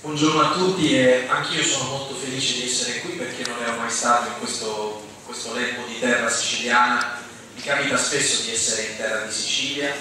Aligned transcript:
Buongiorno 0.00 0.40
a 0.40 0.52
tutti 0.52 0.94
e 0.96 1.26
anch'io 1.26 1.60
sono 1.60 1.90
molto 1.90 2.14
felice 2.14 2.54
di 2.54 2.68
essere 2.68 3.00
qui 3.00 3.14
perché 3.14 3.44
non 3.50 3.60
ero 3.60 3.78
mai 3.78 3.90
stato 3.90 4.28
in 4.28 4.38
questo, 4.38 5.04
questo 5.24 5.52
lembo 5.54 5.84
di 5.88 5.98
terra 5.98 6.30
siciliana. 6.30 7.20
Mi 7.56 7.60
capita 7.60 7.98
spesso 7.98 8.42
di 8.42 8.52
essere 8.52 8.82
in 8.82 8.96
terra 8.96 9.26
di 9.26 9.32
Sicilia 9.32 9.92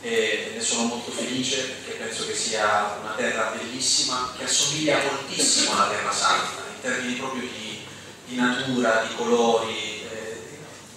e 0.00 0.52
ne 0.54 0.60
sono 0.62 0.84
molto 0.84 1.10
felice 1.10 1.76
perché 1.84 2.02
penso 2.02 2.26
che 2.26 2.34
sia 2.34 2.96
una 3.02 3.12
terra 3.14 3.54
bellissima 3.54 4.32
che 4.38 4.44
assomiglia 4.44 5.02
moltissimo 5.02 5.74
alla 5.74 5.90
Terra 5.90 6.12
Santa 6.12 6.62
in 6.74 6.80
termini 6.80 7.14
proprio 7.16 7.42
di, 7.42 7.84
di 8.28 8.36
natura, 8.36 9.04
di 9.06 9.14
colori, 9.16 10.00
eh, 10.10 10.40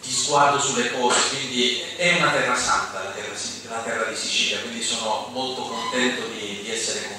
di 0.02 0.12
sguardo 0.12 0.62
sulle 0.62 0.94
cose, 0.94 1.28
quindi 1.28 1.84
è 1.98 2.16
una 2.16 2.32
terra 2.32 2.56
santa 2.56 3.04
la 3.04 3.10
terra, 3.10 3.34
la 3.68 3.82
terra 3.82 4.10
di 4.10 4.16
Sicilia, 4.16 4.62
quindi 4.62 4.82
sono 4.82 5.28
molto 5.34 5.64
contento 5.64 6.26
di, 6.28 6.62
di 6.64 6.71
essere 6.71 7.06
con 7.06 7.18
voi 7.18 7.19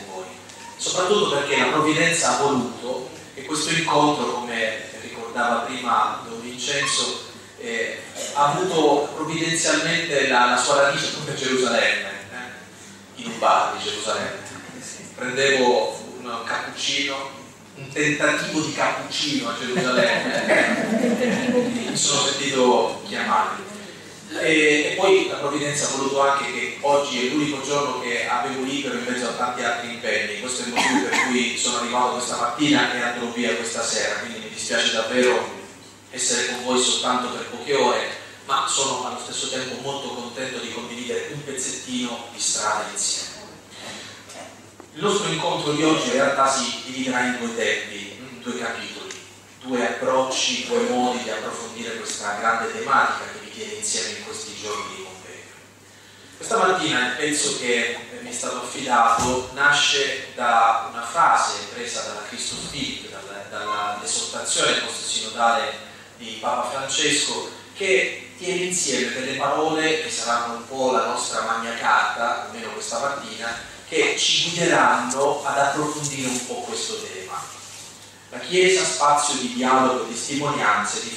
soprattutto 0.81 1.29
perché 1.37 1.59
la 1.59 1.67
provvidenza 1.67 2.39
ha 2.39 2.43
voluto 2.43 3.11
che 3.35 3.45
questo 3.45 3.71
incontro, 3.71 4.33
come 4.33 4.79
ricordava 5.03 5.61
prima 5.61 6.23
Don 6.27 6.41
Vincenzo, 6.41 7.29
eh, 7.59 7.99
ha 8.33 8.53
avuto 8.53 9.13
provvidenzialmente 9.15 10.29
la, 10.29 10.47
la 10.47 10.57
sua 10.57 10.81
radice 10.83 11.11
proprio 11.11 11.35
a 11.35 11.37
Gerusalemme, 11.37 12.09
eh, 12.09 13.23
in 13.23 13.27
un 13.27 13.39
bar 13.39 13.77
di 13.77 13.85
Gerusalemme. 13.85 14.49
Prendevo 15.15 16.03
un 16.19 16.45
cappuccino, 16.45 17.31
un 17.75 17.89
tentativo 17.93 18.61
di 18.61 18.73
cappuccino 18.73 19.51
a 19.51 19.57
Gerusalemme, 19.59 20.87
mi 21.91 21.97
sono 21.97 22.23
sentito 22.23 23.03
chiamare. 23.07 23.70
E, 24.39 24.93
e, 24.93 24.95
poi 24.97 25.27
la 25.27 25.35
provvidenza 25.35 25.87
ha 25.87 25.97
voluto 25.97 26.21
anche 26.21 26.53
che 26.53 26.77
oggi 26.83 27.27
è 27.27 27.31
l'unico 27.31 27.63
giorno 27.63 28.01
che 28.01 28.29
avevo 28.29 28.63
libero 28.63 28.95
in 28.95 29.05
mezzo 29.05 29.29
a 29.29 29.33
tanti 29.33 29.65
altri 29.65 29.95
impegni, 29.95 30.41
questo 30.41 30.63
è 30.63 30.67
il 30.67 30.73
motivo 30.73 31.09
per 31.09 31.27
cui 31.27 31.59
sono 31.59 31.79
arrivato 31.79 32.13
questa 32.13 32.37
mattina 32.37 32.95
e 32.95 33.01
andrò 33.01 33.27
via 33.33 33.57
questa 33.57 33.83
sera, 33.83 34.21
quindi 34.21 34.39
mi 34.39 34.51
dispiace 34.51 34.93
davvero 34.93 35.59
essere 36.11 36.47
con 36.47 36.65
voi 36.65 36.81
soltanto 36.81 37.29
per 37.29 37.47
poche 37.47 37.75
ore, 37.75 38.09
ma 38.45 38.67
sono 38.69 39.07
allo 39.07 39.19
stesso 39.19 39.49
tempo 39.49 39.81
molto 39.83 40.11
contento 40.11 40.59
di 40.59 40.73
condividere 40.73 41.31
un 41.33 41.45
pezzettino 41.45 42.29
di 42.33 42.41
strada 42.41 42.87
insieme. 42.91 43.29
Il 44.95 45.03
nostro 45.03 45.31
incontro 45.31 45.73
di 45.73 45.83
oggi 45.83 46.07
in 46.07 46.13
realtà 46.13 46.49
si 46.49 46.83
dividerà 46.85 47.25
in 47.25 47.39
due 47.39 47.57
tempi, 47.57 48.17
in 48.19 48.41
due 48.43 48.59
capitoli, 48.59 49.15
due 49.63 49.87
approcci, 49.87 50.67
due 50.67 50.89
modi 50.89 51.23
di 51.25 51.31
approfondire 51.31 51.97
questa 51.97 52.37
grande 52.39 52.73
tematica 52.73 53.25
che 53.33 53.50
tiene 53.53 53.73
insieme 53.75 54.19
in 54.19 54.25
questi 54.25 54.55
giorni 54.61 54.97
di 54.97 55.03
convegno. 55.03 55.55
Questa 56.37 56.57
mattina 56.57 57.09
il 57.09 57.17
pezzo 57.17 57.59
che 57.59 57.97
mi 58.21 58.31
è 58.31 58.33
stato 58.33 58.63
affidato 58.63 59.51
nasce 59.55 60.29
da 60.35 60.89
una 60.91 61.03
frase 61.03 61.67
presa 61.73 62.03
dalla 62.03 62.23
Christus 62.29 62.71
Philip, 62.71 63.09
dall'esortazione 63.51 64.81
post-sinodale 64.81 65.73
di 66.17 66.39
Papa 66.41 66.71
Francesco, 66.71 67.51
che 67.75 68.33
tiene 68.39 68.65
insieme 68.65 69.13
delle 69.13 69.37
parole 69.37 70.03
che 70.03 70.11
saranno 70.11 70.55
un 70.55 70.67
po' 70.67 70.93
la 70.93 71.07
nostra 71.07 71.43
magna 71.43 71.75
carta, 71.75 72.47
almeno 72.47 72.71
questa 72.71 72.99
mattina, 72.99 73.55
che 73.89 74.17
ci 74.17 74.49
guideranno 74.49 75.45
ad 75.45 75.59
approfondire 75.59 76.29
un 76.29 76.47
po' 76.47 76.61
questo 76.63 77.03
tema. 77.03 77.20
La 78.31 78.39
Chiesa 78.39 78.85
spazio 78.85 79.41
di 79.41 79.55
dialogo, 79.55 80.07
testimonianze, 80.07 81.03
di 81.03 81.17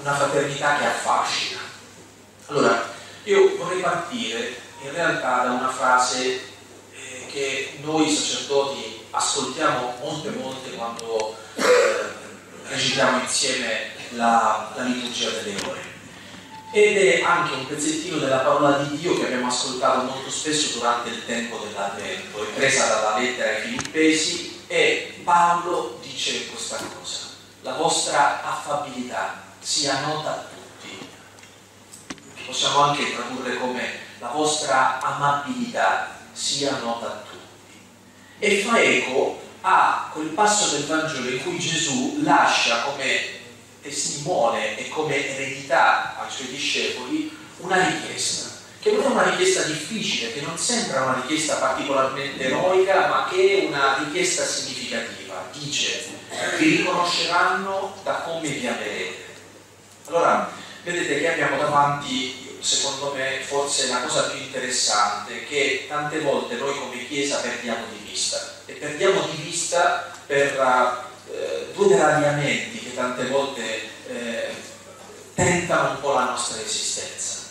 una 0.00 0.14
fraternità 0.14 0.76
che 0.76 0.84
affascina. 0.84 1.60
Allora, 2.46 2.92
io 3.24 3.56
vorrei 3.56 3.80
partire 3.80 4.60
in 4.82 4.92
realtà 4.92 5.44
da 5.44 5.50
una 5.52 5.70
frase 5.70 6.40
eh, 6.92 7.26
che 7.32 7.78
noi 7.82 8.14
sacerdoti 8.14 9.04
ascoltiamo 9.10 9.94
molte 10.00 10.30
volte 10.30 10.70
quando 10.72 11.36
eh, 11.54 11.64
recitiamo 12.68 13.20
insieme 13.20 13.92
la, 14.10 14.72
la 14.76 14.82
liturgia 14.82 15.30
delle 15.30 15.60
ore 15.66 15.94
ed 16.72 16.96
è 16.98 17.22
anche 17.22 17.54
un 17.54 17.66
pezzettino 17.66 18.18
della 18.18 18.38
parola 18.38 18.78
di 18.78 18.98
Dio 18.98 19.16
che 19.16 19.24
abbiamo 19.24 19.46
ascoltato 19.46 20.04
molto 20.04 20.28
spesso 20.28 20.78
durante 20.78 21.08
il 21.08 21.24
tempo 21.24 21.58
dell'Advento, 21.64 22.42
è 22.42 22.46
presa 22.54 22.86
dalla 22.86 23.18
lettera 23.18 23.50
ai 23.50 23.62
Filippesi 23.62 24.64
e 24.66 25.20
Paolo 25.24 25.98
dice 26.16 26.46
questa 26.48 26.78
cosa, 26.78 27.18
la 27.60 27.74
vostra 27.74 28.42
affabilità 28.42 29.42
sia 29.60 30.00
nota 30.00 30.30
a 30.30 30.46
tutti. 30.48 31.08
Possiamo 32.46 32.80
anche 32.80 33.14
tradurre 33.14 33.58
come 33.58 33.98
la 34.18 34.28
vostra 34.28 34.98
amabilità 35.00 36.16
sia 36.32 36.78
nota 36.78 37.06
a 37.06 37.22
tutti. 37.30 37.78
E 38.38 38.62
fa 38.62 38.80
eco 38.80 39.42
a 39.60 40.08
quel 40.10 40.28
passo 40.28 40.76
del 40.76 40.86
Vangelo 40.86 41.28
in 41.28 41.42
cui 41.42 41.58
Gesù 41.58 42.22
lascia 42.22 42.82
come 42.84 43.44
testimone 43.82 44.78
e 44.78 44.88
come 44.88 45.36
eredità 45.36 46.18
ai 46.18 46.30
suoi 46.30 46.48
discepoli 46.48 47.36
una 47.58 47.88
richiesta 47.88 48.54
che 48.80 48.92
non 48.92 49.02
è 49.02 49.06
una 49.06 49.30
richiesta 49.30 49.62
difficile, 49.62 50.32
che 50.32 50.40
non 50.42 50.56
sembra 50.56 51.02
una 51.02 51.20
richiesta 51.20 51.56
particolarmente 51.56 52.44
eroica, 52.44 53.08
ma 53.08 53.28
che 53.28 53.62
è 53.62 53.66
una 53.66 53.98
richiesta 53.98 54.44
significativa. 54.44 55.25
Dice, 55.58 56.04
vi 56.58 56.76
riconosceranno 56.76 57.96
da 58.02 58.22
come 58.24 58.48
vi 58.48 58.66
amerete. 58.66 59.24
Allora, 60.06 60.50
vedete 60.84 61.18
che 61.18 61.32
abbiamo 61.32 61.56
davanti, 61.56 62.58
secondo 62.60 63.12
me, 63.14 63.40
forse 63.44 63.88
la 63.88 64.00
cosa 64.00 64.30
più 64.30 64.40
interessante, 64.40 65.44
che 65.46 65.86
tante 65.88 66.20
volte 66.20 66.56
noi 66.56 66.78
come 66.78 67.06
Chiesa 67.08 67.38
perdiamo 67.38 67.86
di 67.90 68.08
vista. 68.08 68.54
E 68.66 68.74
perdiamo 68.74 69.26
di 69.28 69.42
vista 69.42 70.12
per 70.26 71.04
eh, 71.32 71.72
due 71.74 71.88
deragliamenti 71.88 72.78
che 72.80 72.94
tante 72.94 73.26
volte 73.26 73.88
eh, 74.08 74.54
tentano 75.34 75.90
un 75.90 76.00
po' 76.00 76.12
la 76.12 76.24
nostra 76.24 76.60
esistenza. 76.60 77.44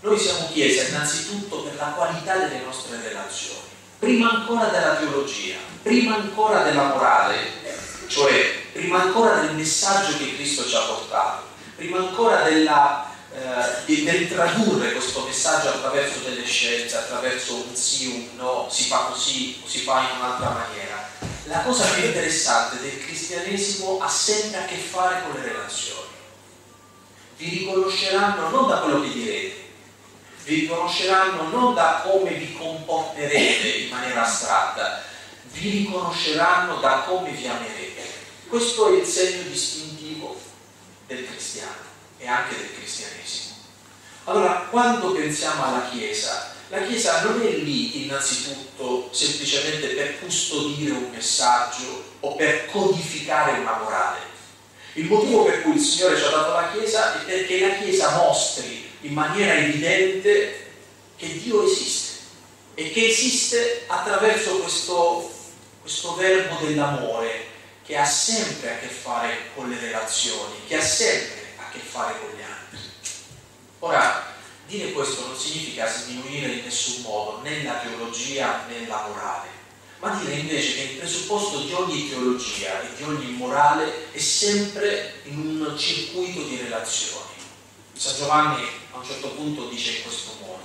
Noi 0.00 0.18
siamo 0.18 0.48
Chiesa 0.52 0.88
innanzitutto 0.88 1.62
per 1.62 1.74
la 1.76 1.92
qualità 1.96 2.36
delle 2.36 2.62
nostre 2.64 2.98
relazioni, 3.02 3.68
prima 4.00 4.30
ancora 4.30 4.68
della 4.68 4.94
teologia, 4.96 5.56
prima 5.82 6.16
ancora 6.16 6.62
della 6.62 6.84
morale, 6.84 7.36
cioè 8.06 8.62
prima 8.72 9.02
ancora 9.02 9.40
del 9.40 9.54
messaggio 9.54 10.16
che 10.16 10.34
Cristo 10.34 10.66
ci 10.66 10.74
ha 10.74 10.80
portato, 10.80 11.42
prima 11.76 11.98
ancora 11.98 12.42
della, 12.42 13.06
eh, 13.86 14.02
del 14.02 14.28
tradurre 14.28 14.92
questo 14.92 15.22
messaggio 15.26 15.68
attraverso 15.68 16.20
delle 16.20 16.44
scelte, 16.46 16.96
attraverso 16.96 17.54
un 17.56 17.74
sì, 17.74 18.06
un 18.06 18.36
no, 18.36 18.68
si 18.70 18.84
fa 18.84 19.10
così 19.10 19.60
o 19.62 19.68
si 19.68 19.80
fa 19.80 20.00
in 20.00 20.18
un'altra 20.18 20.48
maniera. 20.48 21.08
La 21.44 21.60
cosa 21.60 21.84
più 21.84 22.04
interessante 22.04 22.80
del 22.80 23.04
cristianesimo 23.04 23.98
ha 24.00 24.08
sempre 24.08 24.60
a 24.60 24.64
che 24.64 24.76
fare 24.76 25.22
con 25.22 25.38
le 25.38 25.46
relazioni. 25.46 26.08
Vi 27.36 27.48
riconosceranno 27.50 28.48
non 28.48 28.66
da 28.66 28.78
quello 28.78 29.02
che 29.02 29.12
direte, 29.12 29.69
vi 30.44 30.60
riconosceranno 30.60 31.48
non 31.48 31.74
da 31.74 32.02
come 32.04 32.32
vi 32.32 32.52
comporterete 32.54 33.68
in 33.68 33.90
maniera 33.90 34.22
astratta, 34.24 35.02
vi 35.52 35.70
riconosceranno 35.70 36.76
da 36.80 37.04
come 37.06 37.30
vi 37.30 37.46
amerete. 37.46 38.02
Questo 38.48 38.88
è 38.88 38.98
il 38.98 39.06
segno 39.06 39.42
distintivo 39.42 40.38
del 41.06 41.26
cristiano 41.26 41.88
e 42.18 42.26
anche 42.26 42.56
del 42.56 42.74
cristianesimo. 42.74 43.54
Allora, 44.24 44.66
quando 44.70 45.12
pensiamo 45.12 45.64
alla 45.64 45.88
Chiesa, 45.90 46.54
la 46.68 46.82
Chiesa 46.82 47.22
non 47.22 47.40
è 47.40 47.50
lì 47.50 48.04
innanzitutto 48.04 49.08
semplicemente 49.12 49.88
per 49.88 50.20
custodire 50.20 50.92
un 50.92 51.10
messaggio 51.10 52.04
o 52.20 52.36
per 52.36 52.66
codificare 52.70 53.58
una 53.58 53.78
morale. 53.78 54.18
Il 54.94 55.06
motivo 55.06 55.44
per 55.44 55.62
cui 55.62 55.74
il 55.74 55.80
Signore 55.80 56.16
ci 56.16 56.24
ha 56.24 56.30
dato 56.30 56.52
la 56.52 56.70
Chiesa 56.72 57.20
è 57.20 57.24
perché 57.24 57.60
la 57.60 57.74
Chiesa 57.74 58.16
mostri 58.16 58.89
in 59.02 59.12
maniera 59.12 59.54
evidente 59.54 60.68
che 61.16 61.38
Dio 61.38 61.64
esiste 61.64 62.18
e 62.74 62.90
che 62.90 63.08
esiste 63.08 63.84
attraverso 63.86 64.58
questo, 64.58 65.30
questo 65.80 66.14
verbo 66.14 66.64
dell'amore 66.64 67.48
che 67.84 67.96
ha 67.96 68.06
sempre 68.06 68.74
a 68.74 68.78
che 68.78 68.86
fare 68.86 69.50
con 69.54 69.68
le 69.68 69.78
relazioni, 69.78 70.54
che 70.66 70.76
ha 70.76 70.82
sempre 70.82 71.54
a 71.56 71.70
che 71.70 71.78
fare 71.78 72.18
con 72.20 72.28
gli 72.30 72.42
altri. 72.42 72.78
Ora, 73.80 74.34
dire 74.66 74.92
questo 74.92 75.26
non 75.26 75.36
significa 75.36 75.90
sminuire 75.92 76.52
in 76.52 76.64
nessun 76.64 77.02
modo 77.02 77.40
né 77.42 77.64
la 77.64 77.80
teologia 77.80 78.64
né 78.68 78.86
la 78.86 79.06
morale, 79.08 79.48
ma 79.98 80.14
dire 80.22 80.34
invece 80.34 80.74
che 80.74 80.80
il 80.82 80.98
presupposto 80.98 81.62
di 81.62 81.72
ogni 81.72 82.08
teologia 82.08 82.80
e 82.82 82.94
di 82.96 83.02
ogni 83.02 83.32
morale 83.32 84.12
è 84.12 84.18
sempre 84.18 85.14
in 85.24 85.38
un 85.38 85.76
circuito 85.76 86.42
di 86.44 86.56
relazioni. 86.62 87.29
San 88.00 88.16
Giovanni 88.16 88.66
a 88.92 88.96
un 88.96 89.04
certo 89.04 89.28
punto 89.32 89.68
dice 89.68 89.98
in 89.98 90.02
questo 90.04 90.30
modo, 90.40 90.62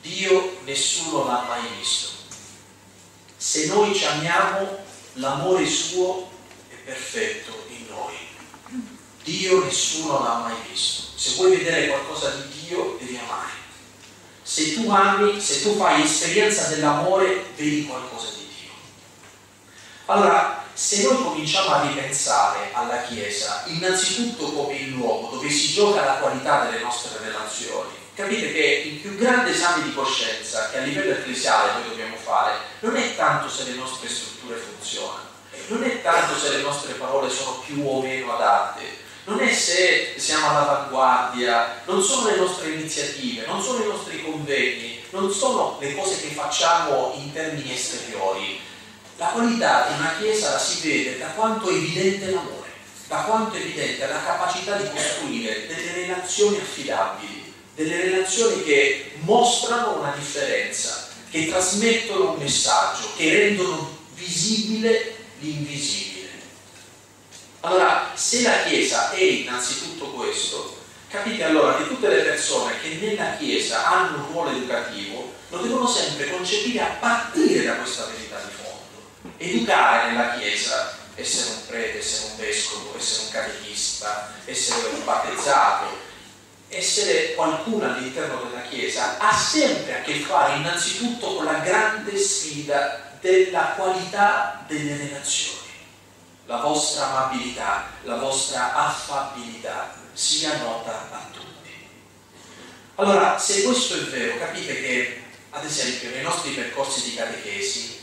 Dio 0.00 0.60
nessuno 0.64 1.26
l'ha 1.26 1.44
mai 1.46 1.60
visto. 1.76 2.08
Se 3.36 3.66
noi 3.66 3.94
ci 3.94 4.06
amiamo, 4.06 4.78
l'amore 5.14 5.66
suo 5.66 6.26
è 6.70 6.74
perfetto 6.76 7.66
in 7.68 7.84
noi. 7.90 8.14
Dio 9.24 9.62
nessuno 9.62 10.22
l'ha 10.22 10.38
mai 10.38 10.54
visto. 10.70 11.02
Se 11.16 11.34
vuoi 11.34 11.54
vedere 11.54 11.88
qualcosa 11.88 12.30
di 12.30 12.66
Dio, 12.66 12.96
devi 12.98 13.18
amare. 13.18 13.52
Se 14.42 14.72
tu 14.72 14.88
ami, 14.88 15.38
se 15.42 15.60
tu 15.60 15.76
fai 15.76 16.02
esperienza 16.02 16.68
dell'amore, 16.68 17.44
vedi 17.56 17.84
qualcosa 17.84 18.28
di 18.38 18.48
Dio. 18.58 18.72
Allora, 20.06 20.63
se 20.74 21.02
noi 21.04 21.22
cominciamo 21.22 21.70
a 21.70 21.82
ripensare 21.82 22.70
alla 22.72 23.02
Chiesa, 23.02 23.62
innanzitutto 23.66 24.52
come 24.52 24.74
il 24.74 24.90
luogo 24.90 25.36
dove 25.36 25.48
si 25.48 25.72
gioca 25.72 26.04
la 26.04 26.14
qualità 26.14 26.64
delle 26.64 26.82
nostre 26.82 27.16
relazioni, 27.24 27.90
capite 28.14 28.52
che 28.52 28.82
il 28.86 28.94
più 28.96 29.16
grande 29.16 29.50
esame 29.50 29.84
di 29.84 29.94
coscienza 29.94 30.70
che 30.70 30.78
a 30.78 30.82
livello 30.82 31.12
ecclesiale 31.12 31.72
noi 31.72 31.88
dobbiamo 31.88 32.16
fare 32.16 32.56
non 32.80 32.96
è 32.96 33.16
tanto 33.16 33.48
se 33.48 33.64
le 33.64 33.74
nostre 33.76 34.08
strutture 34.08 34.56
funzionano, 34.56 35.28
non 35.68 35.84
è 35.84 36.02
tanto 36.02 36.36
se 36.36 36.50
le 36.50 36.62
nostre 36.62 36.94
parole 36.94 37.30
sono 37.30 37.62
più 37.64 37.86
o 37.88 38.02
meno 38.02 38.34
adatte, 38.34 39.02
non 39.24 39.40
è 39.40 39.52
se 39.52 40.14
siamo 40.16 40.48
all'avanguardia, 40.48 41.82
non 41.86 42.02
sono 42.02 42.28
le 42.28 42.36
nostre 42.36 42.70
iniziative, 42.70 43.46
non 43.46 43.62
sono 43.62 43.82
i 43.82 43.86
nostri 43.86 44.22
convegni, 44.22 45.02
non 45.10 45.32
sono 45.32 45.78
le 45.80 45.94
cose 45.94 46.20
che 46.20 46.34
facciamo 46.34 47.14
in 47.16 47.32
termini 47.32 47.72
esteriori. 47.72 48.60
La 49.16 49.26
qualità 49.26 49.86
di 49.88 49.94
una 50.00 50.14
Chiesa 50.18 50.52
la 50.52 50.58
si 50.58 50.88
vede 50.88 51.18
da 51.18 51.26
quanto 51.28 51.68
è 51.68 51.72
evidente 51.72 52.30
l'amore, 52.30 52.70
da 53.06 53.18
quanto 53.18 53.54
è 53.54 53.60
evidente 53.60 54.06
la 54.06 54.22
capacità 54.24 54.76
di 54.76 54.90
costruire 54.90 55.66
delle 55.68 55.92
relazioni 55.92 56.56
affidabili, 56.56 57.52
delle 57.76 58.02
relazioni 58.02 58.64
che 58.64 59.12
mostrano 59.20 59.98
una 59.98 60.12
differenza, 60.16 61.08
che 61.30 61.48
trasmettono 61.48 62.32
un 62.32 62.38
messaggio, 62.38 63.12
che 63.16 63.32
rendono 63.32 63.98
visibile 64.14 65.16
l'invisibile. 65.38 66.30
Allora, 67.60 68.10
se 68.14 68.42
la 68.42 68.64
Chiesa 68.64 69.12
è 69.12 69.22
innanzitutto 69.22 70.10
questo, 70.10 70.82
capite 71.08 71.44
allora 71.44 71.76
che 71.76 71.86
tutte 71.86 72.08
le 72.08 72.22
persone 72.22 72.80
che 72.80 72.98
nella 73.00 73.36
Chiesa 73.36 73.86
hanno 73.86 74.18
un 74.18 74.32
ruolo 74.32 74.50
educativo 74.50 75.32
lo 75.50 75.58
devono 75.58 75.86
sempre 75.86 76.28
concepire 76.30 76.80
a 76.80 76.96
partire 76.98 77.62
da 77.64 77.74
questa 77.76 78.06
verità. 78.06 78.23
Educare 79.36 80.10
nella 80.10 80.34
Chiesa, 80.36 80.98
essere 81.14 81.50
un 81.50 81.66
prete, 81.66 81.98
essere 81.98 82.30
un 82.30 82.36
vescovo, 82.38 82.96
essere 82.96 83.22
un 83.24 83.30
catechista, 83.30 84.32
essere 84.44 84.88
un 84.88 85.04
battezzato, 85.04 85.98
essere 86.68 87.34
qualcuno 87.34 87.84
all'interno 87.84 88.42
della 88.42 88.62
Chiesa 88.62 89.18
ha 89.18 89.36
sempre 89.36 89.98
a 89.98 90.02
che 90.02 90.14
fare 90.20 90.56
innanzitutto 90.56 91.34
con 91.36 91.44
la 91.44 91.58
grande 91.58 92.18
sfida 92.18 93.18
della 93.20 93.74
qualità 93.76 94.64
delle 94.66 94.96
relazioni 94.96 95.64
la 96.46 96.58
vostra 96.58 97.08
amabilità, 97.10 97.86
la 98.02 98.16
vostra 98.16 98.74
affabilità 98.74 99.94
sia 100.12 100.58
nota 100.58 101.08
a 101.10 101.28
tutti. 101.32 101.88
Allora, 102.96 103.38
se 103.38 103.62
questo 103.62 103.94
è 103.94 104.00
vero, 104.00 104.38
capite 104.38 104.80
che, 104.80 105.22
ad 105.50 105.64
esempio, 105.64 106.10
nei 106.10 106.22
nostri 106.22 106.52
percorsi 106.52 107.02
di 107.10 107.16
catechesi, 107.16 108.00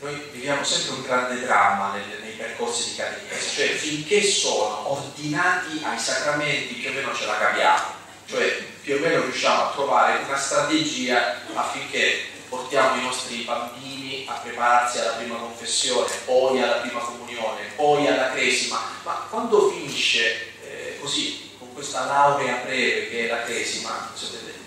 noi 0.00 0.28
viviamo 0.32 0.62
sempre 0.62 0.94
un 0.94 1.02
grande 1.02 1.40
dramma 1.40 1.92
nei, 1.92 2.04
nei 2.20 2.32
percorsi 2.32 2.90
di 2.90 2.96
catechesi, 2.96 3.56
cioè 3.56 3.68
finché 3.68 4.22
sono 4.22 4.92
ordinati 4.92 5.82
ai 5.82 5.98
sacramenti 5.98 6.74
più 6.74 6.90
o 6.90 6.92
meno 6.92 7.14
ce 7.14 7.26
la 7.26 7.38
capiamo, 7.38 7.84
cioè 8.26 8.62
più 8.82 8.96
o 8.96 8.98
meno 8.98 9.22
riusciamo 9.22 9.62
a 9.62 9.72
trovare 9.72 10.22
una 10.24 10.36
strategia 10.36 11.40
affinché 11.54 12.34
portiamo 12.48 13.00
i 13.00 13.02
nostri 13.02 13.42
bambini 13.42 14.24
a 14.28 14.34
prepararsi 14.34 14.98
alla 14.98 15.12
prima 15.12 15.36
confessione, 15.36 16.10
poi 16.24 16.62
alla 16.62 16.76
prima 16.76 17.00
comunione, 17.00 17.62
poi 17.74 18.06
alla 18.06 18.30
cresima, 18.30 18.80
ma 19.02 19.26
quando 19.30 19.70
finisce 19.70 20.52
eh, 20.62 20.98
così, 21.00 21.54
con 21.58 21.72
questa 21.72 22.04
laurea 22.04 22.62
breve 22.64 23.08
che 23.08 23.26
è 23.26 23.30
la 23.30 23.42
cresima, 23.42 24.12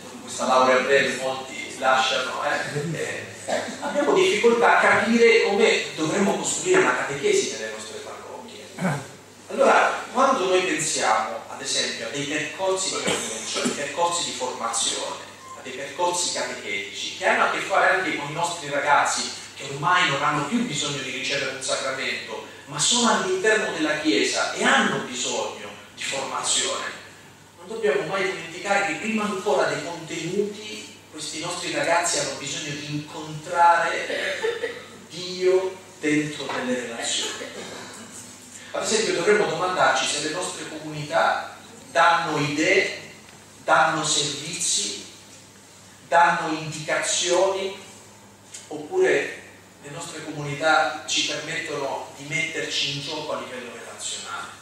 con 0.10 0.22
questa 0.22 0.48
laurea 0.48 0.78
breve 0.80 1.16
molti 1.22 1.78
lasciano, 1.78 2.42
eh, 2.44 2.98
eh, 2.98 3.26
abbiamo 3.82 4.14
difficoltà 4.14 4.78
a 4.78 4.82
capire 4.82 5.44
come 5.44 5.84
dovremmo 5.96 6.36
costruire 6.36 6.80
una 6.80 6.96
catechesi 6.96 7.52
nelle 7.52 7.72
nostre 7.72 8.00
parrocchie. 8.00 8.66
Allora, 9.48 10.04
quando 10.12 10.46
noi 10.48 10.62
pensiamo, 10.62 11.40
ad 11.48 11.62
esempio, 11.62 12.08
a 12.08 12.10
dei 12.10 12.26
percorsi 12.26 12.98
di 13.04 13.10
annuncio, 13.10 13.62
dei 13.62 13.72
percorsi 13.72 14.26
di 14.26 14.32
formazione, 14.32 15.24
a 15.58 15.62
dei 15.64 15.74
percorsi 15.74 16.34
catechetici 16.34 17.18
che 17.18 17.26
hanno 17.26 17.46
a 17.46 17.52
che 17.52 17.60
fare 17.60 17.98
anche 17.98 18.16
con 18.16 18.30
i 18.30 18.34
nostri 18.34 18.70
ragazzi 18.70 19.32
che 19.56 19.64
ormai 19.74 20.10
non 20.10 20.24
hanno 20.24 20.46
più 20.46 20.66
bisogno 20.66 21.02
di 21.02 21.10
ricevere 21.12 21.56
un 21.56 21.62
sacramento, 21.62 22.46
ma 22.66 22.80
sono 22.80 23.10
all'interno 23.10 23.72
della 23.74 24.00
Chiesa 24.00 24.54
e 24.54 24.64
hanno 24.64 25.00
bisogno 25.00 25.68
di 25.96 26.04
formazione. 26.04 26.86
Non 27.58 27.68
dobbiamo 27.68 28.08
mai 28.08 28.24
dimenticare 28.24 28.88
che 28.88 28.94
prima 29.00 29.24
ancora 29.24 29.66
dei 29.66 29.84
contenuti 29.84 30.89
questi 31.12 31.40
nostri 31.40 31.72
ragazzi 31.72 32.20
hanno 32.20 32.38
bisogno 32.38 32.72
di 32.72 32.86
incontrare 32.90 34.38
Dio 35.10 35.78
dentro 36.00 36.46
delle 36.46 36.82
relazioni. 36.82 37.46
Ad 38.72 38.84
esempio 38.84 39.16
dovremmo 39.16 39.46
domandarci 39.48 40.06
se 40.06 40.28
le 40.28 40.34
nostre 40.34 40.68
comunità 40.70 41.58
danno 41.92 42.38
idee, 42.38 43.02
danno 43.64 44.04
servizi 44.04 45.08
danno 46.10 46.58
indicazioni 46.58 47.80
oppure 48.68 49.44
le 49.82 49.90
nostre 49.92 50.24
comunità 50.26 51.06
ci 51.08 51.28
permettono 51.28 52.08
di 52.18 52.26
metterci 52.26 52.98
in 52.98 53.02
gioco 53.02 53.32
a 53.32 53.40
livello 53.40 53.72
relazionale. 53.72 54.58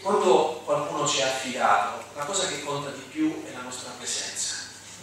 Quando 0.00 0.62
qualcuno 0.64 1.06
ci 1.06 1.22
ha 1.22 1.26
affidato, 1.26 2.04
la 2.16 2.24
cosa 2.24 2.48
che 2.48 2.64
conta 2.64 2.90
di 2.90 3.02
più 3.10 3.44
è 3.44 3.52
la 3.52 3.60
nostra 3.60 3.90
presenza, 3.98 4.49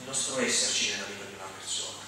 nostro 0.07 0.41
esserci 0.41 0.91
nella 0.91 1.05
vita 1.05 1.25
di 1.25 1.35
una 1.35 1.51
persona. 1.59 1.99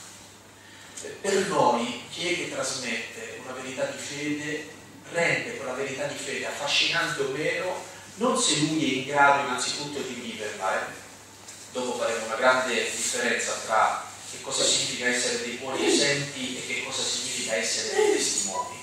Per 1.22 1.48
noi, 1.48 2.04
chi 2.10 2.28
è 2.30 2.36
che 2.36 2.52
trasmette 2.52 3.42
una 3.44 3.54
verità 3.54 3.86
di 3.86 3.98
fede 3.98 4.72
rende 5.12 5.58
quella 5.58 5.74
verità 5.74 6.06
di 6.06 6.16
fede 6.16 6.48
affascinante 6.48 7.22
o 7.22 7.30
meno, 7.30 7.84
non 8.16 8.38
se 8.38 8.58
lui 8.58 8.84
è 8.84 8.98
in 9.00 9.06
grado 9.06 9.48
innanzitutto 9.48 10.00
di 10.00 10.14
viverla, 10.14 10.82
eh? 10.82 10.94
dopo 11.72 11.98
faremo 11.98 12.26
una 12.26 12.36
grande 12.36 12.74
differenza 12.74 13.54
tra 13.66 14.08
che 14.32 14.42
cosa 14.42 14.64
significa 14.64 15.08
essere 15.08 15.42
dei 15.42 15.56
buoni 15.56 15.86
esempi 15.86 16.58
e 16.58 16.66
che 16.68 16.84
cosa 16.84 17.04
significa 17.04 17.56
essere 17.56 17.96
dei 17.96 18.14
testimoni. 18.14 18.78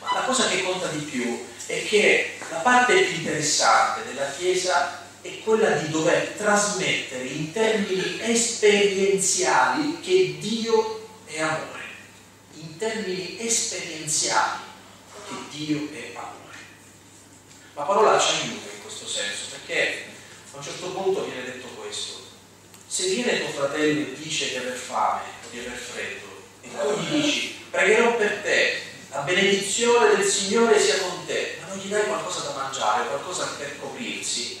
Ma 0.00 0.12
la 0.12 0.24
cosa 0.24 0.48
che 0.48 0.62
conta 0.62 0.86
di 0.88 1.04
più 1.04 1.46
è 1.66 1.86
che 1.86 2.38
la 2.50 2.58
parte 2.58 3.00
più 3.02 3.16
interessante 3.16 4.04
della 4.04 4.30
Chiesa 4.30 4.99
è 5.22 5.40
quella 5.40 5.70
di 5.72 5.90
dover 5.90 6.28
trasmettere 6.36 7.24
in 7.24 7.52
termini 7.52 8.18
esperienziali 8.20 10.00
che 10.00 10.36
Dio 10.38 11.08
è 11.26 11.40
amore, 11.40 11.82
in 12.54 12.76
termini 12.78 13.38
esperienziali 13.38 14.62
che 15.28 15.34
Dio 15.50 15.88
è 15.92 16.12
amore. 16.14 16.58
La 17.74 17.82
parola 17.82 18.18
ci 18.18 18.42
aiuta 18.42 18.70
in 18.74 18.82
questo 18.82 19.06
senso 19.06 19.50
perché 19.50 20.04
a 20.52 20.56
un 20.56 20.62
certo 20.62 20.90
punto 20.90 21.24
viene 21.24 21.44
detto 21.44 21.68
questo. 21.68 22.18
Se 22.86 23.08
viene 23.08 23.40
tuo 23.40 23.50
fratello 23.50 24.00
e 24.00 24.14
dice 24.14 24.48
di 24.48 24.56
aver 24.56 24.76
fame 24.76 25.22
o 25.44 25.50
di 25.50 25.58
aver 25.60 25.76
freddo 25.76 26.30
e 26.62 26.68
tu 26.68 27.00
gli 27.00 27.20
dici 27.20 27.64
pregherò 27.70 28.16
per 28.16 28.40
te, 28.42 28.82
la 29.10 29.20
benedizione 29.20 30.16
del 30.16 30.26
Signore 30.26 30.78
sia 30.80 30.98
con 30.98 31.24
te, 31.26 31.58
ma 31.60 31.68
non 31.68 31.78
gli 31.78 31.88
dai 31.88 32.04
qualcosa 32.04 32.40
da 32.40 32.62
mangiare, 32.62 33.08
qualcosa 33.08 33.54
per 33.58 33.78
coprirsi, 33.80 34.59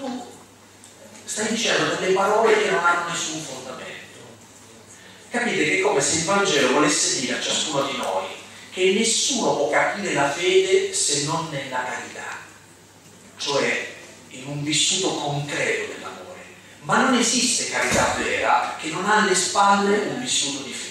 tu 0.00 0.26
stai 1.24 1.48
dicendo 1.48 1.94
delle 1.94 2.14
parole 2.14 2.62
che 2.62 2.70
non 2.70 2.84
hanno 2.84 3.10
nessun 3.10 3.40
fondamento. 3.40 4.18
Capite 5.28 5.64
che 5.64 5.78
è 5.78 5.80
come 5.80 6.00
se 6.00 6.18
il 6.18 6.24
Vangelo 6.24 6.72
volesse 6.72 7.20
dire 7.20 7.36
a 7.36 7.40
ciascuno 7.40 7.86
di 7.86 7.96
noi 7.98 8.26
che 8.72 8.92
nessuno 8.92 9.56
può 9.56 9.68
capire 9.68 10.14
la 10.14 10.30
fede 10.30 10.92
se 10.94 11.24
non 11.24 11.48
nella 11.50 11.84
carità. 11.84 12.38
Cioè 13.36 13.98
in 14.30 14.46
un 14.46 14.62
vissuto 14.62 15.14
concreto 15.14 15.92
dell'amore, 15.92 16.40
ma 16.82 17.02
non 17.02 17.14
esiste 17.14 17.70
carità 17.70 18.14
vera 18.16 18.76
che 18.80 18.88
non 18.88 19.04
ha 19.04 19.22
alle 19.22 19.34
spalle 19.34 19.98
un 19.98 20.20
vissuto 20.20 20.62
di 20.62 20.72
fede. 20.72 20.88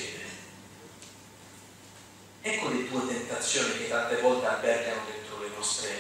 Ecco 2.41 2.69
le 2.69 2.87
due 2.87 3.07
tentazioni 3.07 3.77
che 3.77 3.89
tante 3.89 4.17
volte 4.21 4.45
albergano 4.45 5.01
dentro 5.05 5.41
le 5.41 5.49
nostre. 5.55 5.98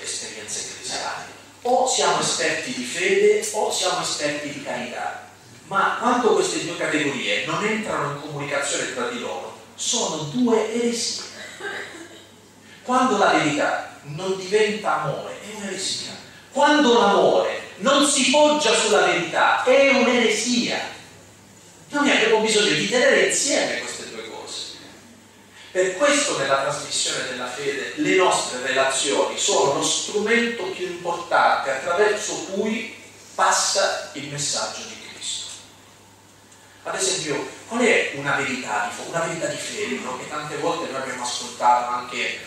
O 1.71 1.87
siamo 1.87 2.19
esperti 2.19 2.73
di 2.73 2.83
fede 2.83 3.47
o 3.53 3.71
siamo 3.71 4.01
esperti 4.01 4.51
di 4.51 4.63
carità. 4.63 5.27
Ma 5.67 5.97
quando 5.99 6.33
queste 6.33 6.65
due 6.65 6.77
categorie 6.77 7.45
non 7.45 7.63
entrano 7.63 8.13
in 8.13 8.21
comunicazione 8.21 8.93
tra 8.93 9.07
di 9.09 9.19
loro, 9.19 9.55
sono 9.75 10.23
due 10.33 10.73
eresie. 10.73 11.23
Quando 12.83 13.17
la 13.17 13.33
verità 13.33 13.99
non 14.03 14.35
diventa 14.37 15.03
amore, 15.03 15.39
è 15.41 15.55
un'eresia 15.55 16.19
quando 16.51 16.99
l'amore 16.99 17.61
non 17.77 18.05
si 18.05 18.31
poggia 18.31 18.73
sulla 18.73 19.05
verità 19.05 19.63
è 19.63 19.91
un'eresia. 19.91 20.79
Noi 21.89 22.11
abbiamo 22.11 22.41
bisogno 22.41 22.73
di 22.73 22.89
tenere 22.89 23.27
insieme 23.27 23.79
queste. 23.79 23.88
Per 25.79 25.95
questo 25.95 26.37
nella 26.37 26.59
trasmissione 26.63 27.29
della 27.29 27.47
fede 27.47 27.93
le 27.95 28.17
nostre 28.17 28.61
relazioni 28.63 29.39
sono 29.39 29.75
lo 29.75 29.81
strumento 29.81 30.63
più 30.71 30.85
importante 30.85 31.71
attraverso 31.71 32.33
cui 32.51 33.01
passa 33.33 34.09
il 34.15 34.27
messaggio 34.27 34.81
di 34.81 35.07
Cristo. 35.07 35.51
Ad 36.83 36.95
esempio, 36.95 37.47
qual 37.69 37.79
è 37.79 38.11
una 38.15 38.35
verità 38.35 38.91
di, 38.91 39.09
una 39.09 39.19
verità 39.21 39.45
di 39.45 39.55
fede, 39.55 39.99
no? 39.99 40.19
che 40.19 40.27
tante 40.27 40.57
volte 40.57 40.91
noi 40.91 41.01
abbiamo 41.01 41.23
ascoltato 41.23 41.91
anche 41.93 42.39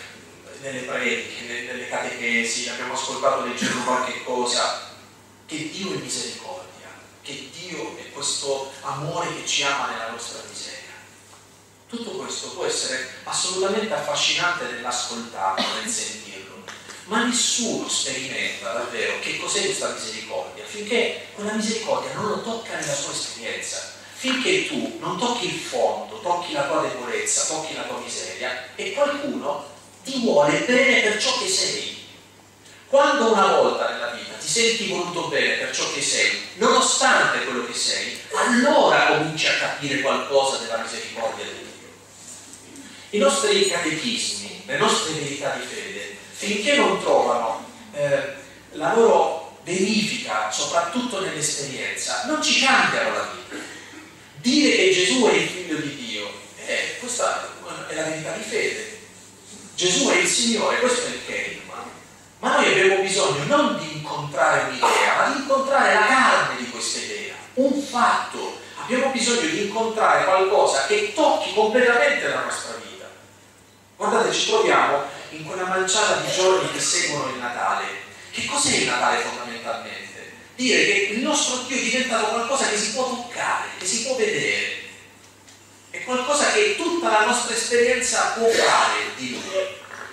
nelle 0.61 0.81
prediche, 0.81 1.65
nelle 1.65 1.89
catechesi, 1.89 2.69
abbiamo 2.69 2.93
ascoltato 2.93 3.45
leggendo 3.45 3.83
qualche 3.83 4.23
cosa, 4.23 4.91
che 5.47 5.71
Dio 5.71 5.91
è 5.91 5.97
misericordia, 5.97 6.87
che 7.23 7.49
Dio 7.51 7.97
è 7.97 8.11
questo 8.11 8.71
amore 8.81 9.35
che 9.37 9.47
ci 9.47 9.63
ama 9.63 9.89
nella 9.89 10.11
nostra 10.11 10.39
miseria. 10.47 10.72
Tutto 11.95 12.09
questo 12.09 12.47
può 12.49 12.65
essere 12.65 13.07
assolutamente 13.25 13.93
affascinante 13.93 14.65
nell'ascoltarlo, 14.65 15.63
nel 15.79 15.87
sentirlo, 15.87 16.63
ma 17.05 17.23
nessuno 17.23 17.87
sperimenta 17.87 18.73
davvero 18.73 19.19
che 19.19 19.37
cos'è 19.37 19.63
questa 19.63 19.89
misericordia 19.89 20.65
finché 20.65 21.27
quella 21.35 21.53
misericordia 21.53 22.15
non 22.15 22.29
lo 22.29 22.41
tocca 22.41 22.79
nella 22.79 22.95
sua 22.95 23.11
esperienza. 23.11 23.91
Finché 24.11 24.67
tu 24.67 24.97
non 25.01 25.19
tocchi 25.19 25.45
il 25.45 25.59
fondo, 25.59 26.19
tocchi 26.21 26.53
la 26.53 26.63
tua 26.63 26.81
debolezza, 26.81 27.43
tocchi 27.45 27.75
la 27.75 27.83
tua 27.83 27.99
miseria 27.99 28.69
e 28.73 28.93
qualcuno 28.93 29.63
ti 30.03 30.19
vuole 30.21 30.61
bene 30.61 31.01
per 31.01 31.21
ciò 31.21 31.37
che 31.37 31.47
sei. 31.47 32.07
Quando 32.87 33.33
una 33.33 33.57
volta 33.57 33.89
nella 33.89 34.07
vita 34.07 34.33
ti 34.39 34.47
senti 34.47 34.87
voluto 34.87 35.27
bene 35.27 35.57
per 35.57 35.75
ciò 35.75 35.83
che 35.93 36.01
sei, 36.01 36.41
nonostante 36.55 37.43
quello 37.43 37.67
che 37.67 37.73
sei, 37.75 38.19
allora 38.33 39.05
cominci 39.05 39.45
a 39.45 39.57
capire 39.59 40.01
qualcosa 40.01 40.57
della 40.57 40.77
misericordia 40.77 41.45
di 41.45 41.51
Dio. 41.51 41.72
I 43.13 43.17
nostri 43.17 43.67
catechismi, 43.67 44.63
le 44.65 44.77
nostre 44.77 45.13
verità 45.13 45.55
di 45.55 45.65
fede, 45.65 46.17
finché 46.31 46.75
non 46.75 46.99
trovano 46.99 47.65
eh, 47.93 48.33
la 48.73 48.93
loro 48.93 49.57
verifica, 49.63 50.51
soprattutto 50.51 51.19
nell'esperienza, 51.21 52.25
non 52.25 52.41
ci 52.41 52.59
cambiano 52.59 53.15
la 53.15 53.29
vita. 53.33 53.63
Dire 54.37 54.75
che 54.75 54.91
Gesù 54.91 55.25
è 55.27 55.33
il 55.33 55.47
figlio 55.47 55.77
di 55.77 55.95
Dio, 55.95 56.31
eh, 56.65 56.97
questa 56.99 57.49
è 57.87 57.95
la 57.95 58.03
verità 58.03 58.31
di 58.33 58.43
fede 58.43 58.93
Gesù 59.75 60.07
è 60.09 60.17
il 60.17 60.27
Signore, 60.27 60.79
questo 60.79 61.07
è 61.07 61.09
il 61.09 61.25
kerigma. 61.25 61.83
Ma 62.39 62.57
noi 62.57 62.67
abbiamo 62.67 63.01
bisogno 63.01 63.43
non 63.45 63.77
di 63.79 63.97
incontrare 63.97 64.69
un'idea, 64.69 65.15
ma 65.17 65.33
di 65.33 65.41
incontrare 65.41 65.93
la 65.93 66.05
carne 66.05 66.57
di 66.57 66.69
questa 66.69 66.99
idea, 66.99 67.33
un 67.55 67.81
fatto. 67.81 68.59
Abbiamo 68.81 69.11
bisogno 69.11 69.41
di 69.41 69.65
incontrare 69.65 70.25
qualcosa 70.25 70.85
che 70.87 71.13
tocchi 71.15 71.53
completamente 71.53 72.27
la 72.27 72.43
nostra 72.43 72.73
vita. 72.75 72.82
Guardate, 73.95 74.33
ci 74.33 74.47
troviamo 74.47 75.03
in 75.31 75.45
quella 75.45 75.65
manciata 75.65 76.21
di 76.21 76.31
giorni 76.31 76.71
che 76.71 76.79
seguono 76.79 77.31
il 77.31 77.39
Natale. 77.39 77.85
Che 78.31 78.45
cos'è 78.45 78.75
il 78.75 78.87
Natale 78.87 79.21
fondamentalmente? 79.21 80.33
Dire 80.55 80.85
che 80.85 81.13
il 81.13 81.19
nostro 81.19 81.63
Dio 81.67 81.77
è 81.77 81.81
diventato 81.81 82.25
qualcosa 82.27 82.67
che 82.67 82.77
si 82.77 82.93
può 82.93 83.05
toccare, 83.07 83.69
che 83.77 83.85
si 83.85 84.03
può 84.03 84.15
vedere 84.15 84.81
è 85.93 86.03
qualcosa 86.05 86.51
che 86.51 86.75
tutta 86.75 87.07
la 87.07 87.25
nostra 87.27 87.53
esperienza 87.53 88.33
può 88.35 88.49
fare 88.49 89.13
di 89.15 89.29
Lui. 89.29 89.41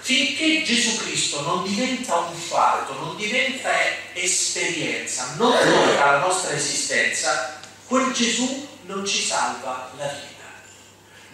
Finché 0.01 0.63
Gesù 0.63 0.99
Cristo 0.99 1.41
non 1.41 1.65
diventa 1.65 2.17
un 2.17 2.35
fatto, 2.35 2.93
non 2.93 3.17
diventa 3.17 3.71
esperienza, 4.13 5.37
non 5.39 5.53
tocca 5.53 6.11
la 6.13 6.19
nostra 6.19 6.51
esistenza, 6.51 7.61
quel 7.87 8.13
Gesù 8.13 8.69
non 8.83 9.07
ci 9.07 9.25
salva 9.25 9.91
la 9.97 10.05
vita. 10.05 10.45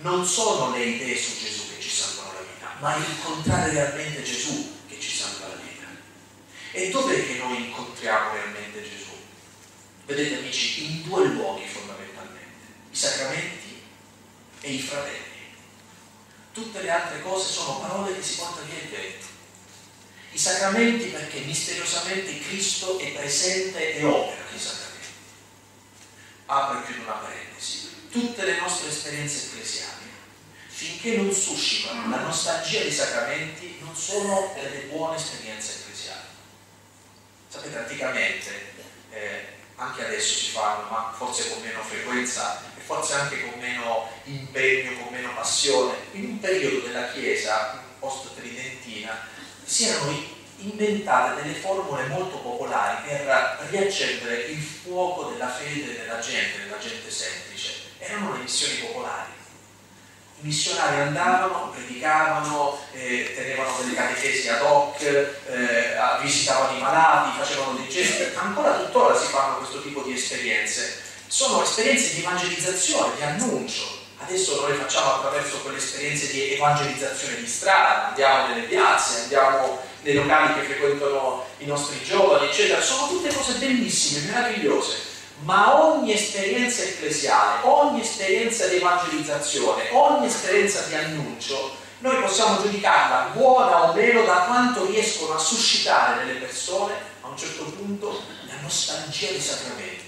Non 0.02 0.24
sono 0.24 0.70
le 0.70 0.84
idee 0.84 1.20
su 1.20 1.32
Gesù 1.42 1.62
che 1.74 1.82
ci 1.82 1.90
salvano 1.90 2.25
ma 2.78 2.96
incontrare 2.96 3.70
realmente 3.70 4.22
Gesù 4.22 4.78
che 4.88 5.00
ci 5.00 5.10
salva 5.10 5.48
la 5.48 5.54
vita. 5.54 5.86
E 6.72 6.90
dov'è 6.90 7.26
che 7.26 7.38
noi 7.38 7.66
incontriamo 7.66 8.32
realmente 8.32 8.82
Gesù? 8.82 9.12
Vedete 10.04 10.38
amici, 10.38 10.84
in 10.84 11.02
due 11.02 11.26
luoghi 11.26 11.66
fondamentalmente, 11.66 12.64
i 12.90 12.96
sacramenti 12.96 13.82
e 14.60 14.72
i 14.72 14.80
fratelli. 14.80 15.34
Tutte 16.52 16.82
le 16.82 16.90
altre 16.90 17.22
cose 17.22 17.52
sono 17.52 17.80
parole 17.80 18.14
che 18.14 18.22
si 18.22 18.36
porta 18.36 18.62
via 18.62 18.82
il 18.82 18.88
vento. 18.88 19.26
I 20.32 20.38
sacramenti 20.38 21.06
perché 21.06 21.40
misteriosamente 21.40 22.38
Cristo 22.40 22.98
è 22.98 23.10
presente 23.12 23.96
e 23.96 24.04
opera 24.04 24.42
nei 24.50 24.60
sacramenti. 24.60 25.06
Apro 26.46 26.80
e 26.80 26.84
chiudo 26.84 27.02
una 27.02 27.12
parentesi. 27.12 27.88
Tutte 28.10 28.44
le 28.44 28.58
nostre 28.58 28.88
esperienze 28.88 29.46
ecclesiali, 29.46 29.95
finché 30.76 31.16
non 31.16 31.32
suscitano 31.32 32.06
la 32.10 32.20
nostalgia 32.20 32.80
dei 32.80 32.92
sacramenti, 32.92 33.78
non 33.80 33.96
sono 33.96 34.52
delle 34.54 34.80
buone 34.90 35.16
esperienze 35.16 35.78
ecclesiali. 35.78 36.26
Sapete, 37.48 37.78
anticamente, 37.78 38.74
eh, 39.10 39.46
anche 39.76 40.04
adesso 40.04 40.34
si 40.34 40.50
fanno, 40.50 40.86
ma 40.90 41.14
forse 41.16 41.48
con 41.48 41.62
meno 41.62 41.82
frequenza, 41.82 42.60
forse 42.84 43.14
anche 43.14 43.40
con 43.40 43.58
meno 43.58 44.06
impegno, 44.24 44.98
con 44.98 45.14
meno 45.14 45.32
passione, 45.32 45.94
in 46.12 46.24
un 46.24 46.40
periodo 46.40 46.86
della 46.86 47.10
Chiesa 47.10 47.82
post-tridentina 47.98 49.28
si 49.64 49.86
erano 49.86 50.14
inventate 50.58 51.42
delle 51.42 51.54
formule 51.54 52.06
molto 52.08 52.36
popolari 52.40 53.08
per 53.08 53.66
riaccendere 53.70 54.42
il 54.42 54.60
fuoco 54.60 55.30
della 55.30 55.48
fede 55.48 55.96
della 55.96 56.18
gente, 56.18 56.64
della 56.64 56.78
gente 56.78 57.10
semplice. 57.10 57.72
Erano 57.98 58.34
le 58.34 58.40
missioni 58.40 58.74
popolari. 58.74 59.35
I 60.42 60.46
missionari 60.46 61.00
andavano, 61.00 61.70
predicavano, 61.70 62.78
eh, 62.92 63.32
tenevano 63.34 63.76
delle 63.78 63.94
catechesi 63.94 64.48
ad 64.48 64.60
hoc, 64.62 65.02
eh, 65.02 65.96
visitavano 66.20 66.76
i 66.76 66.80
malati, 66.80 67.38
facevano 67.38 67.78
dei 67.78 67.88
gesti. 67.88 68.24
Ancora 68.34 68.76
tuttora 68.76 69.16
si 69.16 69.26
fanno 69.26 69.56
questo 69.56 69.82
tipo 69.82 70.02
di 70.02 70.12
esperienze 70.12 71.04
sono 71.28 71.62
esperienze 71.62 72.14
di 72.14 72.20
evangelizzazione, 72.20 73.16
di 73.16 73.22
annuncio. 73.22 74.04
Adesso 74.18 74.60
noi 74.60 74.76
facciamo 74.76 75.14
attraverso 75.14 75.58
quelle 75.58 75.78
esperienze 75.78 76.30
di 76.30 76.54
evangelizzazione 76.54 77.36
di 77.36 77.46
strada, 77.46 78.08
andiamo 78.08 78.48
nelle 78.48 78.66
piazze, 78.66 79.22
andiamo 79.22 79.78
nei 80.02 80.14
locali 80.14 80.54
che 80.54 80.66
frequentano 80.66 81.44
i 81.58 81.66
nostri 81.66 82.02
giovani, 82.02 82.46
eccetera. 82.46 82.80
Sono 82.80 83.08
tutte 83.08 83.34
cose 83.34 83.54
bellissime, 83.54 84.32
meravigliose. 84.32 85.05
Ma 85.40 85.84
ogni 85.84 86.12
esperienza 86.12 86.82
ecclesiale, 86.82 87.60
ogni 87.64 88.00
esperienza 88.00 88.66
di 88.68 88.76
evangelizzazione, 88.76 89.90
ogni 89.92 90.26
esperienza 90.26 90.80
di 90.82 90.94
annuncio, 90.94 91.76
noi 91.98 92.20
possiamo 92.20 92.60
giudicarla 92.62 93.30
buona 93.32 93.90
o 93.90 93.94
meno 93.94 94.24
da 94.24 94.44
quanto 94.46 94.86
riescono 94.86 95.34
a 95.34 95.38
suscitare 95.38 96.24
nelle 96.24 96.40
persone, 96.40 96.94
a 97.20 97.28
un 97.28 97.36
certo 97.36 97.64
punto, 97.64 98.22
la 98.46 98.60
nostalgia 98.62 99.28
dei 99.28 99.40
sacramenti 99.40 100.04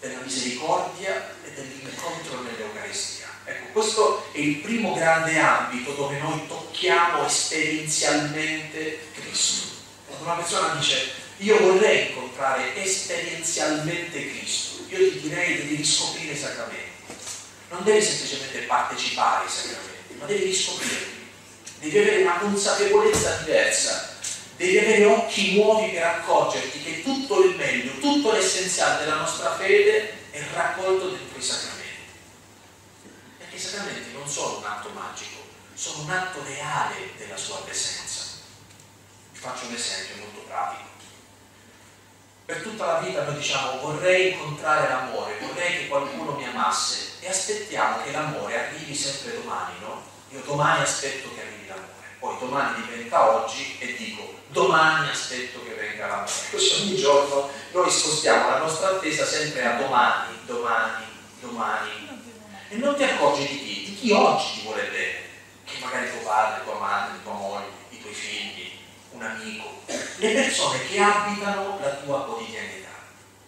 della 0.00 0.20
misericordia 0.22 1.34
e 1.44 1.52
dell'incontro 1.52 2.42
nell'Eucaristia. 2.42 3.26
Ecco, 3.44 3.72
questo 3.72 4.26
è 4.32 4.38
il 4.38 4.56
primo 4.56 4.92
grande 4.94 5.38
ambito 5.38 5.92
dove 5.92 6.18
noi 6.18 6.46
tocchiamo 6.46 7.24
esperienzialmente 7.24 9.08
Cristo. 9.14 9.74
Quando 10.06 10.24
una 10.24 10.34
persona 10.34 10.74
dice 10.74 11.24
io 11.38 11.58
vorrei 11.58 12.08
incontrare 12.08 12.74
esperienzialmente 12.82 14.30
Cristo, 14.30 14.84
io 14.88 15.10
ti 15.10 15.20
direi 15.20 15.56
devi 15.56 15.76
riscoprire 15.76 16.32
i 16.32 16.38
sacramenti. 16.38 16.84
Non 17.70 17.84
devi 17.84 18.02
semplicemente 18.02 18.60
partecipare 18.60 19.44
ai 19.44 19.50
sacramenti, 19.50 20.14
ma 20.18 20.26
devi 20.26 20.44
riscoprirli. 20.44 21.14
Devi 21.80 21.98
avere 21.98 22.22
una 22.22 22.38
consapevolezza 22.38 23.36
diversa 23.44 24.14
devi 24.56 24.78
avere 24.78 25.04
occhi 25.04 25.54
nuovi 25.54 25.90
per 25.90 26.02
accorgerti 26.02 26.82
che 26.82 27.02
tutto 27.02 27.44
il 27.44 27.56
meglio, 27.56 27.98
tutto 27.98 28.32
l'essenziale 28.32 29.04
della 29.04 29.16
nostra 29.16 29.54
fede 29.54 30.30
è 30.30 30.42
raccolto 30.54 31.10
dentro 31.10 31.38
i 31.38 31.42
sacramenti. 31.42 31.84
Perché 33.38 33.56
i 33.56 33.60
sacramenti 33.60 34.12
non 34.12 34.26
sono 34.28 34.58
un 34.58 34.64
atto 34.64 34.88
magico, 34.90 35.44
sono 35.74 36.02
un 36.02 36.10
atto 36.10 36.42
reale 36.44 37.12
della 37.18 37.36
sua 37.36 37.58
presenza. 37.58 38.22
Vi 39.32 39.38
faccio 39.38 39.66
un 39.66 39.74
esempio 39.74 40.16
molto 40.16 40.40
pratico. 40.40 40.95
Per 42.46 42.62
tutta 42.62 42.86
la 42.86 42.98
vita 43.00 43.24
noi 43.24 43.34
diciamo 43.34 43.80
vorrei 43.80 44.34
incontrare 44.34 44.88
l'amore, 44.88 45.36
vorrei 45.40 45.78
che 45.78 45.88
qualcuno 45.88 46.36
mi 46.36 46.46
amasse 46.46 47.14
e 47.18 47.28
aspettiamo 47.28 48.04
che 48.04 48.12
l'amore 48.12 48.68
arrivi 48.68 48.94
sempre 48.94 49.42
domani, 49.42 49.74
no? 49.80 50.00
Io 50.30 50.40
domani 50.46 50.82
aspetto 50.82 51.34
che 51.34 51.40
arrivi 51.40 51.66
l'amore, 51.66 52.06
poi 52.20 52.38
domani 52.38 52.84
diventa 52.84 53.34
oggi 53.34 53.76
e 53.80 53.96
dico 53.96 54.32
domani 54.46 55.08
aspetto 55.10 55.64
che 55.64 55.74
venga 55.74 56.06
l'amore. 56.06 56.30
Così 56.52 56.82
ogni 56.82 56.94
giorno 56.94 57.50
noi 57.72 57.90
spostiamo 57.90 58.48
la 58.48 58.58
nostra 58.58 58.90
attesa 58.90 59.24
sempre 59.24 59.66
a 59.66 59.80
domani, 59.80 60.38
domani, 60.46 61.04
domani. 61.40 62.20
E 62.68 62.76
non 62.76 62.94
ti 62.94 63.02
accorgi 63.02 63.44
di 63.44 63.58
chi? 63.58 63.84
Di 63.86 63.94
chi 63.96 64.12
oggi 64.12 64.52
ti 64.52 64.60
vuole 64.62 64.84
bene, 64.84 65.18
che 65.64 65.78
magari 65.80 66.10
tuo 66.10 66.20
padre, 66.20 66.62
tua 66.62 66.78
madre, 66.78 67.20
tua 67.24 67.32
moglie, 67.32 67.70
i 67.90 68.00
tuoi 68.00 68.14
figli, 68.14 68.65
un 69.16 69.22
amico, 69.22 69.82
le 69.86 70.32
persone 70.32 70.86
che 70.86 71.00
abitano 71.00 71.78
la 71.80 71.90
tua 72.04 72.24
quotidianità. 72.24 72.88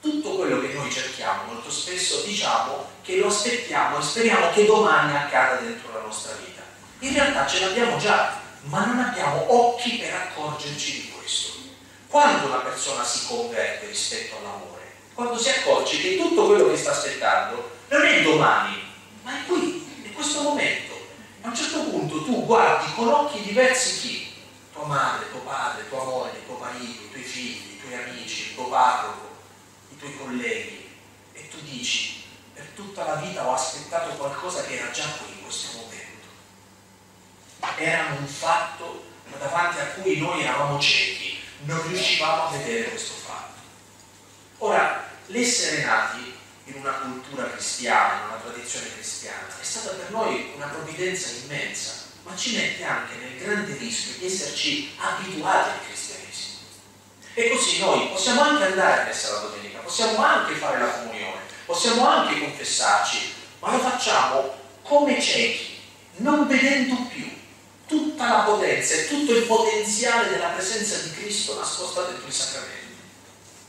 Tutto 0.01 0.37
quello 0.37 0.61
che 0.61 0.73
noi 0.73 0.91
cerchiamo 0.91 1.53
molto 1.53 1.71
spesso 1.71 2.23
diciamo 2.23 2.87
che 3.03 3.17
lo 3.17 3.29
aspettiamo 3.29 3.99
e 3.99 4.03
speriamo 4.03 4.51
che 4.53 4.65
domani 4.65 5.15
accada 5.17 5.61
dentro 5.61 5.93
la 5.93 6.01
nostra 6.01 6.35
vita. 6.45 6.63
In 7.01 7.13
realtà 7.13 7.47
ce 7.47 7.61
l'abbiamo 7.61 7.99
già, 7.99 8.41
ma 8.63 8.87
non 8.87 8.99
abbiamo 8.99 9.45
occhi 9.53 9.99
per 9.99 10.15
accorgerci 10.15 10.93
di 10.93 11.11
questo. 11.11 11.57
Quando 12.09 12.47
una 12.47 12.59
persona 12.59 13.05
si 13.05 13.27
converte 13.27 13.87
rispetto 13.87 14.37
all'amore? 14.39 14.93
Quando 15.15 15.37
si 15.37 15.51
accorge 15.51 16.01
che 16.01 16.17
tutto 16.17 16.47
quello 16.47 16.71
che 16.71 16.77
sta 16.77 16.93
aspettando 16.93 17.77
Non 17.89 18.05
è 18.05 18.23
domani, 18.23 18.83
ma 19.23 19.33
è 19.33 19.47
qui, 19.47 20.03
è 20.05 20.13
questo 20.13 20.43
momento. 20.43 20.95
A 21.43 21.49
un 21.49 21.57
certo 21.57 21.85
punto 21.85 22.23
tu 22.25 22.45
guardi 22.45 22.93
con 22.95 23.09
occhi 23.09 23.41
diversi 23.43 24.01
chi? 24.01 24.28
Tua 24.79 24.87
madre, 24.87 25.29
tuo 25.33 25.41
padre, 25.41 25.89
tua 25.89 26.05
moglie, 26.05 26.47
tuo 26.47 26.57
marito, 26.57 27.03
i 27.03 27.11
tuoi 27.11 27.23
figli, 27.25 27.73
i 27.73 27.81
tuoi 27.81 27.95
amici, 27.95 28.51
il 28.51 28.55
tuo 28.55 28.69
parroco, 28.69 29.29
i 29.91 29.99
tuoi 29.99 30.17
colleghi 30.17 30.89
e 31.33 31.49
tu 31.49 31.61
dici 31.63 32.23
per 32.55 32.65
tutta 32.77 33.03
la 33.05 33.15
vita 33.17 33.45
ho 33.45 33.55
aspettato 33.55 34.15
qualcosa 34.15 34.63
che 34.63 34.79
era 34.79 34.93
già 34.93 35.07
qui 35.19 35.33
in 35.33 35.43
questo 35.43 35.79
momento. 35.79 36.29
Era 37.77 38.15
un 38.21 38.27
fatto 38.29 39.05
davanti 39.37 39.81
a 39.81 39.87
cui 39.87 40.19
noi 40.19 40.43
eravamo 40.43 40.79
ciechi, 40.79 41.41
non 41.65 41.83
riuscivamo 41.89 42.45
a 42.45 42.51
vedere 42.51 42.91
questo 42.91 43.15
fatto. 43.15 43.61
Ora, 44.59 45.11
l'essere 45.27 45.83
nati 45.83 46.37
in 46.67 46.75
una 46.75 46.93
cultura 46.93 47.51
cristiana, 47.51 48.21
in 48.21 48.29
una 48.29 48.41
tradizione 48.41 48.93
cristiana, 48.93 49.49
è 49.61 49.65
stata 49.65 49.97
per 49.97 50.11
noi 50.13 50.53
una 50.55 50.67
provvidenza 50.67 51.31
immensa, 51.31 51.98
ma 52.29 52.37
ci 52.37 52.55
mette 52.55 52.85
anche 52.85 53.15
nel 53.15 53.39
grande 53.39 53.77
rischio 53.79 54.19
di 54.19 54.27
esserci 54.27 54.93
abituati 54.99 55.71
al 55.71 55.87
cristianesimo. 55.87 56.59
E 57.33 57.49
così 57.51 57.79
noi 57.79 58.09
possiamo 58.09 58.43
anche 58.43 58.65
andare 58.65 59.03
a 59.03 59.05
messa 59.05 59.33
la 59.33 59.39
domenica, 59.39 59.79
possiamo 59.79 60.23
anche 60.23 60.55
fare 60.55 60.79
la 60.79 60.91
comunione, 60.91 61.41
possiamo 61.65 62.07
anche 62.07 62.41
confessarci, 62.41 63.33
ma 63.61 63.73
lo 63.73 63.79
facciamo 63.79 64.55
come 64.83 65.21
ciechi, 65.23 65.79
non 66.17 66.47
vedendo 66.47 66.97
più 67.09 67.31
tutta 67.87 68.29
la 68.29 68.41
potenza 68.41 68.95
e 68.95 69.09
tutto 69.09 69.33
il 69.33 69.45
potenziale 69.45 70.29
della 70.29 70.49
presenza 70.49 70.99
di 70.99 71.13
Cristo 71.13 71.59
nascosta 71.59 72.03
dentro 72.03 72.29
i 72.29 72.33
sacramenti. 72.33 72.97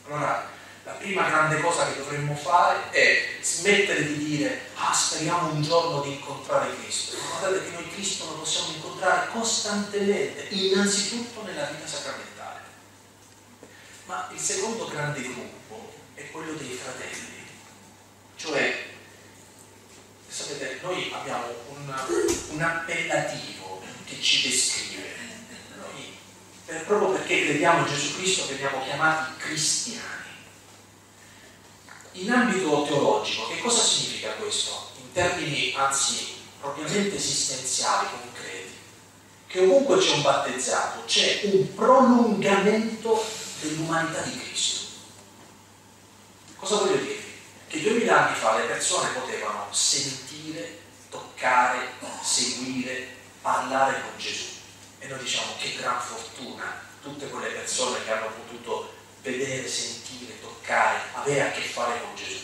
Allora, 0.08 0.50
la 0.90 0.96
prima 0.96 1.30
grande 1.30 1.62
cosa 1.62 1.86
che 1.86 1.98
dovremmo 1.98 2.36
fare 2.36 2.90
è 2.90 3.38
smettere 3.42 4.08
di 4.08 4.26
dire 4.26 4.70
ah 4.74 4.92
speriamo 4.92 5.52
un 5.52 5.62
giorno 5.62 6.02
di 6.02 6.14
incontrare 6.14 6.76
Cristo. 6.82 7.16
Guardate 7.28 7.64
che 7.64 7.72
noi 7.72 7.92
Cristo 7.92 8.26
lo 8.26 8.32
possiamo 8.40 8.72
incontrare 8.72 9.30
costantemente, 9.30 10.48
innanzitutto 10.50 11.44
nella 11.44 11.66
vita 11.66 11.86
sacramentale. 11.86 12.62
Ma 14.06 14.30
il 14.34 14.40
secondo 14.40 14.88
grande 14.88 15.22
gruppo 15.22 15.94
è 16.16 16.28
quello 16.32 16.54
dei 16.54 16.72
fratelli, 16.72 17.46
cioè 18.36 18.88
sapete 20.28 20.80
noi 20.82 21.12
abbiamo 21.14 21.46
un, 21.70 21.94
un 22.50 22.62
appellativo 22.62 23.84
che 24.06 24.20
ci 24.20 24.50
descrive. 24.50 25.08
Noi, 25.78 26.18
per, 26.66 26.84
proprio 26.86 27.12
perché 27.12 27.46
crediamo 27.46 27.86
in 27.86 27.94
Gesù 27.94 28.16
Cristo 28.16 28.48
veniamo 28.48 28.84
chiamati 28.84 29.34
cristiani. 29.38 30.29
In 32.14 32.32
ambito 32.32 32.84
teologico, 32.84 33.48
che 33.48 33.60
cosa 33.60 33.82
significa 33.82 34.32
questo? 34.34 34.90
In 35.00 35.12
termini 35.12 35.74
anzi 35.76 36.38
propriamente 36.60 37.16
esistenziali, 37.16 38.08
concreti, 38.10 38.74
che 39.48 39.60
ovunque 39.62 39.98
c'è 39.98 40.14
un 40.14 40.22
battezzato 40.22 41.04
c'è 41.06 41.42
un 41.44 41.74
prolungamento 41.74 43.24
dell'umanità 43.62 44.22
di 44.22 44.40
Cristo. 44.40 44.88
Cosa 46.58 46.76
voglio 46.78 46.98
dire? 46.98 47.18
Che 47.68 47.82
duemila 47.82 48.28
anni 48.28 48.36
fa 48.36 48.58
le 48.58 48.66
persone 48.66 49.10
potevano 49.10 49.68
sentire, 49.72 50.80
toccare, 51.10 51.94
seguire, 52.22 53.16
parlare 53.42 54.02
con 54.02 54.12
Gesù. 54.18 54.46
E 55.00 55.08
noi 55.08 55.20
diciamo 55.20 55.54
che 55.58 55.76
gran 55.76 56.02
fortuna 56.02 56.82
tutte 57.02 57.30
quelle 57.30 57.50
persone 57.50 58.04
che 58.04 58.12
hanno 58.12 58.28
potuto 58.28 58.94
vedere, 59.22 59.68
sentire, 59.68 60.40
toccare, 60.42 61.00
avere 61.14 61.42
a 61.42 61.52
che 61.52 61.62
fare 61.62 62.00
con 62.02 62.16
Gesù. 62.16 62.38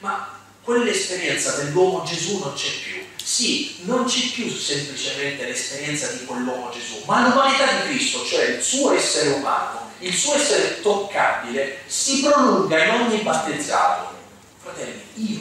Ma 0.00 0.38
quell'esperienza 0.62 1.52
dell'uomo 1.56 2.04
Gesù 2.04 2.38
non 2.38 2.52
c'è 2.54 2.70
più. 2.82 3.02
Sì, 3.22 3.76
non 3.80 4.04
c'è 4.04 4.30
più 4.32 4.50
semplicemente 4.50 5.46
l'esperienza 5.46 6.08
di 6.12 6.24
quell'uomo 6.24 6.70
Gesù, 6.70 7.02
ma 7.04 7.28
l'umanità 7.28 7.72
di 7.72 7.88
Cristo, 7.88 8.24
cioè 8.24 8.44
il 8.44 8.62
suo 8.62 8.92
essere 8.92 9.30
umano, 9.30 9.90
il 9.98 10.14
suo 10.14 10.34
essere 10.34 10.80
toccabile, 10.80 11.80
si 11.86 12.22
prolunga 12.22 12.84
in 12.84 12.90
ogni 12.90 13.18
battezzato. 13.18 14.16
Fratelli, 14.62 15.02
io 15.14 15.40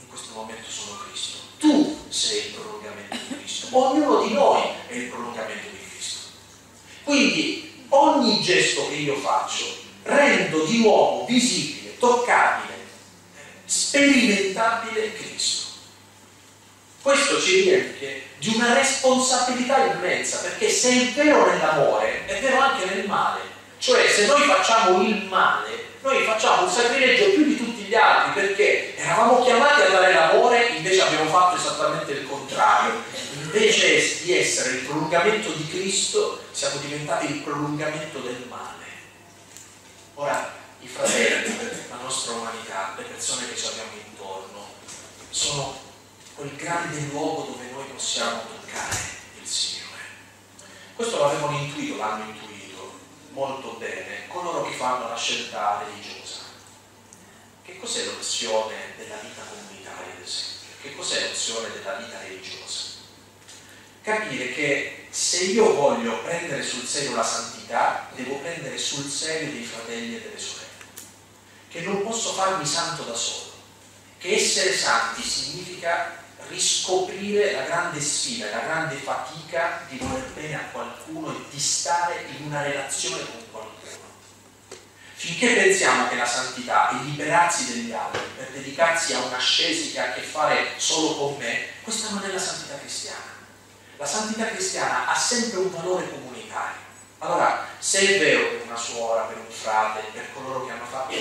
in 0.00 0.08
questo 0.08 0.32
momento 0.34 0.70
sono 0.70 0.98
Cristo, 1.06 1.38
tu 1.58 1.98
sei 2.08 2.46
il 2.46 2.52
prolungamento 2.54 3.16
di 3.16 3.36
Cristo, 3.36 3.68
ognuno 3.72 4.22
di 4.22 4.32
noi 4.32 4.62
è 4.86 4.94
il 4.94 5.08
prolungamento 5.08 5.68
di 5.70 5.88
Cristo. 5.90 6.18
Quindi 7.04 7.84
ogni 7.88 8.40
gesto 8.42 8.88
che 8.88 8.94
io 8.94 9.16
faccio 9.16 9.86
rendo 10.08 10.64
di 10.64 10.80
nuovo 10.80 11.26
visibile, 11.26 11.98
toccabile, 11.98 12.74
sperimentabile 13.64 15.12
Cristo. 15.14 15.66
Questo 17.02 17.40
ci 17.40 17.62
riempie 17.62 18.22
di 18.38 18.54
una 18.54 18.74
responsabilità 18.74 19.84
immensa, 19.84 20.38
perché 20.38 20.68
se 20.70 20.90
è 20.90 21.12
vero 21.12 21.50
nell'amore, 21.50 22.26
è 22.26 22.40
vero 22.40 22.58
anche 22.58 22.86
nel 22.86 23.06
male. 23.06 23.40
Cioè, 23.78 24.08
se 24.08 24.26
noi 24.26 24.42
facciamo 24.42 25.00
il 25.02 25.24
male, 25.24 25.86
noi 26.02 26.24
facciamo 26.24 26.64
un 26.64 26.70
sacrilegio 26.70 27.30
più 27.30 27.44
di 27.44 27.56
tutti 27.56 27.82
gli 27.82 27.94
altri, 27.94 28.40
perché 28.40 28.96
eravamo 28.96 29.44
chiamati 29.44 29.82
a 29.82 29.88
dare 29.88 30.12
l'amore, 30.12 30.68
invece 30.76 31.02
abbiamo 31.02 31.30
fatto 31.30 31.56
esattamente 31.56 32.12
il 32.12 32.26
contrario. 32.26 33.02
Invece 33.40 34.22
di 34.24 34.36
essere 34.36 34.76
il 34.76 34.84
prolungamento 34.84 35.50
di 35.52 35.66
Cristo, 35.68 36.42
siamo 36.50 36.78
diventati 36.80 37.26
il 37.26 37.40
prolungamento 37.40 38.18
del 38.18 38.44
male. 38.48 38.77
Ora, 40.20 40.52
i 40.80 40.88
fratelli, 40.88 41.56
la 41.88 41.94
nostra 42.02 42.32
umanità, 42.32 42.94
le 42.96 43.04
persone 43.04 43.48
che 43.48 43.56
ci 43.56 43.66
abbiamo 43.66 43.92
intorno, 44.04 44.66
sono 45.30 45.78
quel 46.34 46.56
grande 46.56 46.98
luogo 47.12 47.52
dove 47.52 47.70
noi 47.70 47.84
possiamo 47.86 48.40
toccare 48.40 48.98
il 49.40 49.46
Signore. 49.46 50.02
Questo 50.96 51.20
l'avevano 51.20 51.58
intuito, 51.58 51.98
l'hanno 51.98 52.32
intuito 52.32 52.98
molto 53.30 53.74
bene 53.74 54.26
coloro 54.26 54.64
che 54.64 54.74
fanno 54.74 55.08
la 55.08 55.16
scelta 55.16 55.84
religiosa. 55.86 56.40
Che 57.62 57.78
cos'è 57.78 58.04
l'opzione 58.06 58.94
della 58.96 59.18
vita 59.18 59.42
comunitaria, 59.42 60.14
ad 60.14 60.20
esempio? 60.20 60.68
Che 60.82 60.96
cos'è 60.96 61.28
l'opzione 61.28 61.70
della 61.70 61.94
vita 61.94 62.18
religiosa? 62.22 62.87
Capire 64.08 64.54
che 64.54 65.06
se 65.10 65.44
io 65.44 65.74
voglio 65.74 66.22
prendere 66.22 66.62
sul 66.62 66.86
serio 66.86 67.14
la 67.14 67.22
santità, 67.22 68.08
devo 68.14 68.36
prendere 68.36 68.78
sul 68.78 69.06
serio 69.06 69.52
dei 69.52 69.64
fratelli 69.64 70.16
e 70.16 70.22
delle 70.22 70.38
sorelle, 70.38 70.66
che 71.68 71.82
non 71.82 72.02
posso 72.02 72.32
farmi 72.32 72.64
santo 72.64 73.02
da 73.02 73.12
solo, 73.12 73.52
che 74.16 74.34
essere 74.34 74.74
santi 74.74 75.20
significa 75.20 76.22
riscoprire 76.48 77.52
la 77.52 77.64
grande 77.64 78.00
sfida, 78.00 78.48
la 78.48 78.60
grande 78.60 78.94
fatica 78.96 79.84
di 79.90 79.98
voler 79.98 80.24
bene 80.32 80.54
a 80.54 80.70
qualcuno 80.72 81.30
e 81.30 81.44
di 81.50 81.60
stare 81.60 82.24
in 82.34 82.46
una 82.46 82.62
relazione 82.62 83.18
con 83.26 83.50
qualcuno. 83.50 84.06
Finché 85.16 85.52
pensiamo 85.52 86.08
che 86.08 86.14
la 86.14 86.24
santità 86.24 86.88
è 86.88 87.02
liberarsi 87.02 87.74
degli 87.74 87.92
altri 87.92 88.22
per 88.38 88.52
dedicarsi 88.52 89.12
a 89.12 89.20
una 89.20 89.38
scesi 89.38 89.92
che 89.92 90.00
ha 90.00 90.04
a 90.04 90.12
che 90.14 90.22
fare 90.22 90.72
solo 90.78 91.14
con 91.14 91.36
me, 91.36 91.66
questa 91.82 92.08
non 92.08 92.24
è 92.24 92.32
la 92.32 92.40
santità 92.40 92.78
cristiana. 92.78 93.37
La 93.98 94.06
santità 94.06 94.46
cristiana 94.46 95.08
ha 95.08 95.14
sempre 95.16 95.58
un 95.58 95.72
valore 95.72 96.08
comunitario. 96.08 96.86
Allora, 97.18 97.66
se 97.80 97.98
è 97.98 98.18
vero 98.20 98.50
per 98.50 98.62
una 98.64 98.76
suora, 98.76 99.22
per 99.22 99.38
un 99.38 99.50
frate, 99.50 100.02
per 100.12 100.28
coloro 100.32 100.64
che 100.64 100.70
hanno 100.70 100.84
fatto 100.88 101.14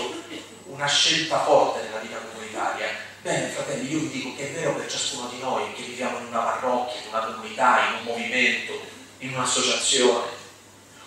una 0.66 0.86
scelta 0.86 1.44
forte 1.44 1.82
nella 1.82 1.98
vita 1.98 2.18
comunitaria, 2.18 2.86
bene 3.24 3.50
fratelli, 3.50 3.92
io 3.92 4.00
vi 4.02 4.10
dico 4.10 4.36
che 4.36 4.50
è 4.50 4.54
vero 4.54 4.76
per 4.76 4.88
ciascuno 4.88 5.28
di 5.30 5.40
noi 5.40 5.74
che 5.74 5.82
viviamo 5.82 6.20
in 6.20 6.28
una 6.28 6.42
parrocchia, 6.42 7.02
in 7.02 7.08
una 7.10 7.26
comunità, 7.26 7.80
in 7.80 7.96
un 7.96 8.13
movimento, 8.13 8.80
in 9.20 9.34
un'associazione. 9.34 10.28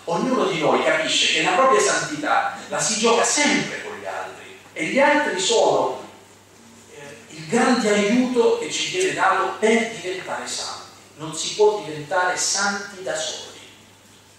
Ognuno 0.03 0.47
di 0.47 0.59
noi 0.59 0.83
capisce 0.83 1.31
che 1.31 1.43
la 1.43 1.51
propria 1.51 1.79
santità 1.79 2.57
la 2.67 2.79
si 2.81 2.99
gioca 2.99 3.23
sempre 3.23 3.81
con 3.83 3.97
gli 3.97 4.05
altri 4.05 4.59
e 4.73 4.85
gli 4.87 4.99
altri 4.99 5.39
sono 5.39 6.03
eh, 6.93 7.33
il 7.33 7.47
grande 7.47 7.93
aiuto 7.93 8.59
che 8.59 8.69
ci 8.69 8.89
viene 8.89 9.13
dato 9.13 9.53
per 9.57 9.91
diventare 9.91 10.45
santi 10.45 10.80
non 11.21 11.35
si 11.35 11.53
può 11.53 11.83
diventare 11.83 12.35
santi 12.35 13.03
da 13.03 13.15
soli. 13.15 13.59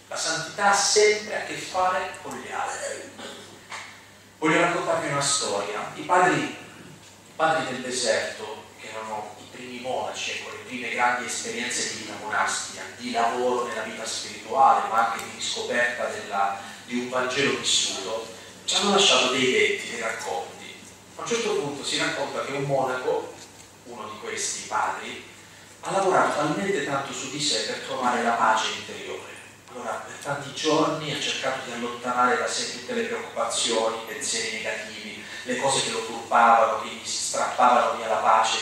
La 0.08 0.16
santità 0.16 0.72
ha 0.72 0.74
sempre 0.74 1.40
a 1.40 1.44
che 1.44 1.54
fare 1.54 2.18
con 2.20 2.36
gli 2.36 2.50
altri. 2.50 3.10
Voglio 4.38 4.60
raccontarvi 4.60 5.08
una 5.08 5.20
storia. 5.20 5.92
I 5.94 6.02
padri, 6.02 6.40
i 6.40 6.56
padri 7.36 7.72
del 7.72 7.82
deserto, 7.82 8.64
che 8.80 8.88
erano 8.88 9.36
i 9.38 9.56
primi 9.56 9.78
monaci, 9.78 10.32
ecco, 10.32 10.50
le 10.50 10.64
prime 10.66 10.90
grandi 10.90 11.26
esperienze 11.26 11.92
di 11.92 11.98
vita 12.00 12.14
monastica, 12.20 12.82
di 12.96 13.12
lavoro 13.12 13.68
nella 13.68 13.82
vita 13.82 14.04
spirituale, 14.04 14.88
ma 14.88 15.12
anche 15.12 15.24
di 15.32 15.40
scoperta 15.40 16.06
della, 16.06 16.60
di 16.84 16.98
un 16.98 17.08
Vangelo 17.08 17.58
vissuto, 17.58 18.26
ci 18.64 18.74
hanno 18.74 18.90
lasciato 18.90 19.30
dei 19.30 19.52
detti, 19.52 19.90
dei 19.92 20.00
racconti. 20.00 20.74
A 21.14 21.20
un 21.20 21.26
certo 21.28 21.54
punto 21.54 21.84
si 21.84 21.98
racconta 21.98 22.44
che 22.44 22.52
un 22.52 22.64
monaco, 22.64 23.32
uno 23.84 24.08
di 24.08 24.18
questi 24.18 24.66
padri, 24.66 25.30
ha 25.84 25.90
lavorato 25.90 26.36
talmente 26.36 26.84
tanto 26.84 27.12
su 27.12 27.30
di 27.30 27.40
sé 27.40 27.62
per 27.62 27.78
trovare 27.80 28.22
la 28.22 28.32
pace 28.32 28.72
interiore. 28.78 29.30
Allora, 29.72 30.04
per 30.06 30.14
tanti 30.22 30.52
giorni 30.54 31.12
ha 31.12 31.20
cercato 31.20 31.66
di 31.66 31.72
allontanare 31.72 32.36
da 32.36 32.46
sé 32.46 32.78
tutte 32.78 32.92
le 32.92 33.02
preoccupazioni, 33.02 33.96
i 33.96 34.12
pensieri 34.12 34.58
negativi, 34.58 35.24
le 35.44 35.56
cose 35.56 35.82
che 35.82 35.90
lo 35.90 36.04
turbavano, 36.04 36.82
che 36.82 36.88
gli 36.88 37.06
strappavano 37.06 37.96
via 37.96 38.08
la 38.08 38.16
pace. 38.16 38.58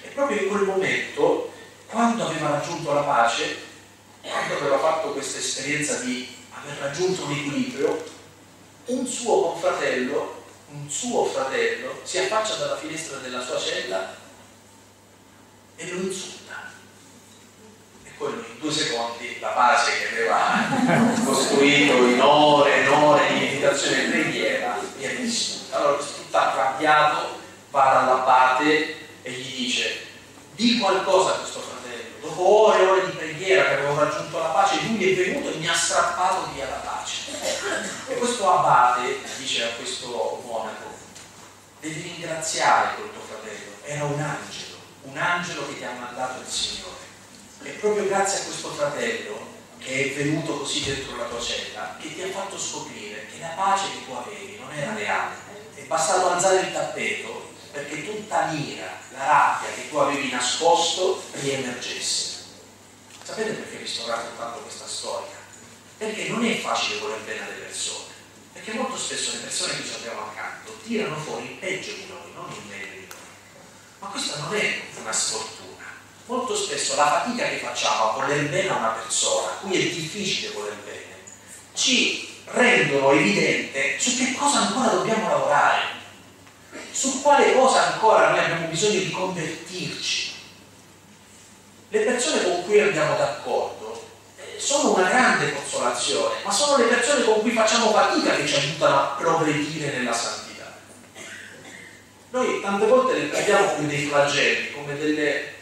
E 0.00 0.08
proprio 0.08 0.40
in 0.40 0.48
quel 0.48 0.62
momento, 0.62 1.52
quando 1.88 2.26
aveva 2.26 2.50
raggiunto 2.50 2.92
la 2.94 3.02
pace, 3.02 3.56
quando 4.22 4.54
aveva 4.54 4.78
fatto 4.78 5.12
questa 5.12 5.38
esperienza 5.38 5.96
di 5.96 6.34
aver 6.52 6.78
raggiunto 6.78 7.24
un 7.24 7.32
equilibrio, 7.32 8.04
un 8.86 9.06
suo 9.06 9.50
confratello, 9.50 10.44
un 10.70 10.88
suo 10.88 11.24
fratello, 11.26 12.00
si 12.02 12.18
affaccia 12.18 12.54
dalla 12.54 12.76
finestra 12.76 13.18
della 13.18 13.44
sua 13.44 13.58
cella 13.58 14.20
e 15.76 15.90
lo 15.90 16.00
insulta. 16.00 16.70
E 18.04 18.10
quello 18.16 18.44
in 18.46 18.58
due 18.58 18.72
secondi 18.72 19.38
la 19.40 19.48
pace 19.48 19.92
che 19.98 20.08
aveva 20.08 21.20
costruito 21.24 22.06
in 22.06 22.20
ore 22.20 22.84
e 22.84 22.88
ore 22.88 23.28
di 23.28 23.40
meditazione 23.40 24.04
e 24.04 24.08
preghiera 24.10 24.78
viene 24.96 25.20
distrutta. 25.20 25.76
Allora 25.76 25.94
questo 25.94 26.22
tutto 26.22 26.36
arrabbiato 26.36 27.40
va 27.70 27.82
dall'abate 27.92 28.96
e 29.22 29.30
gli 29.30 29.56
dice 29.56 30.06
di 30.54 30.78
qualcosa 30.78 31.32
a 31.32 31.38
questo 31.38 31.60
fratello. 31.60 32.20
Dopo 32.20 32.68
ore 32.68 32.78
e 32.78 32.86
ore 32.86 33.06
di 33.06 33.12
preghiera 33.12 33.64
che 33.64 33.74
avevo 33.74 33.98
raggiunto 33.98 34.38
la 34.38 34.48
pace, 34.48 34.80
lui 34.86 35.12
è 35.12 35.14
venuto 35.14 35.50
e 35.50 35.56
mi 35.56 35.68
ha 35.68 35.74
strappato 35.74 36.50
via 36.52 36.68
la 36.68 36.76
pace. 36.76 37.32
E 38.08 38.14
questo 38.16 38.50
abate 38.50 39.18
dice 39.38 39.64
a 39.64 39.74
questo 39.76 40.42
monaco, 40.46 40.90
devi 41.80 42.00
ringraziare 42.00 42.94
quel 42.94 43.10
tuo 43.12 43.22
fratello, 43.22 43.72
era 43.82 44.04
un 44.04 44.20
angelo, 44.20 44.71
un 45.02 45.16
angelo 45.16 45.66
che 45.68 45.78
ti 45.78 45.84
ha 45.84 45.92
mandato 45.92 46.40
il 46.40 46.46
Signore. 46.46 47.10
E 47.62 47.70
proprio 47.70 48.06
grazie 48.06 48.40
a 48.40 48.44
questo 48.44 48.70
fratello 48.70 49.50
che 49.78 50.04
è 50.04 50.14
venuto 50.14 50.58
così 50.58 50.84
dentro 50.84 51.16
la 51.16 51.24
tua 51.24 51.40
cella, 51.40 51.96
che 52.00 52.14
ti 52.14 52.22
ha 52.22 52.28
fatto 52.28 52.58
scoprire 52.58 53.26
che 53.26 53.40
la 53.40 53.48
pace 53.48 53.90
che 53.90 54.04
tu 54.04 54.12
avevi 54.12 54.58
non 54.58 54.72
era 54.72 54.94
reale. 54.94 55.34
È 55.74 55.82
bastato 55.82 56.30
alzare 56.30 56.60
il 56.60 56.72
tappeto 56.72 57.50
perché 57.72 58.04
tutta 58.04 58.46
l'ira, 58.52 58.98
la 59.12 59.24
rabbia 59.26 59.70
che 59.74 59.88
tu 59.88 59.96
avevi 59.96 60.30
nascosto 60.30 61.22
riemergesse. 61.32 62.30
Sapete 63.24 63.52
perché 63.52 63.76
vi 63.76 63.86
sto 63.86 64.06
raccontando 64.06 64.58
questa 64.58 64.86
storia? 64.86 65.40
Perché 65.96 66.28
non 66.28 66.44
è 66.44 66.58
facile 66.58 66.98
voler 66.98 67.20
bene 67.20 67.44
alle 67.44 67.54
persone, 67.54 68.12
perché 68.52 68.72
molto 68.72 68.96
spesso 68.96 69.32
le 69.32 69.38
persone 69.38 69.76
che 69.76 69.84
ci 69.84 69.94
abbiamo 69.94 70.22
accanto 70.22 70.78
tirano 70.84 71.16
fuori 71.16 71.44
il 71.44 71.56
peggio 71.58 71.92
di 71.92 72.06
noi, 72.08 72.32
non 72.34 72.50
il 72.50 72.68
meglio. 72.68 73.01
Ma 74.02 74.08
questa 74.08 74.36
non 74.38 74.52
è 74.56 74.80
una 75.00 75.12
sfortuna. 75.12 75.84
Molto 76.26 76.56
spesso 76.56 76.96
la 76.96 77.06
fatica 77.06 77.48
che 77.48 77.58
facciamo 77.58 78.10
a 78.10 78.12
voler 78.14 78.48
bene 78.48 78.68
a 78.68 78.76
una 78.76 78.88
persona, 78.88 79.52
a 79.52 79.54
cui 79.60 79.76
è 79.76 79.94
difficile 79.94 80.52
voler 80.54 80.74
bene, 80.84 81.20
ci 81.72 82.28
rendono 82.46 83.12
evidente 83.12 84.00
su 84.00 84.16
che 84.16 84.34
cosa 84.34 84.58
ancora 84.58 84.88
dobbiamo 84.88 85.28
lavorare 85.28 86.00
su 86.90 87.22
quale 87.22 87.54
cosa 87.54 87.92
ancora 87.92 88.30
noi 88.30 88.38
abbiamo 88.40 88.66
bisogno 88.66 88.98
di 88.98 89.10
convertirci. 89.10 90.32
Le 91.88 92.00
persone 92.00 92.42
con 92.42 92.64
cui 92.64 92.80
andiamo 92.80 93.16
d'accordo 93.16 94.04
eh, 94.36 94.58
sono 94.58 94.94
una 94.94 95.08
grande 95.08 95.54
consolazione, 95.54 96.42
ma 96.42 96.50
sono 96.50 96.76
le 96.78 96.88
persone 96.88 97.24
con 97.24 97.40
cui 97.40 97.52
facciamo 97.52 97.92
fatica 97.92 98.34
che 98.34 98.46
ci 98.46 98.56
aiutano 98.56 98.96
a 98.96 99.16
progredire 99.16 99.96
nella 99.96 100.12
santità. 100.12 100.41
Noi 102.32 102.62
tante 102.62 102.86
volte 102.86 103.18
le 103.18 103.26
prendiamo 103.26 103.74
come 103.74 103.88
dei 103.88 104.06
flagelli, 104.06 104.72
come 104.72 104.96
delle, 104.96 105.52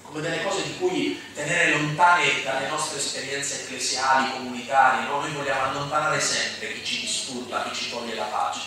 come 0.00 0.22
delle 0.22 0.42
cose 0.42 0.62
di 0.62 0.78
cui 0.78 1.20
tenere 1.34 1.72
lontane 1.72 2.42
dalle 2.42 2.66
nostre 2.68 2.96
esperienze 2.96 3.60
ecclesiali, 3.60 4.32
comunitarie, 4.32 5.06
no? 5.06 5.20
noi 5.20 5.32
vogliamo 5.32 5.64
allontanare 5.64 6.18
sempre 6.18 6.72
chi 6.72 6.82
ci 6.82 7.00
disturba, 7.02 7.64
chi 7.64 7.74
ci 7.74 7.90
toglie 7.90 8.14
la 8.14 8.24
pace. 8.24 8.60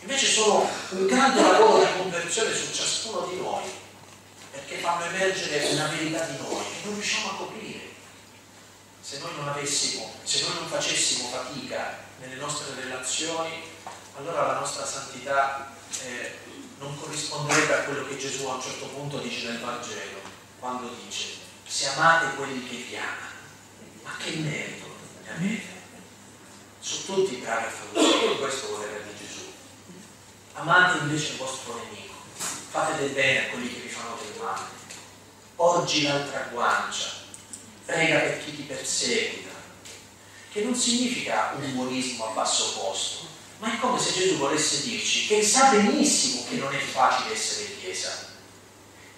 Invece 0.00 0.26
sono 0.26 0.68
un 0.90 1.06
grande 1.06 1.40
lavoro 1.40 1.82
di 1.82 1.92
conversione 1.96 2.54
su 2.54 2.70
ciascuno 2.74 3.26
di 3.26 3.40
noi, 3.40 3.62
perché 4.50 4.76
fanno 4.76 5.06
emergere 5.06 5.68
una 5.70 5.86
verità 5.86 6.24
di 6.26 6.36
noi 6.42 6.62
che 6.62 6.84
non 6.84 6.92
riusciamo 6.92 7.30
a 7.30 7.36
coprire. 7.36 7.80
Se 9.00 9.18
noi 9.18 9.30
non 9.38 9.48
avessimo, 9.48 10.12
se 10.24 10.42
noi 10.42 10.56
non 10.56 10.68
facessimo 10.68 11.28
fatica 11.28 12.00
nelle 12.20 12.34
nostre 12.34 12.74
relazioni, 12.82 13.62
allora 14.18 14.46
la 14.46 14.58
nostra 14.58 14.84
santità 14.84 15.72
eh, 16.04 16.40
non 16.82 16.98
corrisponderebbe 16.98 17.74
a 17.74 17.82
quello 17.84 18.06
che 18.08 18.18
Gesù 18.18 18.46
a 18.46 18.54
un 18.54 18.62
certo 18.62 18.86
punto 18.86 19.18
dice 19.18 19.46
nel 19.46 19.60
Vangelo, 19.60 20.20
quando 20.58 20.90
dice, 21.04 21.36
se 21.64 21.86
amate 21.88 22.34
quelli 22.34 22.66
che 22.68 22.76
vi 22.76 22.96
amano, 22.96 23.40
ma 24.02 24.16
che 24.18 24.30
merito 24.36 24.86
ne 25.24 25.30
avete? 25.30 25.80
Sono 26.80 27.22
tutti 27.22 27.36
bravi 27.36 27.66
a 27.66 28.36
questo 28.38 28.70
voleva 28.70 28.98
dire 28.98 29.22
amate 30.54 30.98
invece 30.98 31.32
il 31.32 31.38
vostro 31.38 31.74
nemico, 31.74 32.14
fate 32.70 32.98
del 32.98 33.10
bene 33.10 33.46
a 33.46 33.50
quelli 33.50 33.72
che 33.72 33.80
vi 33.80 33.88
fanno 33.88 34.18
del 34.20 34.42
male, 34.42 34.66
porgi 35.56 36.02
l'altra 36.02 36.48
guancia, 36.50 37.10
prega 37.86 38.18
per 38.18 38.44
chi 38.44 38.56
ti 38.56 38.62
perseguita, 38.62 39.50
che 40.50 40.62
non 40.62 40.74
significa 40.74 41.54
un 41.56 41.64
umorismo 41.64 42.26
a 42.26 42.32
basso 42.32 42.72
costo, 42.78 43.26
ma 43.62 43.72
è 43.72 43.78
come 43.78 43.96
se 43.96 44.12
Gesù 44.12 44.38
volesse 44.38 44.82
dirci 44.82 45.28
che 45.28 45.40
sa 45.40 45.70
benissimo 45.70 46.44
che 46.48 46.56
non 46.56 46.74
è 46.74 46.78
facile 46.78 47.34
essere 47.34 47.76
Chiesa, 47.78 48.26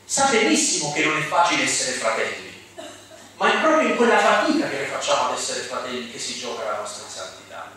sa 0.04 0.26
benissimo 0.26 0.92
che 0.92 1.02
non 1.02 1.16
è 1.16 1.22
facile 1.22 1.62
essere 1.62 1.92
fratelli, 1.92 2.52
ma 3.36 3.54
è 3.54 3.60
proprio 3.62 3.88
in 3.88 3.96
quella 3.96 4.18
fatica 4.18 4.68
che 4.68 4.76
noi 4.76 4.86
facciamo 4.86 5.30
ad 5.30 5.38
essere 5.38 5.60
fratelli 5.60 6.10
che 6.10 6.18
si 6.18 6.38
gioca 6.38 6.62
la 6.62 6.76
nostra 6.76 7.08
santità. 7.08 7.72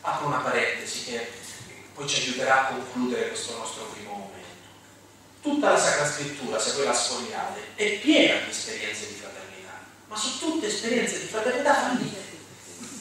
Apro 0.00 0.26
una 0.26 0.38
parentesi 0.38 1.04
che 1.04 1.32
poi 1.92 2.08
ci 2.08 2.22
aiuterà 2.22 2.68
a 2.68 2.72
concludere 2.72 3.28
questo 3.28 3.58
nostro 3.58 3.90
primo 3.92 4.12
momento. 4.12 4.38
Tutta 5.42 5.70
la 5.70 5.78
Sacra 5.78 6.10
Scrittura, 6.10 6.58
se 6.58 6.72
voi 6.72 6.86
la 6.86 6.94
sfogliate, 6.94 7.60
è 7.74 7.98
piena 7.98 8.40
di 8.42 8.50
esperienze 8.50 9.08
di 9.08 9.20
fraternità, 9.20 9.84
ma 10.06 10.16
sono 10.16 10.38
tutte 10.38 10.66
esperienze 10.66 11.20
di 11.20 11.26
fraternità 11.26 11.74
fallite. 11.74 12.26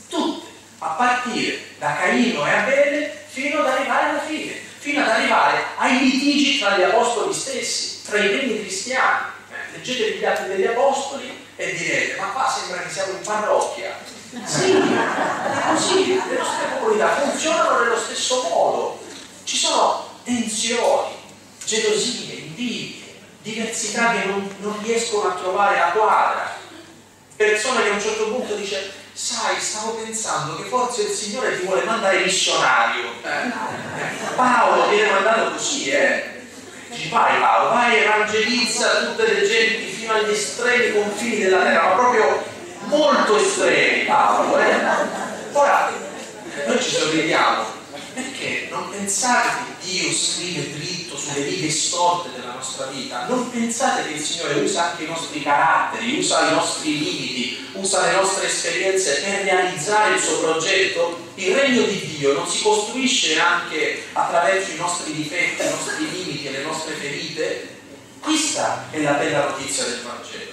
Tutte, 0.09 0.46
a 0.79 0.87
partire 0.89 1.59
da 1.79 1.95
Caino 1.95 2.45
e 2.45 2.51
Abele 2.51 3.25
fino 3.27 3.59
ad 3.59 3.67
arrivare 3.67 4.09
alla 4.09 4.21
fine, 4.21 4.53
fino 4.77 5.01
ad 5.01 5.09
arrivare 5.09 5.63
ai 5.77 5.99
litigi 5.99 6.59
tra 6.59 6.77
gli 6.77 6.83
apostoli 6.83 7.33
stessi, 7.33 8.03
tra 8.03 8.17
i 8.19 8.29
primi 8.29 8.59
cristiani. 8.59 9.25
Eh, 9.51 9.77
leggete 9.77 10.17
gli 10.17 10.25
atti 10.25 10.47
degli 10.47 10.65
apostoli 10.65 11.45
e 11.55 11.75
direte, 11.75 12.19
ma 12.19 12.27
qua 12.27 12.49
sembra 12.49 12.81
che 12.81 12.89
siamo 12.89 13.13
in 13.13 13.21
parrocchia 13.21 14.15
sì, 14.43 14.73
è 14.73 15.67
così, 15.67 16.07
le 16.07 16.37
nostre 16.37 16.67
comunità 16.77 17.15
funzionano 17.15 17.79
nello 17.79 17.97
stesso 17.97 18.43
modo. 18.49 18.99
Ci 19.43 19.55
sono 19.55 20.09
tensioni, 20.23 21.15
gelosie, 21.63 22.33
invidie, 22.33 23.03
diversità 23.41 24.11
che 24.11 24.25
non, 24.25 24.53
non 24.59 24.81
riescono 24.83 25.29
a 25.29 25.35
trovare 25.35 25.79
la 25.79 25.91
quadra. 25.91 26.55
Persone 27.37 27.83
che 27.83 27.89
a 27.89 27.93
un 27.93 28.01
certo 28.01 28.27
punto 28.31 28.55
dice, 28.55 28.91
sai, 29.17 29.59
stavo 29.59 29.93
pensando 29.95 30.55
che 30.57 30.69
forse 30.69 31.01
il 31.03 31.09
Signore 31.09 31.59
ti 31.59 31.65
vuole 31.65 31.83
mandare 31.83 32.23
missionario. 32.23 33.05
Eh, 33.23 33.51
Paolo 34.35 34.89
viene 34.89 35.09
mandato 35.09 35.51
così, 35.51 35.89
eh. 35.89 36.35
Dici, 36.89 37.09
vai 37.09 37.39
Paolo, 37.39 37.69
vai, 37.69 37.97
evangelizza 37.97 39.07
tutte 39.07 39.33
le 39.33 39.47
genti 39.47 39.91
fino 39.91 40.13
agli 40.13 40.29
estremi 40.29 40.93
confini 40.93 41.39
della 41.39 41.63
terra, 41.63 41.89
ma 41.89 41.95
proprio 41.95 42.55
molto 42.87 43.37
estremi 43.37 44.05
Paolo 44.05 44.57
eh? 44.59 44.79
ora 45.51 45.91
noi 46.65 46.81
ci 46.81 46.89
sorridiamo 46.89 47.65
perché 48.13 48.67
non 48.71 48.89
pensate 48.89 49.65
che 49.79 49.85
Dio 49.89 50.11
scrive 50.11 50.71
dritto 50.73 51.17
sulle 51.17 51.43
righe 51.43 51.69
storte 51.69 52.29
nostra 52.57 52.87
vita. 52.87 53.25
Non 53.27 53.49
pensate 53.49 54.03
che 54.07 54.13
il 54.15 54.19
Signore 54.19 54.55
usa 54.55 54.91
anche 54.91 55.03
i 55.03 55.07
nostri 55.07 55.41
caratteri 55.41 56.17
usa 56.17 56.49
i 56.49 56.53
nostri 56.53 56.97
limiti 56.97 57.69
usa 57.73 58.05
le 58.05 58.13
nostre 58.13 58.47
esperienze 58.47 59.21
per 59.21 59.43
realizzare 59.43 60.15
il 60.15 60.21
suo 60.21 60.39
progetto. 60.39 61.25
Il 61.35 61.55
regno 61.55 61.83
di 61.83 62.17
Dio 62.17 62.33
non 62.33 62.47
si 62.47 62.63
costruisce 62.63 63.39
anche 63.39 64.05
attraverso 64.13 64.71
i 64.71 64.77
nostri 64.77 65.13
difetti 65.13 65.61
i 65.61 65.69
nostri 65.69 66.11
limiti 66.11 66.47
e 66.47 66.51
le 66.51 66.63
nostre 66.63 66.93
ferite. 66.95 67.75
Questa 68.19 68.87
è 68.89 68.99
la 69.01 69.13
bella 69.13 69.49
notizia 69.49 69.83
del 69.85 70.01
Vangelo. 70.01 70.51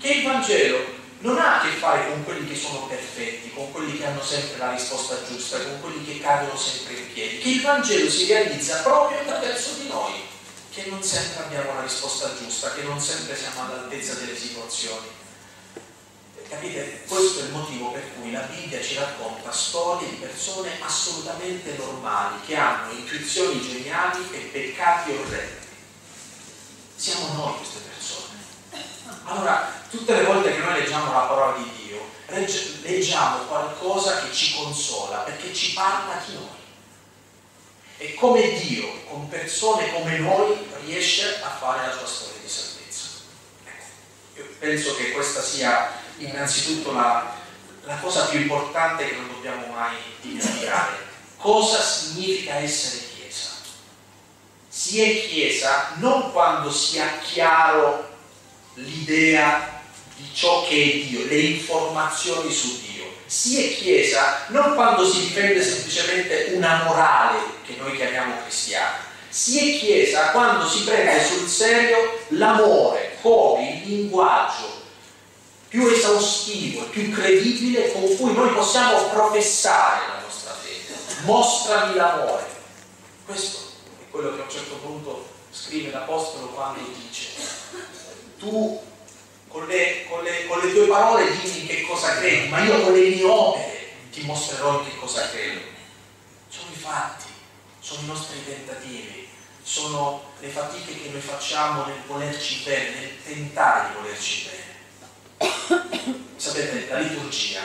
Che 0.00 0.08
il 0.08 0.22
Vangelo 0.22 0.96
non 1.20 1.36
ha 1.38 1.60
a 1.60 1.64
che 1.64 1.70
fare 1.76 2.06
con 2.08 2.24
quelli 2.24 2.46
che 2.46 2.54
sono 2.54 2.86
perfetti, 2.86 3.50
con 3.52 3.72
quelli 3.72 3.98
che 3.98 4.06
hanno 4.06 4.22
sempre 4.22 4.58
la 4.58 4.70
risposta 4.70 5.18
giusta, 5.28 5.58
con 5.58 5.80
quelli 5.80 6.04
che 6.04 6.20
cadono 6.20 6.56
sempre 6.56 6.94
in 6.94 7.12
piedi, 7.12 7.38
che 7.38 7.48
il 7.48 7.60
Vangelo 7.60 8.08
si 8.08 8.26
realizza 8.26 8.82
proprio 8.82 9.18
attraverso 9.18 9.72
di 9.80 9.88
noi, 9.88 10.12
che 10.82 10.90
non 10.90 11.02
sempre 11.02 11.44
abbiamo 11.44 11.74
la 11.74 11.82
risposta 11.82 12.34
giusta, 12.36 12.72
che 12.72 12.82
non 12.82 13.00
sempre 13.00 13.36
siamo 13.36 13.62
all'altezza 13.62 14.14
delle 14.14 14.36
situazioni. 14.36 15.06
Capite? 16.48 17.02
Questo 17.06 17.40
è 17.40 17.42
il 17.42 17.50
motivo 17.50 17.90
per 17.90 18.14
cui 18.14 18.30
la 18.30 18.40
Bibbia 18.40 18.80
ci 18.80 18.94
racconta 18.94 19.52
storie 19.52 20.08
di 20.08 20.16
persone 20.16 20.80
assolutamente 20.80 21.76
normali, 21.76 22.40
che 22.46 22.56
hanno 22.56 22.92
intuizioni 22.92 23.60
geniali 23.60 24.26
e 24.32 24.38
peccati 24.50 25.10
orrendi. 25.10 25.66
Siamo 26.96 27.34
noi 27.34 27.56
queste 27.56 27.80
persone. 27.80 28.36
Allora, 29.24 29.70
tutte 29.90 30.14
le 30.14 30.24
volte 30.24 30.54
che 30.54 30.58
noi 30.58 30.80
leggiamo 30.80 31.12
la 31.12 31.26
parola 31.26 31.58
di 31.58 31.70
Dio, 31.84 32.08
leggiamo 32.82 33.44
qualcosa 33.44 34.22
che 34.22 34.32
ci 34.32 34.54
consola, 34.54 35.18
perché 35.18 35.52
ci 35.52 35.74
parla 35.74 36.22
di 36.24 36.32
noi. 36.32 36.57
E 38.00 38.14
come 38.14 38.60
Dio, 38.60 39.02
con 39.08 39.28
persone 39.28 39.92
come 39.92 40.18
noi, 40.18 40.56
riesce 40.84 41.40
a 41.42 41.50
fare 41.50 41.86
la 41.86 41.92
sua 41.92 42.06
storia 42.06 42.40
di 42.40 42.48
salvezza. 42.48 43.06
Ecco, 43.64 44.40
io 44.40 44.46
penso 44.58 44.94
che 44.94 45.10
questa 45.10 45.42
sia 45.42 45.92
innanzitutto 46.18 46.92
la, 46.92 47.34
la 47.82 47.96
cosa 47.96 48.26
più 48.26 48.40
importante 48.40 49.08
che 49.08 49.16
non 49.16 49.28
dobbiamo 49.28 49.66
mai 49.66 49.96
dimenticare. 50.20 51.06
Cosa 51.36 51.82
significa 51.82 52.54
essere 52.54 53.04
Chiesa? 53.14 53.50
Si 54.68 55.02
è 55.02 55.26
Chiesa 55.26 55.94
non 55.96 56.30
quando 56.30 56.70
si 56.70 57.00
ha 57.00 57.18
chiaro 57.18 58.16
l'idea 58.74 59.82
di 60.16 60.28
ciò 60.32 60.66
che 60.66 60.82
è 60.82 61.06
Dio, 61.06 61.26
le 61.26 61.38
informazioni 61.40 62.52
su 62.52 62.80
Dio. 62.80 62.97
Si 63.28 63.62
è 63.62 63.76
Chiesa 63.76 64.46
non 64.48 64.74
quando 64.74 65.06
si 65.06 65.20
difende 65.20 65.62
semplicemente 65.62 66.52
una 66.54 66.84
morale 66.84 67.38
che 67.62 67.76
noi 67.78 67.94
chiamiamo 67.94 68.40
cristiana. 68.40 68.96
Si 69.28 69.58
è 69.58 69.78
Chiesa 69.78 70.30
quando 70.30 70.66
si 70.66 70.84
prende 70.84 71.22
sul 71.22 71.46
serio 71.46 72.20
l'amore 72.28 73.18
come 73.20 73.82
il 73.84 73.88
linguaggio 73.90 74.80
più 75.68 75.86
esaustivo 75.88 76.86
e 76.86 76.88
più 76.88 77.12
credibile 77.12 77.92
con 77.92 78.16
cui 78.16 78.32
noi 78.32 78.48
possiamo 78.54 79.08
professare 79.08 80.06
la 80.06 80.22
nostra 80.22 80.54
fede. 80.54 80.98
Mostrami 81.24 81.96
l'amore. 81.96 82.46
Questo 83.26 83.58
è 84.00 84.10
quello 84.10 84.36
che 84.36 84.40
a 84.40 84.44
un 84.44 84.50
certo 84.50 84.76
punto 84.76 85.28
scrive 85.50 85.90
l'Apostolo 85.90 86.46
quando 86.46 86.80
dice 86.96 87.28
tu 88.38 88.80
con 89.58 89.66
le, 89.66 90.04
con, 90.08 90.22
le, 90.22 90.46
con 90.46 90.60
le, 90.60 90.72
tue 90.72 90.86
parole 90.86 91.36
dimmi 91.36 91.66
che 91.66 91.82
cosa 91.82 92.18
credi, 92.18 92.48
ma 92.48 92.62
io 92.62 92.80
con 92.82 92.92
le 92.92 93.08
mie 93.08 93.24
opere 93.24 93.90
ti 94.12 94.22
mostrerò 94.22 94.84
che 94.84 94.96
cosa 94.96 95.28
credo. 95.30 95.60
Sono 96.48 96.70
i 96.72 96.78
fatti, 96.78 97.26
sono 97.80 98.02
i 98.02 98.06
nostri 98.06 98.44
tentativi, 98.44 99.28
sono 99.62 100.30
le 100.38 100.48
fatiche 100.48 101.02
che 101.02 101.08
noi 101.08 101.20
facciamo 101.20 101.86
nel 101.86 102.02
volerci 102.06 102.62
bene, 102.62 103.00
nel 103.00 103.22
tentare 103.24 103.88
di 103.88 103.94
volerci 103.96 104.48
bene. 104.48 106.26
Sapete, 106.36 106.86
la 106.88 107.00
liturgia 107.00 107.62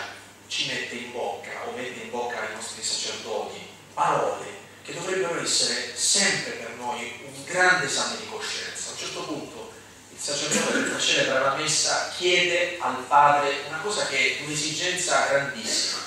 ci 0.48 0.68
mette 0.68 0.96
in 0.96 1.12
bocca 1.12 1.68
o 1.68 1.76
mette 1.76 2.02
in 2.02 2.10
bocca 2.10 2.42
ai 2.42 2.56
nostri 2.56 2.82
sacerdoti 2.82 3.60
parole 3.94 4.62
che 4.82 4.94
dovrebbero 4.94 5.40
essere 5.40 5.96
sempre 5.96 6.54
per 6.54 6.72
noi 6.78 7.22
un 7.24 7.44
grande 7.46 7.86
esame 7.86 8.18
di 8.18 8.28
coscienza. 8.28 8.90
A 8.90 8.92
un 8.94 8.98
certo 8.98 9.22
punto 9.22 9.53
il 10.26 10.30
sacerdote 10.30 10.80
per 10.90 11.04
celebrare 11.04 11.44
la 11.44 11.56
messa 11.56 12.14
chiede 12.16 12.78
al 12.80 12.96
Padre 13.10 13.64
una 13.68 13.80
cosa 13.80 14.06
che 14.06 14.38
è 14.38 14.44
un'esigenza 14.46 15.28
grandissima. 15.28 16.00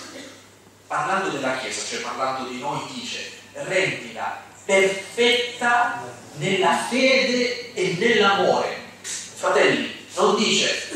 Parlando 0.86 1.28
della 1.28 1.58
Chiesa, 1.58 1.84
cioè 1.86 2.00
parlando 2.00 2.48
di 2.48 2.58
noi, 2.58 2.80
dice 2.94 3.30
rendila 3.52 4.42
perfetta 4.64 6.02
nella 6.36 6.86
fede 6.88 7.74
e 7.74 7.96
nell'amore. 7.98 8.84
Fratelli, 9.02 10.06
non 10.14 10.36
dice 10.36 10.88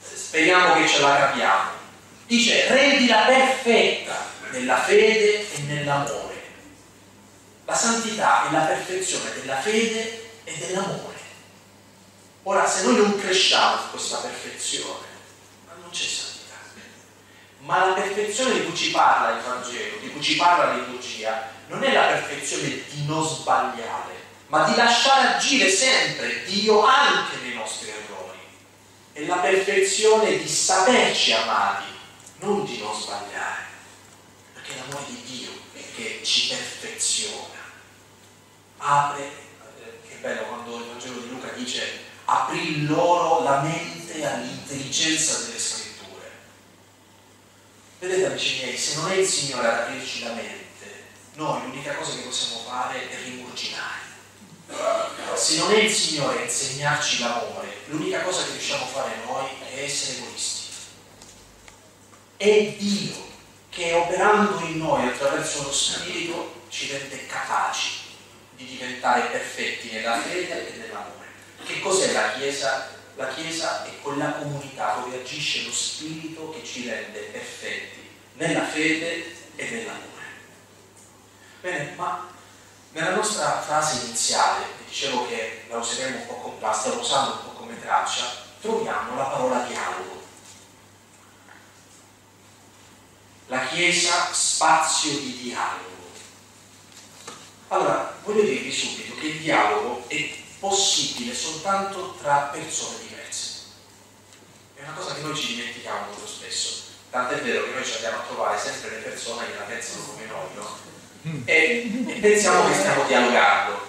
speriamo 0.00 0.74
che 0.80 0.88
ce 0.88 1.00
la 1.00 1.16
capiamo. 1.16 1.70
Dice 2.26 2.66
rendila 2.68 3.26
perfetta 3.26 4.24
nella 4.52 4.80
fede 4.80 5.52
e 5.52 5.58
nell'amore. 5.66 6.42
La 7.66 7.74
santità 7.74 8.48
è 8.48 8.52
la 8.52 8.60
perfezione 8.60 9.32
della 9.38 9.60
fede 9.60 10.30
e 10.44 10.54
dell'amore. 10.56 11.07
Ora, 12.48 12.66
se 12.66 12.84
noi 12.84 12.96
non 12.96 13.20
cresciamo 13.20 13.82
in 13.82 13.90
questa 13.90 14.16
perfezione, 14.20 15.04
non 15.66 15.90
c'è 15.90 16.06
santità. 16.06 16.54
Ma 17.58 17.88
la 17.88 17.92
perfezione 17.92 18.54
di 18.54 18.64
cui 18.64 18.74
ci 18.74 18.90
parla 18.90 19.36
il 19.36 19.42
Vangelo, 19.42 19.98
di 19.98 20.10
cui 20.10 20.22
ci 20.22 20.36
parla 20.36 20.68
la 20.68 20.76
liturgia, 20.76 21.50
non 21.66 21.84
è 21.84 21.92
la 21.92 22.06
perfezione 22.06 22.84
di 22.88 23.04
non 23.04 23.22
sbagliare, 23.22 24.14
ma 24.46 24.64
di 24.64 24.76
lasciare 24.76 25.34
agire 25.34 25.68
sempre 25.68 26.44
Dio 26.44 26.82
anche 26.86 27.36
nei 27.42 27.52
nostri 27.52 27.90
errori 27.90 28.38
è 29.12 29.26
la 29.26 29.36
perfezione 29.36 30.38
di 30.38 30.48
saperci 30.48 31.34
amati, 31.34 31.84
non 32.38 32.64
di 32.64 32.78
non 32.78 32.98
sbagliare, 32.98 33.66
perché 34.54 34.72
è 34.72 34.76
l'amore 34.78 35.04
di 35.06 35.22
Dio 35.26 35.50
che 35.94 36.20
ci 36.24 36.48
perfeziona. 36.48 37.58
Apre, 38.78 39.22
eh, 39.22 40.08
che 40.08 40.14
bello 40.22 40.44
quando 40.44 40.76
il 40.78 40.84
Vangelo 40.84 41.18
di 41.18 41.28
Luca 41.28 41.48
dice 41.48 42.07
aprì 42.30 42.86
loro 42.86 43.42
la 43.42 43.60
mente 43.60 44.24
all'intelligenza 44.24 45.38
delle 45.44 45.58
scritture. 45.58 46.30
Vedete 47.98 48.26
amici 48.26 48.56
miei, 48.62 48.76
se 48.76 48.96
non 48.96 49.10
è 49.10 49.14
il 49.14 49.26
Signore 49.26 49.68
ad 49.68 49.78
aprirci 49.80 50.24
la 50.24 50.32
mente, 50.32 51.04
noi 51.34 51.62
l'unica 51.62 51.94
cosa 51.94 52.14
che 52.14 52.22
possiamo 52.22 52.60
fare 52.66 53.08
è 53.10 53.22
rimurginare 53.24 54.06
se 55.38 55.56
non 55.58 55.70
è 55.70 55.78
il 55.78 55.90
Signore 55.90 56.40
a 56.40 56.42
insegnarci 56.42 57.20
l'amore, 57.20 57.68
l'unica 57.86 58.20
cosa 58.22 58.44
che 58.44 58.50
riusciamo 58.50 58.84
a 58.84 58.88
fare 58.88 59.12
noi 59.24 59.46
è 59.70 59.82
essere 59.82 60.18
egoisti. 60.18 60.66
È 62.36 62.74
Dio 62.76 63.26
che 63.70 63.92
operando 63.94 64.60
in 64.66 64.78
noi 64.78 65.06
attraverso 65.06 65.62
lo 65.62 65.72
Spirito 65.72 66.64
ci 66.68 66.90
rende 66.90 67.26
capaci 67.26 68.00
di 68.56 68.66
diventare 68.66 69.28
perfetti 69.28 69.90
nella 69.92 70.20
fede 70.20 70.74
e 70.74 70.78
nell'amore. 70.78 71.27
Che 71.64 71.80
cos'è 71.80 72.12
la 72.12 72.32
Chiesa? 72.32 72.96
La 73.16 73.28
Chiesa 73.28 73.84
è 73.84 74.00
quella 74.00 74.32
comunità 74.32 75.00
dove 75.02 75.20
agisce 75.20 75.64
lo 75.64 75.72
Spirito 75.72 76.50
che 76.50 76.64
ci 76.64 76.88
rende 76.88 77.20
perfetti 77.20 78.08
nella 78.34 78.64
fede 78.64 79.34
e 79.56 79.70
nell'amore. 79.70 80.06
Bene, 81.60 81.94
ma 81.96 82.28
nella 82.92 83.14
nostra 83.14 83.60
frase 83.60 84.06
iniziale, 84.06 84.66
dicevo 84.86 85.26
che 85.26 85.64
la 85.68 85.78
useremo 85.78 86.20
un 86.20 86.26
po' 86.26 86.34
come, 86.34 86.60
la 86.60 86.70
usando 86.70 87.32
un 87.32 87.42
po' 87.42 87.58
come 87.58 87.80
traccia, 87.80 88.46
troviamo 88.60 89.16
la 89.16 89.24
parola 89.24 89.64
dialogo. 89.64 90.22
La 93.48 93.66
Chiesa, 93.66 94.32
spazio 94.32 95.10
di 95.18 95.38
dialogo. 95.42 95.96
Allora, 97.68 98.16
voglio 98.22 98.42
dirvi 98.42 98.72
subito 98.72 99.14
che 99.16 99.26
il 99.26 99.40
dialogo 99.40 100.04
è 100.06 100.46
possibile 100.58 101.34
soltanto 101.34 102.16
tra 102.20 102.50
persone 102.52 102.96
diverse. 103.06 103.60
È 104.74 104.82
una 104.82 104.92
cosa 104.92 105.14
che 105.14 105.20
noi 105.20 105.36
ci 105.36 105.54
dimentichiamo 105.54 106.06
molto 106.06 106.26
spesso. 106.26 106.86
Tant'è 107.10 107.40
vero 107.40 107.64
che 107.64 107.70
noi 107.74 107.84
ci 107.84 107.94
andiamo 107.94 108.18
a 108.18 108.26
trovare 108.26 108.58
sempre 108.58 108.90
le 108.90 109.02
persone 109.02 109.46
che 109.46 109.58
la 109.58 109.64
pensano 109.64 110.04
come 110.04 110.26
noi, 110.26 110.54
no? 110.54 110.86
e, 111.44 112.04
e 112.06 112.12
pensiamo 112.20 112.68
che 112.68 112.74
stiamo 112.74 113.04
dialogando. 113.04 113.86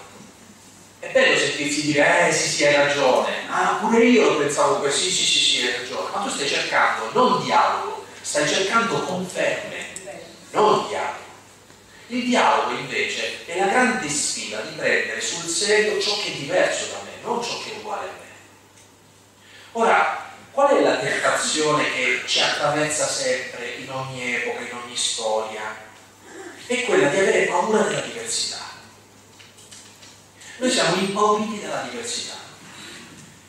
È 0.99 1.09
bello 1.11 1.37
sentirsi 1.37 1.83
dire, 1.83 2.27
eh 2.27 2.31
sì 2.33 2.49
sì 2.49 2.65
hai 2.65 2.75
ragione, 2.75 3.49
ah 3.49 3.77
pure 3.79 4.03
io 4.03 4.37
pensavo 4.37 4.79
così, 4.79 5.09
sì 5.09 5.23
sì 5.23 5.39
sì 5.39 5.65
hai 5.65 5.77
ragione, 5.77 6.09
ma 6.11 6.21
tu 6.23 6.29
stai 6.29 6.47
cercando 6.47 7.09
non 7.13 7.43
dialogo, 7.43 8.05
stai 8.21 8.45
cercando 8.45 9.01
conferme, 9.03 9.85
non 10.51 10.87
dialogo. 10.89 11.18
Il 12.09 12.25
dialogo 12.25 12.77
invece 12.77 13.45
è 13.45 13.57
la 13.57 13.67
grande 13.67 14.09
sfida 14.09 14.61
di 14.61 14.75
prendere 14.75 15.21
sul 15.21 15.49
serio 15.49 15.99
ciò 15.99 16.19
che 16.21 16.33
è 16.33 16.35
diverso 16.37 16.91
da 16.91 17.01
me, 17.03 17.11
non 17.23 17.43
ciò 17.43 17.61
che 17.63 17.73
è 17.73 17.77
uguale 17.77 18.07
a 18.07 18.11
me. 18.11 18.27
Ora, 19.73 20.31
qual 20.51 20.75
è 20.75 20.81
la 20.81 20.97
tentazione 20.97 21.91
che 21.93 22.21
ci 22.25 22.39
attraversa 22.39 23.07
sempre 23.07 23.75
in 23.77 23.89
ogni 23.91 24.35
epoca, 24.35 24.59
in 24.59 24.75
ogni 24.83 24.97
storia? 24.97 25.87
è 26.69 26.85
quella 26.85 27.09
di 27.09 27.17
avere 27.17 27.47
paura 27.47 27.81
della 27.81 28.01
diversità. 28.01 28.59
Noi 30.57 30.69
siamo 30.69 30.97
impauriti 30.97 31.61
dalla 31.61 31.81
diversità 31.89 32.35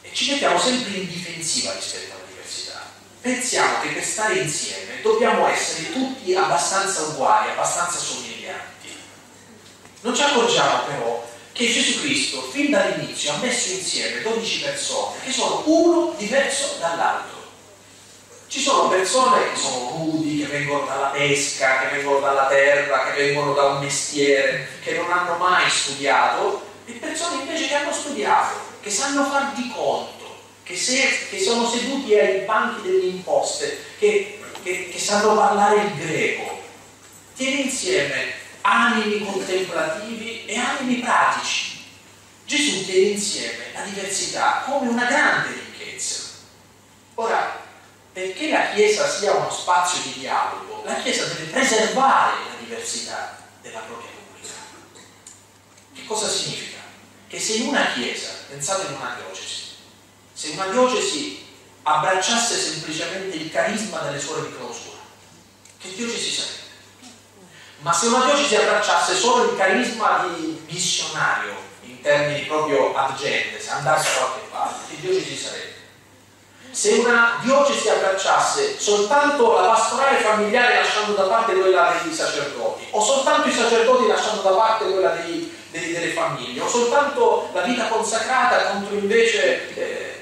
e 0.00 0.08
ci 0.14 0.30
mettiamo 0.30 0.58
sempre 0.58 0.92
in 0.92 1.06
difensiva 1.06 1.74
rispetto 1.74 2.14
diversità. 2.14 2.19
Pensiamo 3.20 3.80
che 3.82 3.88
per 3.88 4.04
stare 4.04 4.38
insieme 4.38 5.02
dobbiamo 5.02 5.46
essere 5.46 5.92
tutti 5.92 6.34
abbastanza 6.34 7.02
uguali, 7.02 7.50
abbastanza 7.50 7.98
somiglianti. 7.98 8.96
Non 10.00 10.14
ci 10.14 10.22
accorgiamo 10.22 10.84
però 10.84 11.28
che 11.52 11.70
Gesù 11.70 12.00
Cristo 12.00 12.40
fin 12.50 12.70
dall'inizio 12.70 13.32
ha 13.32 13.36
messo 13.36 13.72
insieme 13.72 14.22
12 14.22 14.60
persone 14.60 15.16
che 15.22 15.32
sono 15.32 15.62
uno 15.66 16.14
diverso 16.16 16.76
dall'altro. 16.78 17.38
Ci 18.48 18.60
sono 18.60 18.88
persone 18.88 19.52
che 19.52 19.58
sono 19.58 19.90
rudi, 19.90 20.38
che 20.38 20.46
vengono 20.46 20.86
dalla 20.86 21.08
pesca, 21.08 21.80
che 21.80 21.96
vengono 21.96 22.20
dalla 22.20 22.46
terra, 22.46 23.04
che 23.04 23.22
vengono 23.22 23.52
da 23.52 23.64
un 23.64 23.80
mestiere, 23.80 24.66
che 24.82 24.94
non 24.94 25.12
hanno 25.12 25.36
mai 25.36 25.68
studiato, 25.68 26.62
e 26.86 26.92
persone 26.92 27.42
invece 27.42 27.68
che 27.68 27.74
hanno 27.74 27.92
studiato, 27.92 28.56
che 28.80 28.90
sanno 28.90 29.24
far 29.24 29.52
di 29.52 29.70
conto, 29.72 30.19
che, 30.70 30.76
se, 30.76 31.28
che 31.28 31.40
sono 31.40 31.68
seduti 31.68 32.16
ai 32.16 32.44
banchi 32.44 32.82
delle 32.82 33.06
imposte, 33.06 33.84
che, 33.98 34.38
che, 34.62 34.88
che 34.88 34.98
sanno 34.98 35.34
parlare 35.34 35.82
il 35.82 35.96
greco. 35.96 36.62
Tiene 37.34 37.62
insieme 37.62 38.34
animi 38.60 39.24
contemplativi 39.24 40.44
e 40.44 40.56
animi 40.56 41.00
pratici. 41.00 41.84
Gesù 42.44 42.84
tiene 42.84 43.10
insieme 43.10 43.72
la 43.72 43.82
diversità 43.82 44.62
come 44.66 44.90
una 44.90 45.06
grande 45.06 45.52
ricchezza. 45.54 46.28
Ora, 47.14 47.58
perché 48.12 48.50
la 48.50 48.70
Chiesa 48.72 49.08
sia 49.08 49.32
uno 49.32 49.50
spazio 49.50 50.02
di 50.02 50.20
dialogo, 50.20 50.82
la 50.84 51.00
Chiesa 51.00 51.24
deve 51.26 51.50
preservare 51.50 52.36
la 52.48 52.56
diversità 52.58 53.38
della 53.62 53.80
propria 53.80 54.10
comunità. 54.10 54.54
Che 55.94 56.04
cosa 56.06 56.28
significa? 56.28 56.78
Che 57.28 57.40
se 57.40 57.54
in 57.54 57.68
una 57.68 57.92
Chiesa, 57.92 58.28
pensate 58.48 58.88
in 58.88 58.98
una 58.98 59.16
diocesi, 59.16 59.69
se 60.40 60.52
una 60.54 60.68
diocesi 60.68 61.46
abbracciasse 61.82 62.56
semplicemente 62.56 63.36
il 63.36 63.52
carisma 63.52 63.98
delle 63.98 64.18
suore 64.18 64.46
di 64.46 64.56
clausura, 64.56 64.96
che 65.78 65.94
diocesi 65.94 66.30
sarebbe? 66.30 66.62
Ma 67.80 67.92
se 67.92 68.06
una 68.06 68.24
diocesi 68.24 68.56
abbracciasse 68.56 69.16
solo 69.16 69.50
il 69.50 69.58
carisma 69.58 70.26
di 70.26 70.62
missionario, 70.66 71.52
in 71.82 72.00
termini 72.00 72.46
proprio 72.46 72.94
agente, 72.94 73.60
se 73.60 73.68
andasse 73.68 74.14
da 74.14 74.16
qualche 74.16 74.46
parte, 74.50 74.78
che 74.88 75.00
diocesi 75.02 75.36
sarebbe? 75.36 75.74
Se 76.70 76.90
una 76.92 77.38
diocesi 77.42 77.90
abbracciasse 77.90 78.80
soltanto 78.80 79.60
la 79.60 79.66
pastorale 79.66 80.20
familiare 80.20 80.76
lasciando 80.76 81.12
da 81.12 81.24
parte 81.24 81.52
quella 81.52 82.00
dei 82.02 82.14
sacerdoti, 82.14 82.86
o 82.92 83.04
soltanto 83.04 83.46
i 83.46 83.52
sacerdoti 83.52 84.06
lasciando 84.06 84.40
da 84.40 84.52
parte 84.52 84.84
quella 84.84 85.10
dei, 85.10 85.54
dei, 85.70 85.92
delle 85.92 86.12
famiglie, 86.12 86.62
o 86.62 86.68
soltanto 86.68 87.50
la 87.52 87.60
vita 87.60 87.88
consacrata 87.88 88.70
contro 88.70 88.94
invece 88.94 89.74
eh, 89.74 90.19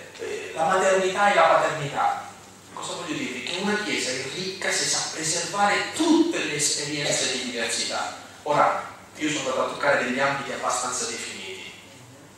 la 0.59 0.65
maternità 0.65 1.31
e 1.31 1.35
la 1.37 1.43
paternità, 1.43 2.27
cosa 2.75 2.95
voglio 2.95 3.15
dirvi? 3.17 3.45
Che 3.45 3.61
una 3.63 3.81
Chiesa 3.85 4.11
è 4.11 4.25
ricca 4.35 4.73
se 4.73 4.85
sa 4.85 5.11
preservare 5.13 5.93
tutte 5.95 6.43
le 6.45 6.57
esperienze 6.57 7.33
di 7.33 7.51
diversità. 7.51 8.17
Ora, 8.43 8.85
io 9.15 9.29
sono 9.31 9.51
andato 9.51 9.61
a 9.61 9.69
toccare 9.73 10.05
degli 10.05 10.19
ambiti 10.19 10.53
abbastanza 10.53 11.07
definiti. 11.07 11.73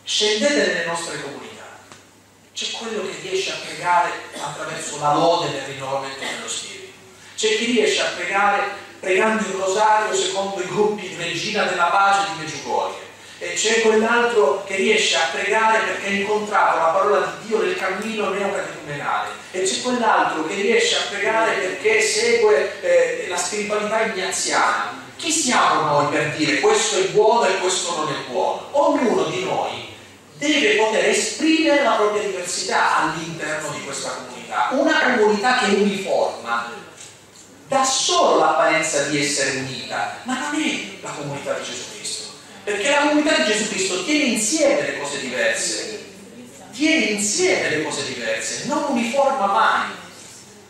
Scendete 0.05 0.67
nelle 0.67 0.85
nostre 0.85 1.23
comunità. 1.23 1.49
C'è 2.53 2.71
quello 2.73 3.07
che 3.07 3.17
riesce 3.23 3.53
a 3.53 3.57
pregare 3.65 4.11
attraverso 4.39 4.99
la 4.99 5.15
lode 5.15 5.51
del 5.51 5.63
rinnovamento 5.63 6.19
dello 6.19 6.49
Spirito. 6.49 6.93
C'è 7.37 7.57
chi 7.57 7.65
riesce 7.65 8.03
a 8.03 8.11
pregare 8.11 8.89
pregando 9.01 9.47
il 9.47 9.55
rosario 9.55 10.15
secondo 10.15 10.61
i 10.61 10.67
gruppi 10.67 11.09
di 11.09 11.17
Regina 11.17 11.65
della 11.65 11.87
Pace 11.87 12.33
di 12.33 12.41
Meggiugorie 12.41 13.09
e 13.43 13.55
c'è 13.55 13.81
quell'altro 13.81 14.65
che 14.67 14.77
riesce 14.77 15.17
a 15.17 15.29
pregare 15.33 15.79
perché 15.79 16.09
ha 16.09 16.11
incontrato 16.11 16.77
la 16.77 16.91
parola 16.93 17.21
di 17.41 17.49
Dio 17.49 17.63
nel 17.63 17.75
cammino 17.75 18.29
neocatecumenale 18.29 19.31
e 19.51 19.63
c'è 19.63 19.81
quell'altro 19.81 20.47
che 20.47 20.55
riesce 20.57 20.97
a 20.97 21.09
pregare 21.09 21.55
perché 21.55 22.03
segue 22.03 22.83
eh, 22.83 23.29
la 23.29 23.39
spiritualità 23.39 24.05
ignaziana. 24.05 25.09
Chi 25.17 25.31
siamo 25.31 25.81
noi 25.85 26.13
per 26.13 26.37
dire 26.37 26.61
questo 26.61 26.99
è 26.99 27.05
buono 27.09 27.47
e 27.47 27.59
questo 27.59 27.97
non 27.97 28.09
è 28.13 28.31
buono? 28.31 28.69
Ognuno 28.73 29.25
di 29.25 29.43
noi 29.43 29.89
deve 30.37 30.77
poter 30.77 31.09
esprimere 31.09 31.83
la 31.83 31.93
propria 31.93 32.23
diversità 32.23 32.99
all'interno 32.99 33.71
di 33.71 33.83
questa 33.85 34.11
comunità. 34.11 34.69
Una 34.73 35.17
comunità 35.17 35.59
che 35.59 35.75
uniforma 35.77 36.73
dà 37.69 37.85
solo 37.85 38.39
l'apparenza 38.39 39.05
di 39.05 39.19
essere 39.19 39.61
unita, 39.61 40.19
ma 40.25 40.39
non 40.41 40.61
è 40.61 40.81
la 41.01 41.11
comunità 41.11 41.55
di 41.55 41.65
Gesù 41.65 41.85
Cristo 41.89 42.00
perché 42.65 42.91
la 42.91 42.99
comunità 43.09 43.37
di 43.37 43.45
Gesù 43.45 43.69
Cristo 43.69 44.05
tiene 44.05 44.25
insieme 44.25 44.83
le 44.83 44.99
cose 44.99 45.21
diverse, 45.21 46.05
tiene 46.73 47.05
insieme 47.07 47.71
le 47.71 47.85
cose 47.85 48.05
diverse, 48.05 48.67
non 48.67 48.85
uniforma 48.91 49.47
mai. 49.47 49.89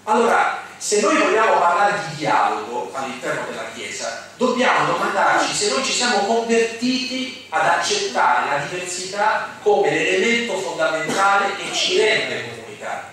Allora, 0.05 0.63
se 0.77 1.01
noi 1.03 1.19
vogliamo 1.19 1.59
parlare 1.59 2.09
di 2.09 2.17
dialogo 2.17 2.91
all'interno 2.95 3.45
della 3.51 3.71
Chiesa, 3.75 4.29
dobbiamo 4.37 4.93
domandarci 4.93 5.55
se 5.55 5.69
noi 5.69 5.85
ci 5.85 5.93
siamo 5.93 6.21
convertiti 6.21 7.45
ad 7.51 7.67
accettare 7.67 8.49
la 8.49 8.65
diversità 8.65 9.59
come 9.63 9.91
l'elemento 9.91 10.59
fondamentale 10.59 11.55
che 11.57 11.73
ci 11.75 11.99
rende 11.99 12.49
comunità. 12.49 13.09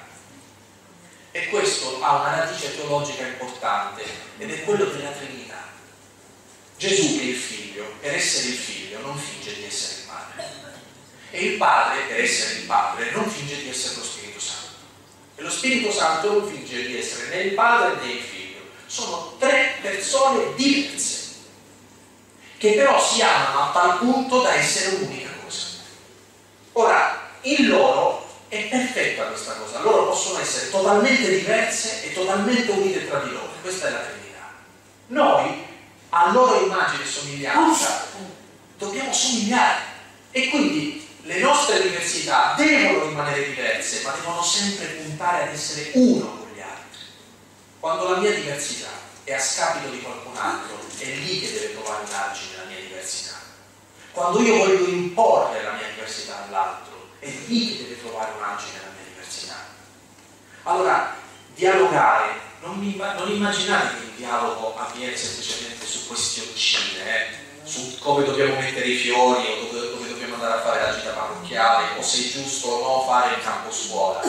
E 1.32 1.50
questo 1.50 2.00
ha 2.02 2.16
una 2.22 2.38
radice 2.38 2.74
teologica 2.74 3.26
importante 3.26 4.04
ed 4.38 4.50
è 4.50 4.64
quello 4.64 4.86
della 4.86 5.10
Trinità. 5.10 5.62
Gesù 6.78 7.18
che 7.18 7.22
è 7.22 7.26
il 7.26 7.36
figlio, 7.36 7.92
per 8.00 8.14
essere 8.14 8.50
il 8.50 8.56
figlio, 8.56 9.00
non 9.00 9.18
finge 9.18 9.56
di 9.56 9.66
essere 9.66 10.02
il 10.02 10.08
padre. 10.08 10.50
E 11.32 11.44
il 11.44 11.58
padre, 11.58 12.02
per 12.08 12.20
essere 12.22 12.60
il 12.60 12.66
padre, 12.66 13.12
non 13.12 13.28
finge 13.30 13.58
di 13.58 13.70
essere 13.70 13.96
lo 13.96 14.04
Spirito 14.04 14.40
Santo. 14.40 14.76
E 15.36 15.42
lo 15.42 15.50
Spirito 15.50 15.92
Santo 15.92 16.34
non 16.34 16.48
finge 16.48 16.86
di 16.86 16.98
essere 16.98 17.30
né 17.30 17.42
il 17.42 17.54
padre 17.54 18.06
né 18.06 18.12
il 18.12 18.22
figlio. 18.22 18.60
Sono 18.86 19.36
tre 19.40 19.78
persone 19.82 20.54
diverse, 20.56 21.26
che 22.60 22.74
però 22.74 23.04
si 23.04 23.22
amano 23.22 23.64
a 23.64 23.72
tal 23.72 23.98
punto 23.98 24.42
da 24.42 24.54
essere 24.54 24.98
un'unica 24.98 25.30
cosa. 25.44 25.66
Ora, 26.74 27.32
in 27.42 27.68
loro 27.68 28.26
è 28.50 28.68
perfetta 28.70 29.26
questa 29.26 29.54
cosa, 29.54 29.82
loro 29.82 30.10
possono 30.10 30.40
essere 30.40 30.70
totalmente 30.70 31.28
diverse 31.28 32.04
e 32.06 32.14
totalmente 32.14 32.72
unite 32.72 33.08
tra 33.08 33.20
di 33.20 33.32
loro. 33.32 33.50
Questa 33.62 33.88
è 33.88 33.92
la 33.92 34.00
Trinità. 34.00 34.54
Noi 35.08 35.66
a 36.10 36.32
loro 36.32 36.64
immagine 36.64 37.04
e 37.04 37.08
somiglianza, 37.08 38.08
dobbiamo 38.78 39.14
somigliare. 39.14 39.96
E 40.32 40.50
quindi 40.50 41.08
le 41.24 41.40
nostre 41.40 41.82
diversità 41.82 42.54
devono 42.56 43.08
rimanere 43.08 43.50
diverse, 43.50 44.02
ma 44.04 44.12
devono 44.12 44.42
sempre 44.42 44.86
puntare 44.86 45.44
ad 45.44 45.54
essere 45.54 45.92
uno 45.94 46.26
con 46.38 46.48
gli 46.54 46.62
altri. 46.62 47.02
Quando 47.80 48.10
la 48.10 48.18
mia 48.18 48.34
diversità 48.34 48.90
è 49.24 49.34
a 49.34 49.40
scapito 49.40 49.90
di 49.90 50.02
qualcun 50.02 50.38
altro, 50.38 50.80
è 50.98 51.06
lì 51.06 51.42
che 51.42 51.52
deve 51.52 51.74
trovare 51.74 52.06
un 52.06 52.14
argine 52.14 52.58
la 52.58 52.64
mia 52.64 52.80
diversità. 52.80 53.36
Quando 54.12 54.42
io 54.42 54.58
voglio 54.58 54.88
imporre 54.88 55.62
la 55.64 55.74
mia 55.74 55.88
diversità 55.88 56.46
all'altro, 56.46 57.10
è 57.20 57.30
lì 57.46 57.78
che 57.78 57.84
deve 57.84 58.00
trovare 58.00 58.32
un 58.38 58.44
argine 58.44 58.80
la 58.84 58.92
mia 58.94 59.14
diversità. 59.14 59.56
Allora, 60.64 61.16
dialogare 61.56 62.47
non, 62.62 62.78
mi, 62.78 62.96
non, 62.96 63.32
immaginate 63.32 63.98
che 63.98 64.04
il 64.06 64.12
dialogo 64.18 64.76
avviene 64.78 65.16
semplicemente 65.16 65.86
su 65.86 66.08
questioncine, 66.08 67.04
eh? 67.06 67.46
su 67.64 67.98
come 68.00 68.24
dobbiamo 68.24 68.56
mettere 68.56 68.86
i 68.86 68.96
fiori 68.96 69.46
o 69.46 69.72
dove, 69.72 69.90
dove, 69.90 70.08
dobbiamo 70.08 70.36
andare 70.36 70.54
a 70.54 70.62
fare 70.62 70.82
la 70.82 70.98
gita 70.98 71.12
parrocchiale 71.12 72.00
o 72.00 72.02
se 72.02 72.28
è 72.28 72.32
giusto 72.32 72.68
o 72.68 72.82
no 72.82 73.06
fare 73.06 73.36
il 73.36 73.44
campo 73.44 73.72
scuola 73.72 74.22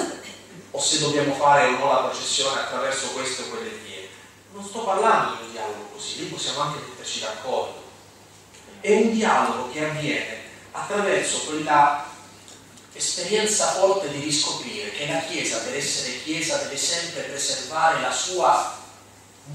o 0.71 0.81
se 0.81 0.99
dobbiamo 0.99 1.35
fare 1.35 1.67
o 1.67 1.79
no 1.79 1.93
la 1.93 2.09
processione 2.09 2.61
attraverso 2.61 3.09
queste 3.09 3.43
o 3.43 3.49
quelle 3.49 3.71
vie. 3.85 4.09
Non 4.53 4.65
sto 4.65 4.81
parlando 4.81 5.37
di 5.37 5.47
un 5.47 5.53
dialogo 5.53 5.89
così, 5.93 6.19
lì 6.19 6.25
possiamo 6.27 6.61
anche 6.61 6.81
metterci 6.81 7.21
d'accordo. 7.21 7.87
È 8.81 8.91
un 8.93 9.13
dialogo 9.13 9.71
che 9.71 9.85
avviene 9.85 10.43
attraverso 10.73 11.39
quella 11.47 12.08
esperienza 12.99 13.73
forte 13.75 14.11
di 14.11 14.19
riscoprire 14.19 14.91
che 14.91 15.07
la 15.07 15.21
Chiesa, 15.21 15.59
per 15.59 15.77
essere 15.77 16.21
Chiesa, 16.23 16.57
deve 16.57 16.77
sempre 16.77 17.23
preservare 17.23 18.01
la 18.01 18.11
sua 18.11 18.77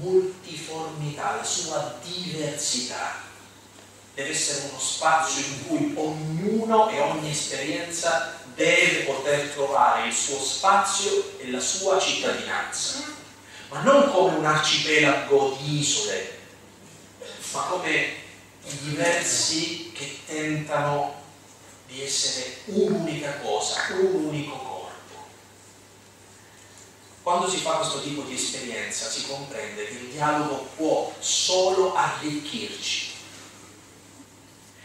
multiformità, 0.00 1.36
la 1.36 1.44
sua 1.44 1.94
diversità. 2.02 3.22
Deve 4.14 4.30
essere 4.30 4.68
uno 4.70 4.80
spazio 4.80 5.44
in 5.44 5.66
cui 5.66 5.92
ognuno 5.94 6.88
e 6.88 7.00
ogni 7.00 7.30
esperienza 7.30 8.40
deve 8.54 9.02
poter 9.02 9.50
trovare 9.50 10.06
il 10.06 10.14
suo 10.14 10.40
spazio 10.40 11.38
e 11.38 11.50
la 11.50 11.60
sua 11.60 11.98
cittadinanza, 11.98 13.04
ma 13.68 13.82
non 13.82 14.10
come 14.10 14.36
un 14.36 14.44
arcipelago 14.46 15.58
di 15.60 15.80
isole, 15.80 16.38
ma 17.52 17.60
come 17.62 18.22
i 18.66 18.78
diversi 18.84 19.92
che 19.92 20.20
tentano 20.24 21.23
di 21.94 22.02
essere 22.02 22.56
un'unica 22.64 23.38
cosa, 23.38 23.86
un 23.90 24.24
unico 24.24 24.56
corpo. 24.56 25.26
Quando 27.22 27.48
si 27.48 27.58
fa 27.58 27.74
questo 27.74 28.02
tipo 28.02 28.22
di 28.22 28.34
esperienza 28.34 29.08
si 29.08 29.26
comprende 29.26 29.86
che 29.86 29.94
il 29.94 30.08
dialogo 30.08 30.68
può 30.76 31.14
solo 31.20 31.94
arricchirci. 31.94 33.12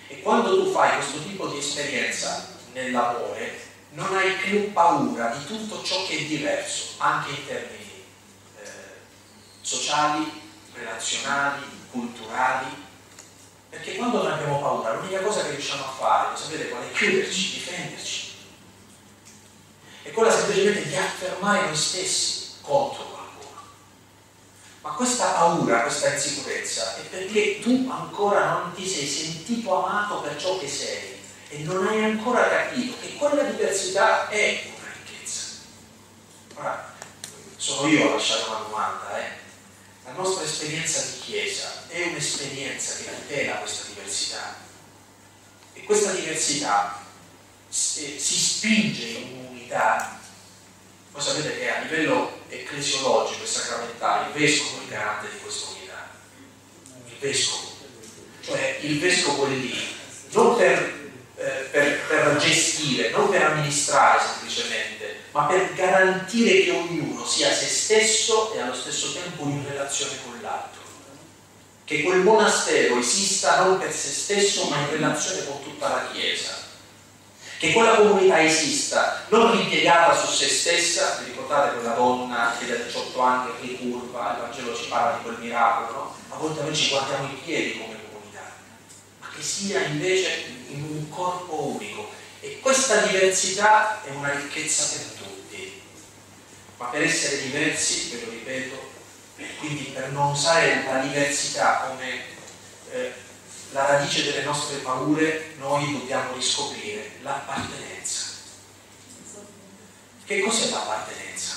E 0.08 0.22
quando 0.22 0.63
tu 0.63 0.72
fai 0.72 0.98
questo 0.98 1.24
tipo 1.24 1.48
di 1.48 1.58
esperienza 1.58 2.48
nell'amore, 2.74 3.60
non 3.91 4.15
hai 4.15 4.34
più 4.34 4.72
paura 4.72 5.36
di 5.36 5.45
tutto 5.45 5.84
ciò 5.84 6.06
che 6.06 6.19
è 6.19 6.24
diverso, 6.26 6.93
anche 6.98 7.32
in 7.32 7.45
termini 7.48 8.04
eh, 8.62 8.69
sociali, 9.62 10.32
relazionali, 10.74 11.63
culturali, 11.89 12.67
perché 13.69 13.95
quando 13.95 14.24
noi 14.24 14.32
abbiamo 14.32 14.59
paura, 14.59 14.93
l'unica 14.93 15.22
cosa 15.22 15.43
che 15.43 15.51
riusciamo 15.51 15.86
a 15.86 15.89
fare, 15.89 16.36
sapete 16.36 16.70
qual 16.70 16.82
è? 16.84 16.91
Chiuderci, 16.91 17.53
difenderci. 17.53 18.28
È 20.01 20.11
quella 20.11 20.32
semplicemente 20.32 20.88
di 20.88 20.95
affermare 20.95 21.67
noi 21.67 21.76
stessi 21.76 22.53
contro 22.61 23.03
qualcuno. 23.03 23.61
Ma 24.82 24.89
questa 24.91 25.32
paura, 25.34 25.82
questa 25.84 26.13
insicurezza 26.13 26.95
è 26.97 27.01
perché 27.01 27.59
tu 27.59 27.88
ancora 27.91 28.49
non 28.53 28.74
ti 28.74 28.88
sei 28.88 29.05
sentito 29.05 29.86
amato 29.86 30.22
per 30.22 30.36
ciò 30.38 30.57
che 30.57 30.67
sei 30.67 31.20
e 31.49 31.59
non 31.59 31.86
hai 31.88 32.03
ancora 32.03 32.47
capito 32.47 32.95
che 32.99 33.15
quella 33.15 33.43
diversità 33.43 34.30
è 34.30 34.72
una 34.78 34.91
ricchezza. 34.93 35.47
Ora, 36.55 36.93
sono 37.55 37.88
io 37.88 38.09
a 38.09 38.13
lasciare 38.13 38.49
una 38.49 38.59
domanda, 38.59 39.20
eh? 39.20 39.39
La 40.10 40.24
nostra 40.24 40.43
esperienza 40.43 41.01
di 41.01 41.20
Chiesa 41.20 41.84
è 41.88 42.01
un'esperienza 42.07 42.95
che 42.95 43.14
tutela 43.14 43.57
questa 43.57 43.86
diversità 43.89 44.57
e 45.74 45.84
questa 45.84 46.14
diversità 46.14 47.05
si 47.70 48.18
spinge 48.20 49.05
in 49.05 49.38
un'unità. 49.38 50.20
Voi 51.12 51.22
sapete 51.22 51.60
che 51.60 51.70
a 51.70 51.82
livello 51.82 52.41
ecclesiologico 52.49 53.43
e 53.43 53.47
sacramentale 53.47 54.30
il 54.30 54.34
vescovo 54.34 54.80
è 54.80 54.84
il 54.84 54.89
garante 54.89 55.30
di 55.30 55.39
questa 55.43 55.70
unità. 55.78 56.10
Il 57.05 57.16
vescovo. 57.20 57.68
Cioè 58.41 58.80
il 58.82 58.99
vescovo 58.99 59.45
è 59.45 59.49
lì, 59.49 59.78
non 60.32 60.57
per, 60.57 61.12
eh, 61.36 61.68
per, 61.70 62.07
per 62.07 62.38
gestire, 62.38 63.12
non 63.12 63.30
per 63.30 63.43
amministrare 63.43 64.20
semplicemente, 64.26 65.18
ma 65.34 65.45
per 65.45 65.72
garantire 65.76 66.64
che 66.64 66.72
ognuno 66.72 67.09
sia 67.30 67.53
se 67.53 67.67
stesso 67.67 68.53
e 68.53 68.59
allo 68.59 68.73
stesso 68.73 69.13
tempo 69.13 69.43
in 69.43 69.63
relazione 69.67 70.13
con 70.23 70.39
l'altro. 70.41 70.82
Che 71.86 72.01
quel 72.03 72.19
monastero 72.19 72.97
esista 72.97 73.63
non 73.63 73.77
per 73.77 73.93
se 73.93 74.09
stesso, 74.09 74.65
ma 74.65 74.77
in 74.77 74.89
relazione 74.89 75.45
con 75.45 75.63
tutta 75.63 75.88
la 75.88 76.09
Chiesa 76.11 76.67
che 77.59 77.73
quella 77.73 77.95
comunità 77.95 78.41
esista, 78.41 79.25
non 79.27 79.51
ripiegata 79.51 80.15
su 80.15 80.32
se 80.32 80.47
stessa, 80.47 81.17
vi 81.19 81.32
ricordate 81.32 81.75
quella 81.75 81.93
donna 81.93 82.55
che 82.57 82.65
da 82.65 82.75
18 82.75 83.19
anni 83.19 83.51
ricurva, 83.59 84.32
il 84.32 84.41
Vangelo 84.43 84.73
ci 84.73 84.88
parla 84.88 85.17
di 85.17 85.23
quel 85.23 85.39
miracolo, 85.39 85.91
no? 85.91 86.15
A 86.30 86.38
volte 86.38 86.61
noi 86.61 86.73
ci 86.73 86.88
guardiamo 86.88 87.25
i 87.25 87.38
piedi 87.43 87.73
come 87.73 87.97
comunità, 88.09 88.49
ma 89.19 89.27
che 89.36 89.43
sia 89.43 89.82
invece 89.82 90.45
in 90.69 90.84
un 90.84 91.09
corpo 91.09 91.61
unico. 91.75 92.09
E 92.39 92.61
questa 92.61 93.01
diversità 93.01 94.01
è 94.05 94.11
una 94.11 94.32
ricchezza 94.32 94.95
per 94.95 95.05
tutti, 95.07 95.18
ma 96.80 96.86
per 96.86 97.01
essere 97.03 97.41
diversi, 97.41 98.09
ve 98.09 98.25
lo 98.25 98.32
ripeto, 98.32 98.91
quindi 99.59 99.84
per 99.93 100.09
non 100.11 100.32
usare 100.32 100.84
la 100.86 100.99
diversità 100.99 101.88
come 101.89 102.21
eh, 102.91 103.13
la 103.71 103.86
radice 103.86 104.23
delle 104.23 104.43
nostre 104.43 104.77
paure, 104.77 105.55
noi 105.57 105.91
dobbiamo 105.91 106.34
riscoprire 106.34 107.17
l'appartenenza. 107.21 108.27
Che 110.25 110.39
cos'è 110.41 110.69
l'appartenenza? 110.69 111.55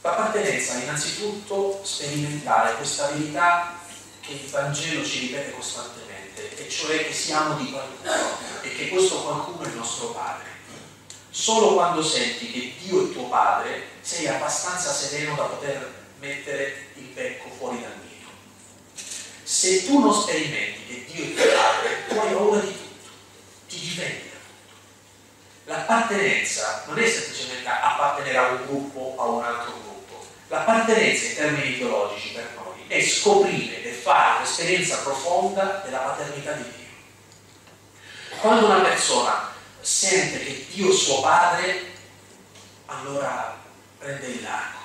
L'appartenenza 0.00 0.74
è 0.74 0.82
innanzitutto 0.82 1.80
sperimentare 1.84 2.74
questa 2.76 3.08
verità 3.10 3.78
che 4.20 4.32
il 4.32 4.50
Vangelo 4.50 5.04
ci 5.04 5.20
ripete 5.20 5.52
costantemente, 5.52 6.56
e 6.56 6.68
cioè 6.68 7.06
che 7.06 7.12
siamo 7.12 7.54
di 7.54 7.70
qualcuno 7.70 8.12
e 8.62 8.74
che 8.74 8.88
questo 8.88 9.22
qualcuno 9.22 9.62
è 9.62 9.68
il 9.68 9.76
nostro 9.76 10.08
Padre. 10.08 10.57
Solo 11.38 11.74
quando 11.74 12.02
senti 12.02 12.50
che 12.50 12.74
Dio 12.82 13.08
è 13.08 13.12
tuo 13.12 13.28
Padre 13.28 13.82
sei 14.00 14.26
abbastanza 14.26 14.92
sereno 14.92 15.34
da 15.36 15.44
poter 15.44 16.06
mettere 16.18 16.88
il 16.94 17.04
becco 17.14 17.48
fuori 17.56 17.80
dal 17.80 17.92
nido 17.92 18.08
se 19.48 19.86
tu 19.86 19.98
non 19.98 20.12
sperimenti 20.12 20.84
che 20.86 21.06
Dio 21.10 21.24
è 21.24 21.34
tuo 21.34 21.56
padre, 21.56 22.06
tu 22.06 22.18
hai 22.18 22.34
paura 22.34 22.60
di 22.60 22.70
tutto, 22.70 23.08
ti 23.66 23.80
difendi 23.80 24.28
da 24.28 24.36
tutto. 24.36 25.72
L'appartenenza 25.72 26.84
non 26.86 26.98
è 26.98 27.08
semplicemente 27.08 27.66
appartenere 27.66 28.36
a 28.36 28.48
un 28.48 28.66
gruppo 28.66 29.14
o 29.16 29.22
a 29.22 29.26
un 29.26 29.42
altro 29.42 29.72
gruppo. 29.72 30.26
L'appartenenza 30.48 31.24
in 31.24 31.34
termini 31.34 31.78
teologici 31.78 32.32
per 32.34 32.50
noi 32.56 32.84
è 32.88 33.02
scoprire 33.02 33.84
e 33.84 33.92
fare 33.92 34.36
un'esperienza 34.36 34.98
profonda 34.98 35.80
della 35.82 35.98
paternità 35.98 36.52
di 36.52 36.64
Dio. 36.64 38.38
Quando 38.40 38.66
una 38.66 38.80
persona 38.80 39.50
sente 39.88 40.44
che 40.44 40.66
Dio 40.72 40.92
suo 40.92 41.20
padre, 41.20 41.86
allora 42.86 43.56
prende 43.98 44.26
il 44.26 44.42
largo 44.42 44.78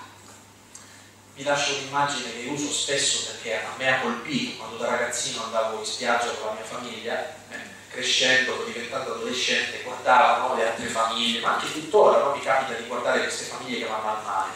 vi 1.36 1.44
lascio 1.44 1.78
un'immagine 1.78 2.32
che 2.32 2.48
uso 2.48 2.72
spesso 2.72 3.32
perché 3.32 3.56
a 3.56 3.74
me 3.78 3.92
ha 3.92 4.02
colpito 4.02 4.58
quando 4.58 4.78
da 4.78 4.90
ragazzino 4.92 5.46
andavo 5.46 5.80
in 5.80 5.86
spiaggia 5.86 6.30
con 6.34 6.48
la 6.48 6.54
mia 6.54 6.64
famiglia, 6.64 7.36
eh, 7.50 7.58
crescendo, 7.90 8.64
diventando 8.66 9.16
adolescente, 9.16 9.82
guardavo 9.82 10.48
no, 10.48 10.56
le 10.56 10.70
altre 10.70 10.86
famiglie, 10.86 11.40
ma 11.40 11.56
anche 11.56 11.72
tuttora 11.72 12.20
no, 12.20 12.36
mi 12.36 12.42
capita 12.42 12.78
di 12.78 12.86
guardare 12.86 13.22
queste 13.22 13.46
famiglie 13.46 13.80
che 13.80 13.86
vanno 13.86 14.10
al 14.10 14.24
mare. 14.24 14.52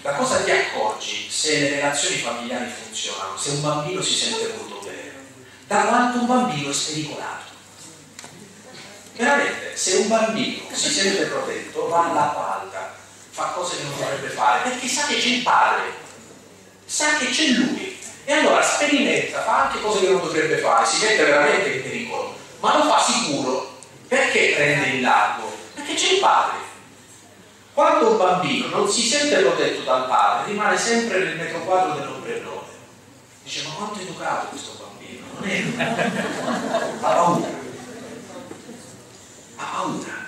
La 0.00 0.14
cosa 0.14 0.42
ti 0.42 0.50
accorgi 0.50 1.30
se 1.30 1.60
le 1.60 1.68
relazioni 1.68 2.16
familiari 2.16 2.70
funzionano, 2.70 3.36
se 3.36 3.50
un 3.50 3.60
bambino 3.60 4.00
si 4.00 4.14
sente 4.14 4.48
voluto 4.56 4.86
bene, 4.86 5.12
da 5.66 5.84
quanto 5.84 6.20
un 6.20 6.26
bambino 6.26 6.70
è 6.70 6.72
spericolato. 6.72 7.51
Veramente, 9.22 9.76
se 9.76 9.98
un 9.98 10.08
bambino 10.08 10.64
si 10.72 10.90
sente 10.90 11.26
protetto, 11.26 11.86
va 11.86 12.10
alla 12.10 12.60
alta, 12.60 12.92
fa 13.30 13.52
cose 13.54 13.76
che 13.76 13.84
non 13.84 13.96
dovrebbe 13.96 14.26
fare, 14.26 14.68
perché 14.68 14.88
sa 14.88 15.06
che 15.06 15.14
c'è 15.14 15.28
il 15.28 15.42
padre, 15.42 15.92
sa 16.84 17.16
che 17.18 17.26
c'è 17.30 17.46
lui. 17.50 17.96
E 18.24 18.32
allora 18.32 18.60
sperimenta, 18.60 19.42
fa 19.42 19.66
anche 19.66 19.80
cose 19.80 20.00
che 20.00 20.08
non 20.08 20.22
dovrebbe 20.22 20.56
fare, 20.56 20.86
si 20.86 21.04
mette 21.04 21.22
veramente 21.22 21.68
in 21.68 21.82
pericolo, 21.84 22.34
ma 22.58 22.76
lo 22.76 22.90
fa 22.90 23.00
sicuro. 23.00 23.78
Perché 24.08 24.54
prende 24.56 24.88
il 24.88 25.02
largo? 25.02 25.52
Perché 25.74 25.94
c'è 25.94 26.14
il 26.14 26.18
padre. 26.18 26.56
Quando 27.74 28.10
un 28.10 28.16
bambino 28.16 28.66
non 28.76 28.90
si 28.90 29.02
sente 29.02 29.36
protetto 29.36 29.82
dal 29.82 30.08
padre, 30.08 30.50
rimane 30.50 30.76
sempre 30.76 31.20
nel 31.20 31.36
metro 31.36 31.60
quadro 31.60 31.94
dell'ombrellone. 31.94 32.66
Dice, 33.44 33.62
ma 33.68 33.74
quanto 33.74 34.00
è 34.00 34.02
educato 34.02 34.48
questo 34.48 34.84
bambino? 34.84 35.26
Non 35.38 35.48
è 35.48 35.62
Ha 37.00 37.06
paura. 37.14 37.62
Paura 39.70 40.22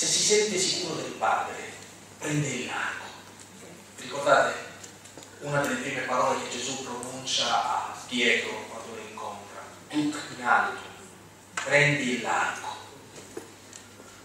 se 0.00 0.06
si 0.06 0.22
sente 0.22 0.58
sicuro 0.58 0.94
del 0.94 1.12
Padre, 1.18 1.56
prende 2.18 2.48
il 2.48 2.66
largo. 2.66 3.04
Ricordate 3.96 4.54
una 5.40 5.60
delle 5.60 5.74
prime 5.74 6.00
parole 6.02 6.38
che 6.42 6.56
Gesù 6.56 6.82
pronuncia 6.82 7.44
a 7.46 7.96
Pietro 8.08 8.64
quando 8.70 8.94
lo 8.94 9.02
incontra? 9.10 9.60
Duc 9.90 10.16
in 10.38 10.44
alto, 10.44 10.80
prendi 11.64 12.14
il 12.14 12.22
largo. 12.22 12.68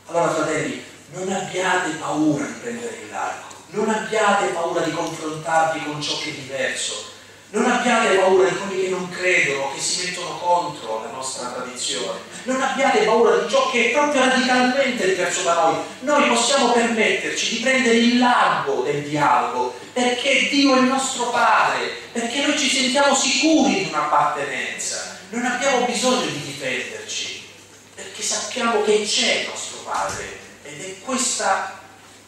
Allora 0.05 0.33
fratelli, 0.33 0.81
non 1.09 1.29
abbiate 1.29 1.89
paura 1.95 2.45
di 2.45 2.53
prendere 2.53 2.95
il 2.95 3.09
largo, 3.09 3.47
non 3.71 3.89
abbiate 3.89 4.53
paura 4.53 4.81
di 4.81 4.91
confrontarvi 4.93 5.83
con 5.83 6.01
ciò 6.01 6.17
che 6.19 6.29
è 6.29 6.33
diverso, 6.33 7.11
non 7.49 7.65
abbiate 7.65 8.15
paura 8.15 8.47
di 8.47 8.55
quelli 8.55 8.81
che 8.83 8.89
non 8.89 9.09
credono, 9.09 9.73
che 9.73 9.81
si 9.81 10.05
mettono 10.05 10.37
contro 10.37 11.03
la 11.03 11.11
nostra 11.11 11.49
tradizione. 11.49 12.34
Non 12.45 12.61
abbiate 12.61 13.05
paura 13.05 13.37
di 13.37 13.49
ciò 13.49 13.71
che 13.71 13.89
è 13.89 13.91
proprio 13.91 14.23
radicalmente 14.23 15.07
diverso 15.07 15.41
da 15.41 15.53
noi. 15.55 15.75
Noi 16.01 16.27
possiamo 16.29 16.71
permetterci 16.73 17.55
di 17.55 17.61
prendere 17.61 17.95
il 17.95 18.19
largo 18.19 18.83
del 18.83 19.01
dialogo 19.01 19.73
perché 19.91 20.47
Dio 20.49 20.75
è 20.75 20.79
il 20.79 20.83
nostro 20.83 21.31
Padre, 21.31 21.89
perché 22.11 22.45
noi 22.45 22.55
ci 22.55 22.69
sentiamo 22.69 23.15
sicuri 23.15 23.83
di 23.85 23.89
un'appartenenza. 23.89 25.17
Non 25.29 25.43
abbiamo 25.43 25.87
bisogno 25.87 26.27
di 26.27 26.43
difenderci 26.43 27.47
perché 27.95 28.21
sappiamo 28.21 28.83
che 28.83 29.03
c'è 29.03 29.39
il 29.39 29.47
nostro 29.47 29.79
Padre 29.79 30.37
ed 30.61 30.81
è 30.81 30.99
questa, 30.99 31.79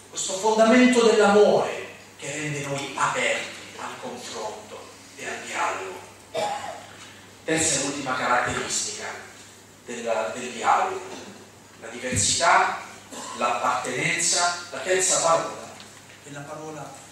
questo 0.09 0.33
fondamento 0.33 1.03
dell'amore 1.03 1.89
che 2.17 2.31
rende 2.31 2.65
noi 2.65 2.91
aperti 2.95 3.55
al 3.77 3.93
confronto 4.01 4.79
e 5.15 5.27
al 5.27 5.37
dialogo. 5.45 6.05
Terza 7.43 7.81
e 7.81 7.83
ultima 7.85 8.15
caratteristica 8.15 9.26
del, 9.87 10.31
del 10.35 10.51
dialogo, 10.51 11.01
la 11.81 11.87
diversità, 11.87 12.81
l'appartenenza, 13.37 14.59
la 14.69 14.79
terza 14.79 15.19
parola 15.21 15.65
è 16.23 16.31
la 16.31 16.41
parola 16.41 17.05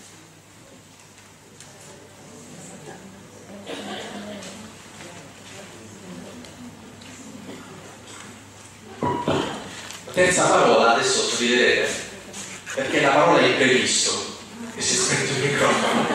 La 10.06 10.22
terza 10.22 10.48
parola, 10.48 10.94
adesso 10.94 11.24
sorriderete, 11.24 11.90
perché 12.74 13.02
la 13.02 13.10
parola 13.10 13.40
è 13.40 13.48
imprevisto, 13.48 14.38
e 14.76 14.82
si 14.82 14.94
è 14.94 14.98
spento 14.98 15.32
il 15.34 15.52
microfono. 15.52 16.08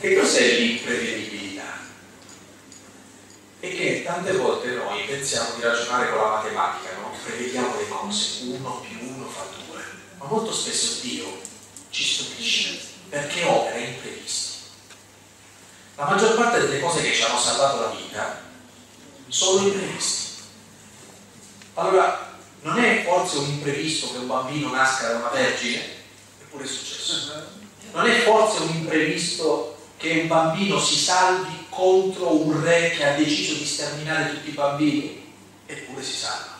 Che 0.00 0.16
cos'è 0.16 0.58
l'imprevedibilità? 0.58 1.78
E 3.60 3.68
che 3.70 4.02
tante 4.04 4.32
volte 4.32 4.70
noi 4.70 5.06
pensiamo 5.28 5.56
di 5.56 5.62
ragionare 5.62 6.08
con 6.08 6.22
la 6.22 6.28
matematica, 6.36 6.88
no? 7.02 7.12
prevediamo 7.22 7.76
le 7.76 7.86
cose, 7.86 8.44
uno 8.44 8.80
più 8.80 8.98
uno 9.14 9.28
fa 9.28 9.44
due, 9.66 9.82
ma 10.16 10.24
molto 10.24 10.54
spesso 10.54 11.02
Dio 11.02 11.26
ci 11.90 12.02
stupisce 12.02 12.80
perché 13.10 13.44
opera 13.44 13.76
imprevisti. 13.76 14.56
La 15.96 16.06
maggior 16.06 16.34
parte 16.34 16.60
delle 16.60 16.80
cose 16.80 17.02
che 17.02 17.12
ci 17.12 17.22
hanno 17.22 17.38
salvato 17.38 17.78
la 17.78 17.88
vita 17.88 18.40
sono 19.28 19.66
imprevisti. 19.66 20.44
Allora, 21.74 22.34
non 22.62 22.78
è 22.78 23.04
forse 23.04 23.36
un 23.36 23.50
imprevisto 23.50 24.10
che 24.10 24.16
un 24.16 24.28
bambino 24.28 24.70
nasca 24.70 25.08
da 25.08 25.16
una 25.18 25.28
vergine? 25.28 25.82
Eppure 26.40 26.64
è 26.64 26.66
successo. 26.66 27.34
Non 27.92 28.06
è 28.06 28.22
forse 28.22 28.62
un 28.62 28.70
imprevisto 28.70 29.76
che 29.98 30.20
un 30.22 30.26
bambino 30.26 30.80
si 30.80 30.96
salvi 30.96 31.57
contro 31.78 32.34
un 32.34 32.64
re 32.64 32.90
che 32.90 33.04
ha 33.04 33.14
deciso 33.14 33.54
di 33.54 33.64
sterminare 33.64 34.30
tutti 34.30 34.48
i 34.48 34.52
bambini, 34.52 35.32
eppure 35.64 36.02
si 36.02 36.12
salva. 36.12 36.56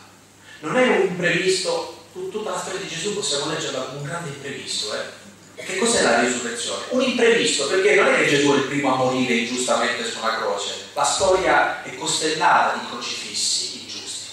Non 0.61 0.77
è 0.77 0.87
un 0.87 1.09
imprevisto, 1.09 2.05
tutta 2.13 2.51
la 2.51 2.59
storia 2.59 2.79
di 2.79 2.87
Gesù 2.87 3.15
possiamo 3.15 3.51
leggerla 3.51 3.81
come 3.81 3.99
un 3.99 4.05
grande 4.05 4.29
imprevisto. 4.29 4.95
Eh? 4.95 5.65
Che 5.65 5.79
cos'è 5.79 6.03
la 6.03 6.21
risurrezione? 6.21 6.85
Un 6.91 7.03
imprevisto, 7.03 7.67
perché 7.67 7.97
non 7.97 8.15
è 8.15 8.19
che 8.19 8.29
Gesù 8.29 8.53
è 8.53 8.57
il 8.59 8.67
primo 8.69 8.95
a 8.95 8.97
morire 8.97 9.35
ingiustamente 9.35 10.09
su 10.09 10.19
una 10.19 10.37
croce, 10.37 10.73
la 10.95 11.05
storia 11.05 11.83
è 11.83 11.97
costellata 11.97 12.79
di 12.79 12.87
crocifissi 12.87 13.81
ingiusti. 13.81 14.29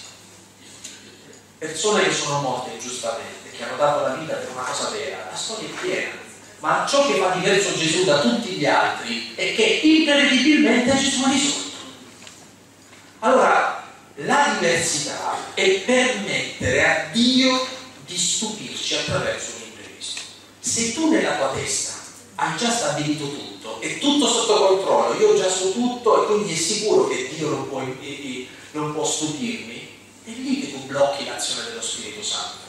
persone 1.58 2.04
che 2.04 2.14
sono 2.14 2.42
morte 2.42 2.74
ingiustamente, 2.74 3.50
che 3.50 3.64
hanno 3.64 3.76
dato 3.76 4.02
la 4.02 4.14
vita 4.14 4.34
per 4.34 4.50
una 4.52 4.62
cosa 4.62 4.90
vera, 4.90 5.26
la 5.28 5.36
storia 5.36 5.68
è 5.68 5.80
piena. 5.80 6.25
Ma 6.60 6.86
ciò 6.88 7.06
che 7.06 7.18
fa 7.18 7.30
diverso 7.30 7.76
Gesù 7.76 8.04
da 8.04 8.20
tutti 8.20 8.48
gli 8.50 8.64
altri 8.64 9.34
è 9.34 9.54
che 9.54 9.80
imprevedibilmente 9.82 10.96
Gesù 10.96 11.22
ha 11.24 11.30
risolto. 11.30 11.76
Allora, 13.20 13.84
la 14.20 14.56
diversità 14.58 15.52
è 15.54 15.80
permettere 15.80 16.88
a 16.88 17.08
Dio 17.12 17.66
di 18.06 18.16
stupirci 18.16 18.94
attraverso 18.94 19.56
un 19.56 19.62
imprevisto. 19.68 20.22
Se 20.58 20.94
tu 20.94 21.10
nella 21.10 21.36
tua 21.36 21.52
testa 21.52 21.92
hai 22.36 22.56
già 22.56 22.70
stabilito 22.70 23.28
tutto, 23.28 23.80
è 23.80 23.98
tutto 23.98 24.26
sotto 24.26 24.66
controllo, 24.66 25.18
io 25.18 25.36
già 25.36 25.50
so 25.50 25.72
tutto 25.72 26.22
e 26.22 26.26
quindi 26.26 26.52
è 26.54 26.56
sicuro 26.56 27.08
che 27.08 27.30
Dio 27.36 27.50
non 27.50 27.68
può, 27.68 27.82
non 28.72 28.92
può 28.92 29.04
stupirmi, 29.04 29.88
è 30.24 30.30
lì 30.30 30.60
che 30.60 30.72
tu 30.72 30.86
blocchi 30.86 31.26
l'azione 31.26 31.68
dello 31.68 31.82
Spirito 31.82 32.22
Santo. 32.22 32.64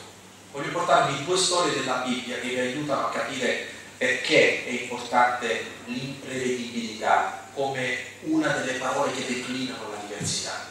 Voglio 0.52 0.72
portarvi 0.72 1.24
due 1.24 1.38
storie 1.38 1.74
della 1.74 2.04
Bibbia 2.06 2.40
che 2.40 2.48
vi 2.48 2.60
aiutano 2.60 3.08
a 3.08 3.10
capire 3.10 3.76
perché 3.98 4.66
è 4.66 4.70
importante 4.70 5.66
l'imprevedibilità 5.86 7.45
come 7.54 7.98
una 8.22 8.50
delle 8.50 8.78
parole 8.78 9.12
che 9.12 9.26
declinano 9.26 9.89
la 9.89 10.02
diversità. 10.08 10.66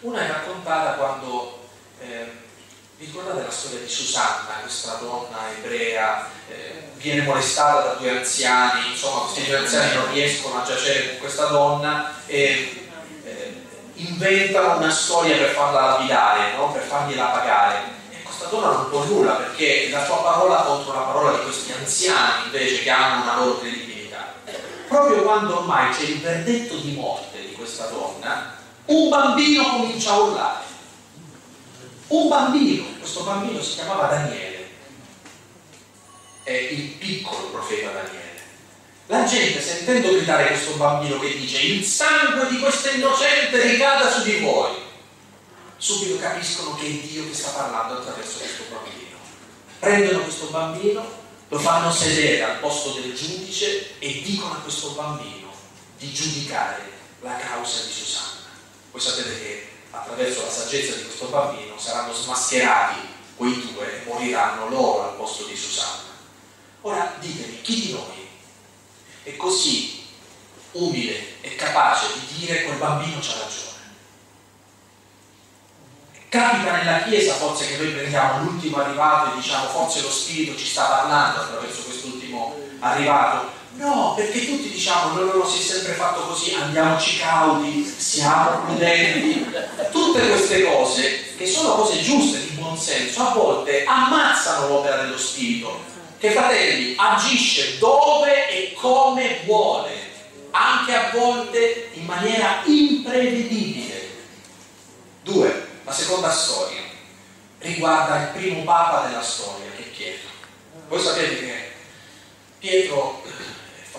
Una 0.00 0.24
è 0.24 0.26
raccontata 0.26 0.94
quando, 0.94 1.68
eh, 2.00 2.26
ricordate 2.98 3.42
la 3.42 3.50
storia 3.50 3.78
di 3.78 3.88
Susanna, 3.88 4.58
questa 4.62 4.94
donna 4.94 5.50
ebrea, 5.56 6.28
eh, 6.48 6.88
viene 6.96 7.22
molestata 7.22 7.80
da 7.80 7.92
due 7.94 8.18
anziani, 8.18 8.90
insomma 8.90 9.20
questi 9.20 9.46
due 9.46 9.58
anziani 9.58 9.94
non 9.94 10.12
riescono 10.12 10.60
a 10.60 10.64
giacere 10.64 11.10
con 11.10 11.18
questa 11.18 11.46
donna 11.46 12.14
e 12.26 12.88
eh, 13.24 13.62
inventano 13.94 14.78
una 14.78 14.90
storia 14.90 15.36
per 15.36 15.50
farla 15.50 15.80
lapidare, 15.80 16.56
no? 16.56 16.72
per 16.72 16.82
fargliela 16.82 17.26
pagare. 17.26 17.98
Donna 18.50 18.72
non 18.72 18.90
può 18.90 19.04
nulla 19.04 19.34
perché 19.34 19.88
la 19.90 20.04
sua 20.04 20.16
parola 20.16 20.56
contro 20.62 20.92
la 20.92 21.00
parola 21.00 21.38
di 21.38 21.44
questi 21.44 21.72
anziani 21.72 22.44
invece 22.46 22.82
che 22.82 22.90
hanno 22.90 23.22
una 23.22 23.36
loro 23.36 23.58
credibilità. 23.60 24.34
Proprio 24.88 25.22
quando 25.22 25.58
ormai 25.58 25.94
c'è 25.94 26.02
il 26.02 26.20
verdetto 26.20 26.76
di 26.76 26.92
morte 26.92 27.40
di 27.40 27.52
questa 27.52 27.86
donna, 27.86 28.56
un 28.86 29.08
bambino 29.08 29.76
comincia 29.76 30.12
a 30.12 30.18
urlare. 30.18 30.64
Un 32.08 32.28
bambino, 32.28 32.84
questo 32.98 33.22
bambino 33.22 33.62
si 33.62 33.74
chiamava 33.74 34.08
Daniele, 34.08 34.68
è 36.42 36.50
il 36.50 36.88
piccolo 36.98 37.50
profeta 37.52 37.90
Daniele. 37.90 38.18
La 39.06 39.24
gente 39.24 39.60
sentendo 39.60 40.10
gridare 40.10 40.48
questo 40.48 40.72
bambino 40.72 41.20
che 41.20 41.36
dice 41.36 41.60
il 41.60 41.84
sangue 41.84 42.48
di 42.48 42.58
questo 42.58 42.90
innocente 42.90 43.62
ricada 43.62 44.10
su 44.10 44.24
di 44.24 44.38
voi, 44.38 44.70
subito 45.80 46.18
capiscono 46.18 46.74
che 46.74 46.86
è 46.86 46.90
Dio 46.90 47.26
che 47.26 47.34
sta 47.34 47.50
parlando 47.52 47.94
attraverso 47.94 48.38
questo 48.38 48.64
bambino. 48.70 49.16
Prendono 49.78 50.22
questo 50.24 50.46
bambino, 50.48 51.10
lo 51.48 51.58
fanno 51.58 51.90
sedere 51.90 52.44
al 52.44 52.58
posto 52.58 52.92
del 53.00 53.14
giudice 53.14 53.98
e 53.98 54.20
dicono 54.22 54.52
a 54.52 54.58
questo 54.58 54.90
bambino 54.90 55.50
di 55.96 56.12
giudicare 56.12 56.82
la 57.22 57.34
causa 57.36 57.82
di 57.84 57.92
Susanna. 57.92 58.48
Voi 58.90 59.00
sapete 59.00 59.40
che 59.40 59.68
attraverso 59.90 60.42
la 60.42 60.50
saggezza 60.50 60.96
di 60.96 61.04
questo 61.04 61.26
bambino 61.26 61.78
saranno 61.78 62.12
smascherati 62.12 63.00
quei 63.36 63.72
due 63.72 64.02
e 64.02 64.04
moriranno 64.04 64.68
loro 64.68 65.08
al 65.08 65.16
posto 65.16 65.44
di 65.44 65.56
Susanna. 65.56 66.08
Ora 66.82 67.16
ditemi, 67.20 67.62
chi 67.62 67.80
di 67.86 67.92
noi 67.92 68.28
è 69.22 69.34
così 69.36 70.04
umile 70.72 71.40
e 71.40 71.54
capace 71.56 72.06
di 72.12 72.38
dire 72.38 72.64
quel 72.64 72.76
bambino 72.76 73.18
c'ha 73.20 73.38
ragione? 73.38 73.69
Capita 76.30 76.76
nella 76.76 77.02
Chiesa 77.02 77.34
forse 77.34 77.66
che 77.66 77.76
noi 77.76 77.92
prendiamo 77.92 78.44
l'ultimo 78.44 78.76
arrivato 78.78 79.32
e 79.32 79.40
diciamo 79.40 79.68
forse 79.68 80.00
lo 80.00 80.10
Spirito 80.10 80.56
ci 80.56 80.64
sta 80.64 80.84
parlando 80.84 81.40
attraverso 81.40 81.82
quest'ultimo 81.82 82.54
arrivato 82.78 83.58
No, 83.80 84.12
perché 84.14 84.44
tutti 84.46 84.68
diciamo, 84.68 85.14
no, 85.14 85.24
no, 85.24 85.32
no, 85.38 85.48
si 85.48 85.58
è 85.58 85.62
sempre 85.62 85.94
fatto 85.94 86.20
così, 86.26 86.54
andiamoci 86.54 87.18
cauti, 87.18 87.82
siamo 87.84 88.64
prudenti. 88.66 89.46
Tutte 89.90 90.28
queste 90.28 90.64
cose, 90.64 91.34
che 91.36 91.46
sono 91.46 91.76
cose 91.76 92.02
giuste, 92.02 92.40
di 92.40 92.56
buon 92.56 92.76
senso, 92.76 93.22
a 93.22 93.32
volte 93.32 93.84
ammazzano 93.84 94.68
l'opera 94.68 94.96
dello 95.02 95.16
Spirito, 95.16 95.82
che 96.18 96.30
fratelli 96.30 96.94
agisce 96.96 97.78
dove 97.78 98.50
e 98.50 98.74
come 98.74 99.40
vuole, 99.46 99.92
anche 100.50 100.94
a 100.94 101.10
volte 101.14 101.90
in 101.94 102.04
maniera 102.04 102.60
imprevedibile. 102.64 104.08
Due, 105.22 105.68
la 105.90 105.96
seconda 105.96 106.30
storia 106.30 106.82
riguarda 107.58 108.22
il 108.22 108.28
primo 108.28 108.62
papa 108.62 109.08
della 109.08 109.20
storia, 109.22 109.68
che 109.72 109.86
è 109.86 109.88
Pietro. 109.88 110.28
Voi 110.86 111.02
sapete 111.02 111.40
che 111.40 111.72
Pietro 112.58 113.20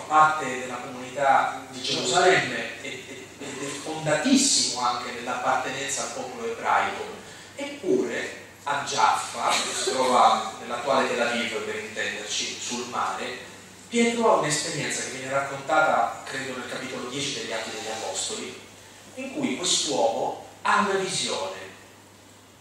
parte 0.07 0.59
della 0.59 0.75
comunità 0.75 1.65
di 1.69 1.81
Gerusalemme 1.81 2.81
ed 2.81 2.99
è 3.39 3.65
fondatissimo 3.83 4.79
anche 4.81 5.11
nell'appartenenza 5.11 6.03
al 6.03 6.13
popolo 6.13 6.49
ebraico. 6.49 7.03
Eppure 7.55 8.39
a 8.63 8.85
Jaffa, 8.87 9.49
che 9.49 9.83
si 9.83 9.91
trova 9.91 10.53
nell'attuale 10.61 11.09
Tel 11.09 11.21
Aviv 11.21 11.57
per 11.57 11.75
intenderci, 11.75 12.57
sul 12.57 12.87
mare, 12.87 13.37
Pietro 13.89 14.31
ha 14.31 14.35
un'esperienza 14.39 15.03
che 15.03 15.17
viene 15.17 15.31
raccontata, 15.31 16.23
credo, 16.23 16.57
nel 16.57 16.69
capitolo 16.69 17.09
10 17.09 17.33
degli 17.33 17.51
Atti 17.51 17.69
degli 17.71 17.91
Apostoli, 17.91 18.61
in 19.15 19.33
cui 19.33 19.57
quest'uomo 19.57 20.47
ha 20.61 20.79
una 20.79 20.93
visione. 20.93 21.60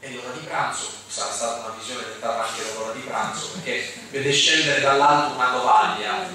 È 0.01 0.09
l'ora 0.09 0.30
di 0.30 0.46
pranzo, 0.46 0.88
sarà 1.09 1.30
stata 1.30 1.66
una 1.66 1.76
visione 1.78 2.03
dettata 2.05 2.48
anche 2.48 2.62
dall'ora 2.64 2.94
di 2.94 3.01
pranzo, 3.01 3.51
perché 3.53 3.92
vede 4.09 4.32
scendere 4.32 4.80
dall'alto 4.80 5.34
una 5.34 5.51
tovaglia 5.51 6.26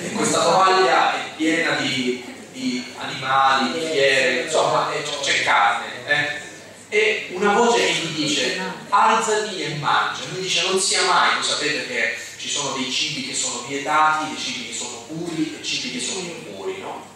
e 0.00 0.12
questa 0.12 0.40
tovaglia 0.40 1.14
è 1.16 1.34
piena 1.34 1.74
di, 1.74 2.24
di 2.52 2.94
animali, 2.98 3.72
di 3.72 3.80
fiere, 3.80 4.42
insomma 4.42 4.92
c'è 5.22 5.42
carne. 5.42 6.06
Eh? 6.06 6.40
E 6.88 7.30
una 7.32 7.52
voce 7.52 7.84
che 7.84 7.92
gli 7.94 8.14
dice 8.14 8.60
alzati 8.90 9.60
e 9.60 9.74
mangia, 9.74 10.22
lui 10.30 10.42
dice 10.42 10.68
non 10.68 10.78
sia 10.78 11.02
mai, 11.02 11.34
voi 11.34 11.42
sapete 11.42 11.88
che 11.88 12.16
ci 12.36 12.48
sono 12.48 12.76
dei 12.76 12.92
cibi 12.92 13.26
che 13.26 13.34
sono 13.34 13.64
vietati, 13.66 14.28
dei 14.28 14.38
cibi 14.38 14.68
che 14.68 14.74
sono 14.74 14.98
puri 15.08 15.58
e 15.60 15.64
cibi 15.64 15.98
che 15.98 16.00
sono 16.00 16.20
impuri, 16.20 16.78
no? 16.78 17.08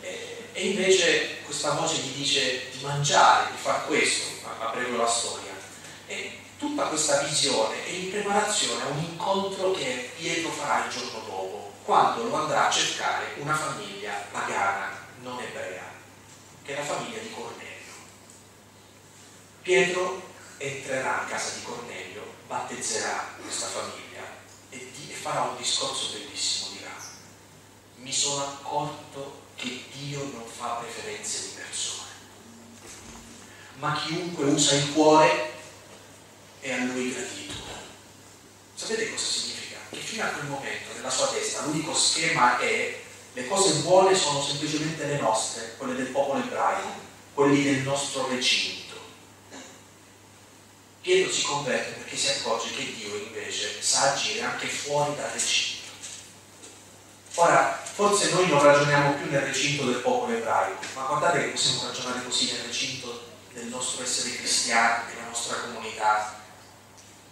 E 0.00 0.68
invece 0.68 1.40
questa 1.44 1.72
voce 1.72 1.96
gli 1.96 2.16
dice 2.16 2.68
di 2.72 2.82
mangiare, 2.82 3.50
di 3.50 3.58
fare 3.60 3.82
questo, 3.86 4.33
aprivo 4.68 4.96
la 4.96 5.06
storia. 5.06 5.52
E 6.06 6.38
tutta 6.58 6.84
questa 6.84 7.22
visione 7.22 7.84
è 7.84 7.90
in 7.90 8.10
preparazione 8.10 8.82
a 8.82 8.88
un 8.88 8.98
incontro 8.98 9.72
che 9.72 10.12
Pietro 10.16 10.50
farà 10.50 10.86
il 10.86 10.92
giorno 10.92 11.20
dopo 11.20 11.72
quando 11.84 12.24
lo 12.24 12.34
andrà 12.34 12.68
a 12.68 12.70
cercare 12.70 13.34
una 13.36 13.54
famiglia 13.54 14.12
pagana, 14.30 14.90
non 15.20 15.38
ebrea, 15.38 15.84
che 16.64 16.74
è 16.74 16.78
la 16.78 16.84
famiglia 16.84 17.18
di 17.18 17.30
Cornelio. 17.30 17.92
Pietro 19.60 20.22
entrerà 20.56 21.22
a 21.22 21.24
casa 21.24 21.56
di 21.56 21.62
Cornelio, 21.62 22.34
battezzerà 22.46 23.34
questa 23.40 23.66
famiglia 23.66 24.22
e 24.70 24.90
farà 25.24 25.42
un 25.42 25.56
discorso 25.56 26.12
bellissimo, 26.12 26.76
dirà, 26.76 26.94
mi 27.96 28.12
sono 28.12 28.44
accorto 28.44 29.42
che 29.56 29.84
Dio 29.92 30.18
non 30.32 30.46
fa 30.46 30.80
preferenze 30.80 31.42
di 31.42 31.54
persone, 31.56 31.93
ma 33.78 34.00
chiunque 34.04 34.44
usa 34.44 34.74
il 34.74 34.92
cuore 34.92 35.52
è 36.60 36.72
a 36.72 36.84
lui 36.84 37.12
gradito. 37.12 37.52
Sapete 38.74 39.10
cosa 39.10 39.24
significa? 39.24 39.54
che 39.94 40.00
fino 40.00 40.24
a 40.24 40.28
quel 40.28 40.46
momento 40.46 40.92
nella 40.94 41.10
sua 41.10 41.28
testa 41.28 41.62
l'unico 41.64 41.94
schema 41.94 42.58
è 42.58 43.00
le 43.32 43.48
cose 43.48 43.80
buone 43.80 44.14
sono 44.14 44.42
semplicemente 44.42 45.06
le 45.06 45.18
nostre, 45.18 45.74
quelle 45.76 45.94
del 45.94 46.06
popolo 46.06 46.40
ebraico, 46.40 46.88
quelli 47.34 47.64
del 47.64 47.82
nostro 47.82 48.28
recinto. 48.28 48.94
Pietro 51.00 51.32
si 51.32 51.42
converte 51.42 52.00
perché 52.00 52.16
si 52.16 52.28
accorge 52.28 52.70
che 52.74 52.94
Dio 52.94 53.16
invece 53.16 53.82
sa 53.82 54.12
agire 54.12 54.42
anche 54.42 54.68
fuori 54.68 55.16
dal 55.16 55.30
recinto. 55.30 55.82
Ora, 57.34 57.82
forse 57.82 58.30
noi 58.30 58.46
non 58.48 58.62
ragioniamo 58.62 59.14
più 59.14 59.30
nel 59.30 59.40
recinto 59.40 59.84
del 59.86 60.00
popolo 60.00 60.32
ebraico, 60.36 60.80
ma 60.94 61.02
guardate 61.06 61.40
che 61.40 61.48
possiamo 61.48 61.86
ragionare 61.86 62.24
così 62.24 62.52
nel 62.52 62.62
recinto 62.66 63.32
del 63.54 63.66
nostro 63.66 64.02
essere 64.02 64.34
cristiani, 64.36 65.12
della 65.12 65.28
nostra 65.28 65.56
comunità, 65.58 66.40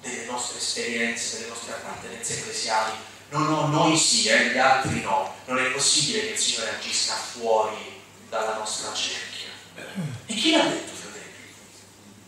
delle 0.00 0.24
nostre 0.24 0.58
esperienze, 0.58 1.38
delle 1.38 1.48
nostre 1.48 1.72
appartenenze 1.72 2.38
ecclesiali. 2.38 2.92
No, 3.30 3.38
no, 3.38 3.66
noi 3.66 3.96
sì, 3.96 4.28
eh, 4.28 4.50
gli 4.50 4.58
altri 4.58 5.00
no. 5.00 5.34
Non 5.46 5.58
è 5.58 5.70
possibile 5.70 6.20
che 6.20 6.32
il 6.32 6.38
Signore 6.38 6.76
agisca 6.76 7.14
fuori 7.14 8.00
dalla 8.28 8.56
nostra 8.56 8.92
cerchia. 8.92 9.48
E 10.26 10.34
chi 10.34 10.52
l'ha 10.52 10.64
detto, 10.64 10.92
fratelli? 10.92 11.54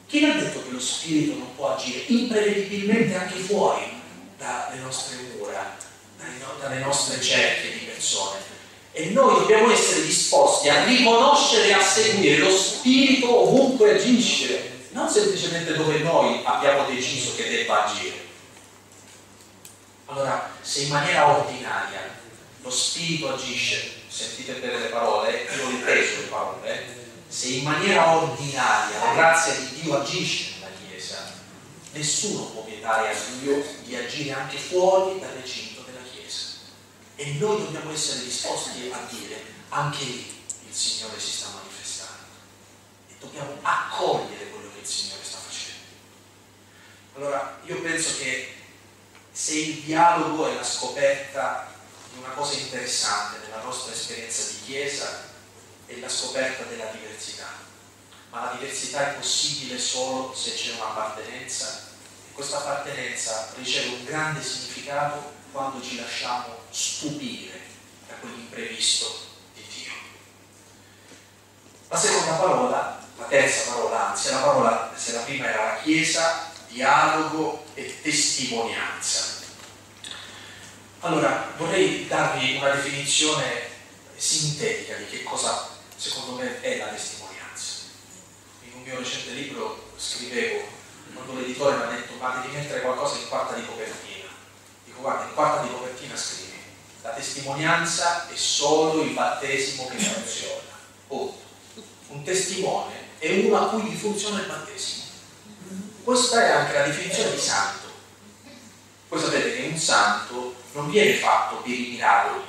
Chi 0.07 0.20
l'ha 0.20 0.34
detto 0.34 0.64
che 0.64 0.70
lo 0.70 0.80
Spirito 0.80 1.38
non 1.38 1.55
può 1.55 1.74
agire 1.74 2.05
imprevedibilmente 2.07 3.14
anche 3.16 3.38
fuori 3.38 4.01
dalle 4.36 4.80
nostre 4.80 5.16
mura, 5.16 5.76
dalle 6.61 6.78
nostre 6.78 7.20
cerchie 7.20 7.78
di 7.78 7.84
persone? 7.84 8.53
E 8.97 9.07
noi 9.07 9.40
dobbiamo 9.40 9.72
essere 9.72 10.07
disposti 10.07 10.68
a 10.68 10.84
riconoscere 10.84 11.66
e 11.66 11.72
a 11.72 11.82
seguire 11.82 12.38
lo 12.38 12.57
Spirito 12.57 13.28
ovunque 13.28 13.97
agisce 13.97 14.70
non 14.95 15.09
semplicemente 15.09 15.74
dove 15.74 15.99
noi 15.99 16.40
abbiamo 16.45 16.86
deciso 16.86 17.34
che 17.34 17.49
debba 17.49 17.86
agire. 17.86 18.22
Allora, 20.07 20.51
se 20.61 20.82
in 20.82 20.90
maniera 20.90 21.36
ordinaria 21.36 22.16
lo 22.62 22.70
Spirito 22.70 23.34
agisce, 23.34 24.03
sentite 24.07 24.53
bene 24.55 24.78
le 24.78 24.86
parole, 24.86 25.49
io 25.53 25.64
ho 25.64 25.70
ripreso 25.70 26.20
le 26.20 26.26
parole, 26.28 26.97
se 27.26 27.49
in 27.49 27.64
maniera 27.64 28.16
ordinaria 28.16 29.05
la 29.05 29.14
grazia 29.14 29.55
di 29.55 29.80
Dio 29.80 30.01
agisce 30.01 30.53
nella 30.61 30.70
Chiesa, 30.86 31.32
nessuno 31.92 32.45
può 32.45 32.62
vietare 32.62 33.11
a 33.11 33.14
Dio 33.40 33.64
di 33.82 33.97
agire 33.97 34.32
anche 34.32 34.57
fuori 34.57 35.18
dal 35.18 35.30
recinto 35.30 35.74
della 35.74 35.74
Chiesa. 35.74 35.74
E 37.16 37.32
noi 37.34 37.64
dobbiamo 37.64 37.92
essere 37.92 38.24
disposti 38.24 38.90
a 38.92 38.98
dire, 39.08 39.40
anche 39.68 40.04
lì 40.04 40.42
il 40.66 40.74
Signore 40.74 41.18
si 41.20 41.30
sta 41.30 41.48
manifestando. 41.54 42.24
E 43.08 43.14
dobbiamo 43.20 43.56
accogliere 43.62 44.50
quello 44.50 44.70
che 44.72 44.80
il 44.80 44.86
Signore 44.86 45.22
sta 45.22 45.38
facendo. 45.38 45.84
Allora, 47.14 47.60
io 47.64 47.80
penso 47.80 48.16
che 48.18 48.54
se 49.30 49.54
il 49.54 49.82
dialogo 49.82 50.48
è 50.48 50.54
la 50.54 50.64
scoperta 50.64 51.72
di 52.12 52.18
una 52.18 52.30
cosa 52.30 52.54
interessante 52.54 53.38
nella 53.46 53.62
nostra 53.62 53.92
esperienza 53.92 54.50
di 54.50 54.62
Chiesa, 54.64 55.32
è 55.86 55.96
la 55.96 56.08
scoperta 56.08 56.64
della 56.64 56.86
diversità. 56.86 57.48
Ma 58.30 58.46
la 58.46 58.52
diversità 58.58 59.12
è 59.12 59.14
possibile 59.14 59.78
solo 59.78 60.34
se 60.34 60.54
c'è 60.54 60.72
un'appartenenza 60.74 61.92
e 62.28 62.32
questa 62.32 62.56
appartenenza 62.56 63.52
riceve 63.54 63.94
un 63.94 64.04
grande 64.04 64.42
significato 64.42 65.32
quando 65.52 65.80
ci 65.80 66.00
lasciamo 66.00 66.63
stupire 66.75 67.61
da 68.09 68.14
quell'imprevisto 68.14 69.27
di 69.55 69.62
Dio. 69.72 69.93
La 71.89 71.97
seconda 71.97 72.33
parola, 72.33 73.07
la 73.16 73.25
terza 73.27 73.70
parola, 73.70 74.09
anzi 74.09 74.31
la 74.31 74.39
parola, 74.39 74.93
se 74.97 75.12
la 75.12 75.20
prima 75.20 75.49
era 75.49 75.64
la 75.64 75.81
Chiesa, 75.81 76.51
dialogo 76.66 77.64
e 77.75 78.01
testimonianza. 78.03 79.43
Allora, 81.01 81.53
vorrei 81.57 82.09
darvi 82.09 82.57
una 82.57 82.70
definizione 82.70 83.70
sintetica 84.16 84.97
di 84.97 85.07
che 85.07 85.22
cosa 85.22 85.68
secondo 85.97 86.43
me 86.43 86.61
è 86.61 86.79
la 86.79 86.87
testimonianza. 86.87 87.83
In 88.62 88.72
un 88.75 88.83
mio 88.83 88.99
recente 88.99 89.31
libro 89.31 89.93
scrivevo, 89.97 90.66
quando 91.12 91.35
l'editore 91.35 91.77
mi 91.77 91.83
ha 91.83 91.87
detto 91.87 92.14
ma 92.14 92.41
devi 92.41 92.57
mettere 92.57 92.81
qualcosa 92.81 93.18
in 93.18 93.29
quarta 93.29 93.55
di 93.55 93.64
copertina, 93.64 94.29
dico 94.85 95.01
guarda, 95.01 95.27
in 95.27 95.35
quarta 95.35 95.62
di 95.62 95.68
copertina 95.68 96.16
scrivi, 96.16 96.53
la 97.05 97.11
testimonianza 97.11 98.26
è 98.28 98.34
solo 98.34 99.02
il 99.02 99.11
battesimo 99.11 99.86
che 99.88 99.98
funziona. 99.98 100.62
Punto. 101.07 101.42
Un 102.09 102.22
testimone 102.22 102.94
è 103.18 103.28
uno 103.44 103.59
a 103.59 103.68
cui 103.68 103.82
gli 103.82 103.94
funziona 103.94 104.40
il 104.40 104.46
battesimo. 104.46 105.05
Questa 106.02 106.46
è 106.46 106.50
anche 106.50 106.72
la 106.72 106.86
definizione 106.86 107.32
di 107.32 107.40
santo. 107.40 107.88
Voi 109.09 109.20
sapete 109.20 109.55
che 109.55 109.68
un 109.70 109.76
santo 109.76 110.55
non 110.72 110.90
viene 110.90 111.14
fatto 111.16 111.57
per 111.57 111.72
i 111.72 111.88
miracoli, 111.90 112.42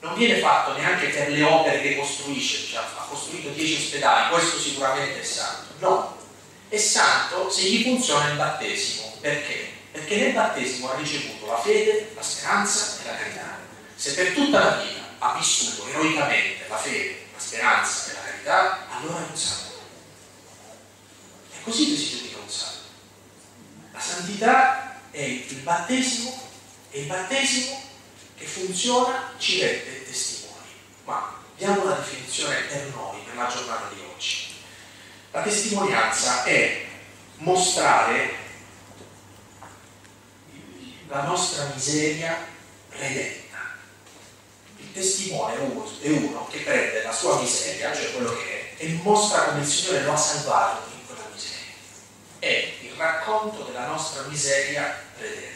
non 0.00 0.14
viene 0.14 0.40
fatto 0.40 0.72
neanche 0.72 1.06
per 1.06 1.30
le 1.30 1.42
opere 1.44 1.80
che 1.82 1.96
costruisce, 1.96 2.66
cioè 2.66 2.82
ha 2.82 3.06
costruito 3.08 3.50
dieci 3.50 3.80
ospedali, 3.80 4.28
questo 4.28 4.58
sicuramente 4.58 5.20
è 5.20 5.24
santo. 5.24 5.74
No, 5.78 6.16
è 6.68 6.78
santo 6.78 7.48
se 7.48 7.62
gli 7.62 7.84
funziona 7.84 8.28
il 8.28 8.36
battesimo. 8.36 9.14
Perché? 9.20 9.74
Perché 9.96 10.16
nel 10.16 10.34
battesimo 10.34 10.90
ha 10.90 10.96
ricevuto 10.96 11.46
la 11.46 11.58
fede, 11.58 12.10
la 12.14 12.20
speranza 12.20 12.98
e 13.00 13.06
la 13.06 13.16
carità. 13.16 13.58
Se 13.94 14.12
per 14.12 14.34
tutta 14.34 14.58
la 14.58 14.82
vita 14.82 15.00
ha 15.20 15.38
vissuto 15.38 15.88
eroicamente 15.88 16.66
la 16.68 16.76
fede, 16.76 17.24
la 17.32 17.40
speranza 17.40 18.10
e 18.10 18.12
la 18.12 18.20
carità, 18.20 18.86
allora 18.90 19.26
è 19.26 19.30
un 19.30 19.36
santo. 19.36 19.74
È 21.50 21.62
così 21.62 21.90
che 21.90 21.96
si 21.96 22.10
giudica 22.10 22.36
un 22.36 22.50
santo. 22.50 22.80
La 23.92 24.00
santità 24.00 25.00
è 25.10 25.22
il 25.22 25.60
battesimo 25.62 26.42
e 26.90 27.00
il 27.00 27.06
battesimo 27.06 27.82
che 28.36 28.44
funziona 28.44 29.32
ci 29.38 29.60
rende 29.60 30.04
testimoni. 30.04 30.68
Ma 31.04 31.40
diamo 31.56 31.84
una 31.84 31.94
definizione 31.94 32.54
per 32.68 32.92
noi 32.94 33.22
nella 33.26 33.48
giornata 33.48 33.88
di 33.94 34.00
oggi. 34.14 34.48
La 35.30 35.40
testimonianza 35.40 36.44
è 36.44 36.84
mostrare 37.36 38.44
la 41.08 41.22
nostra 41.22 41.70
miseria 41.74 42.36
redenta. 42.90 43.44
Il 44.78 44.92
testimone 44.92 45.54
è 45.54 46.08
uno 46.08 46.46
che 46.50 46.58
prende 46.60 47.02
la 47.02 47.12
sua 47.12 47.40
miseria, 47.40 47.94
cioè 47.94 48.12
quello 48.12 48.34
che 48.36 48.76
è, 48.76 48.82
e 48.82 48.98
mostra 49.02 49.44
come 49.44 49.60
il 49.60 49.66
Signore 49.66 50.02
lo 50.02 50.12
ha 50.12 50.16
salvato 50.16 50.90
in 50.94 51.06
quella 51.06 51.28
miseria. 51.32 51.74
È 52.38 52.72
il 52.82 52.92
racconto 52.96 53.62
della 53.64 53.86
nostra 53.86 54.22
miseria 54.22 55.02
redenta. 55.18 55.54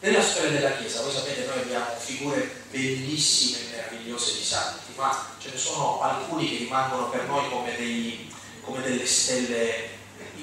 Nella 0.00 0.22
storia 0.22 0.50
della 0.50 0.76
Chiesa, 0.76 1.02
voi 1.02 1.12
sapete, 1.12 1.46
noi 1.46 1.60
abbiamo 1.60 1.86
figure 1.96 2.62
bellissime 2.70 3.58
e 3.60 3.70
meravigliose 3.70 4.34
di 4.34 4.44
santi, 4.44 4.92
ma 4.96 5.34
ce 5.38 5.50
ne 5.50 5.56
sono 5.56 6.00
alcuni 6.00 6.50
che 6.50 6.56
rimangono 6.58 7.08
per 7.08 7.24
noi 7.24 7.48
come, 7.48 7.74
dei, 7.74 8.30
come 8.60 8.82
delle 8.82 9.06
stelle 9.06 9.93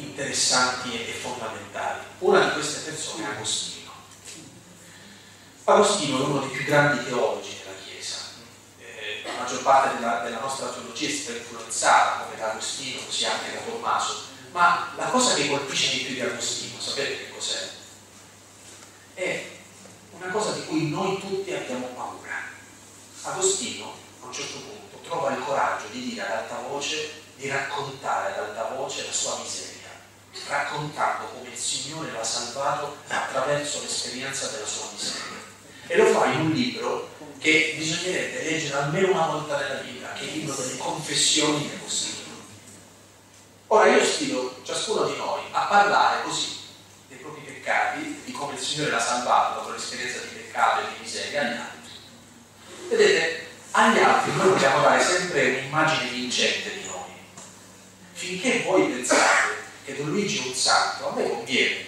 interessanti 0.01 0.93
e 0.93 1.11
fondamentali. 1.11 1.99
Una 2.19 2.45
di 2.45 2.53
queste 2.53 2.89
persone 2.89 3.23
è 3.23 3.35
Agostino. 3.35 3.91
Agostino 5.63 6.17
è 6.17 6.25
uno 6.25 6.39
dei 6.39 6.49
più 6.49 6.65
grandi 6.65 7.05
teologi 7.05 7.57
della 7.57 7.77
Chiesa. 7.83 8.17
Eh, 8.79 9.21
la 9.23 9.41
maggior 9.41 9.61
parte 9.63 9.95
della, 9.95 10.19
della 10.19 10.39
nostra 10.39 10.67
teologia 10.67 11.07
è 11.07 11.11
stata 11.11 11.37
influenzata 11.37 12.23
come 12.23 12.37
da 12.37 12.51
Agostino, 12.51 13.01
così 13.05 13.25
anche 13.25 13.53
da 13.53 13.59
Tommaso. 13.61 14.29
Ma 14.51 14.91
la 14.97 15.05
cosa 15.05 15.33
che 15.33 15.47
colpisce 15.47 15.97
di 15.97 16.03
più 16.03 16.13
di 16.15 16.21
Agostino, 16.21 16.79
sapete 16.79 17.17
che 17.17 17.29
cos'è? 17.31 17.69
È 19.13 19.49
una 20.11 20.31
cosa 20.31 20.51
di 20.51 20.65
cui 20.65 20.89
noi 20.89 21.19
tutti 21.19 21.53
abbiamo 21.53 21.87
paura. 21.87 22.49
Agostino 23.23 23.93
a 24.21 24.25
un 24.25 24.33
certo 24.33 24.59
punto 24.59 24.81
trova 25.11 25.31
il 25.31 25.43
coraggio 25.43 25.87
di 25.91 26.09
dire 26.09 26.21
ad 26.21 26.31
alta 26.31 26.57
voce, 26.67 27.11
di 27.35 27.49
raccontare 27.49 28.33
ad 28.33 28.49
alta 28.49 28.75
voce 28.75 29.05
la 29.05 29.11
sua 29.11 29.37
miseria, 29.43 29.89
raccontando 30.51 31.27
come 31.27 31.49
il 31.49 31.57
Signore 31.57 32.11
l'ha 32.11 32.23
salvato 32.23 32.97
attraverso 33.07 33.81
l'esperienza 33.81 34.47
della 34.47 34.65
sua 34.65 34.89
miseria. 34.91 35.39
E 35.87 35.97
lo 35.97 36.05
fa 36.07 36.25
in 36.25 36.41
un 36.41 36.51
libro 36.51 37.09
che 37.39 37.75
bisognerebbe 37.77 38.43
leggere 38.43 38.77
almeno 38.77 39.11
una 39.11 39.27
volta 39.27 39.57
nella 39.57 39.81
vita, 39.81 40.11
che 40.13 40.21
è 40.21 40.23
il 40.25 40.39
libro 40.39 40.53
delle 40.55 40.77
confessioni 40.77 41.59
di 41.59 41.73
Agostino. 41.73 42.19
Ora 43.67 43.87
io 43.87 44.03
sfido 44.03 44.59
ciascuno 44.63 45.05
di 45.05 45.15
noi 45.15 45.41
a 45.51 45.61
parlare 45.61 46.23
così 46.23 46.59
dei 47.07 47.17
propri 47.17 47.41
peccati, 47.41 48.21
di 48.25 48.31
come 48.33 48.53
il 48.53 48.59
Signore 48.59 48.91
l'ha 48.91 48.99
salvato 48.99 49.61
dopo 49.61 49.71
l'esperienza 49.71 50.19
di 50.19 50.35
peccato 50.35 50.81
e 50.81 50.83
di 50.83 51.03
miseria 51.03 51.41
agli 51.41 51.57
altri. 51.57 51.91
Vedete, 52.89 53.47
agli 53.71 53.99
altri 53.99 54.35
noi 54.35 54.49
dobbiamo 54.49 54.81
dare 54.81 55.01
sempre 55.01 55.59
un'immagine 55.59 56.09
vincente 56.09 56.73
di 56.73 56.85
noi. 56.85 57.09
Finché 58.11 58.63
voi 58.65 58.89
pensate 58.89 59.60
che 59.91 59.97
Don 59.97 60.11
Luigi 60.11 60.37
è 60.37 60.47
un 60.47 60.53
santo, 60.53 61.09
a 61.09 61.15
me 61.15 61.29
conviene. 61.29 61.85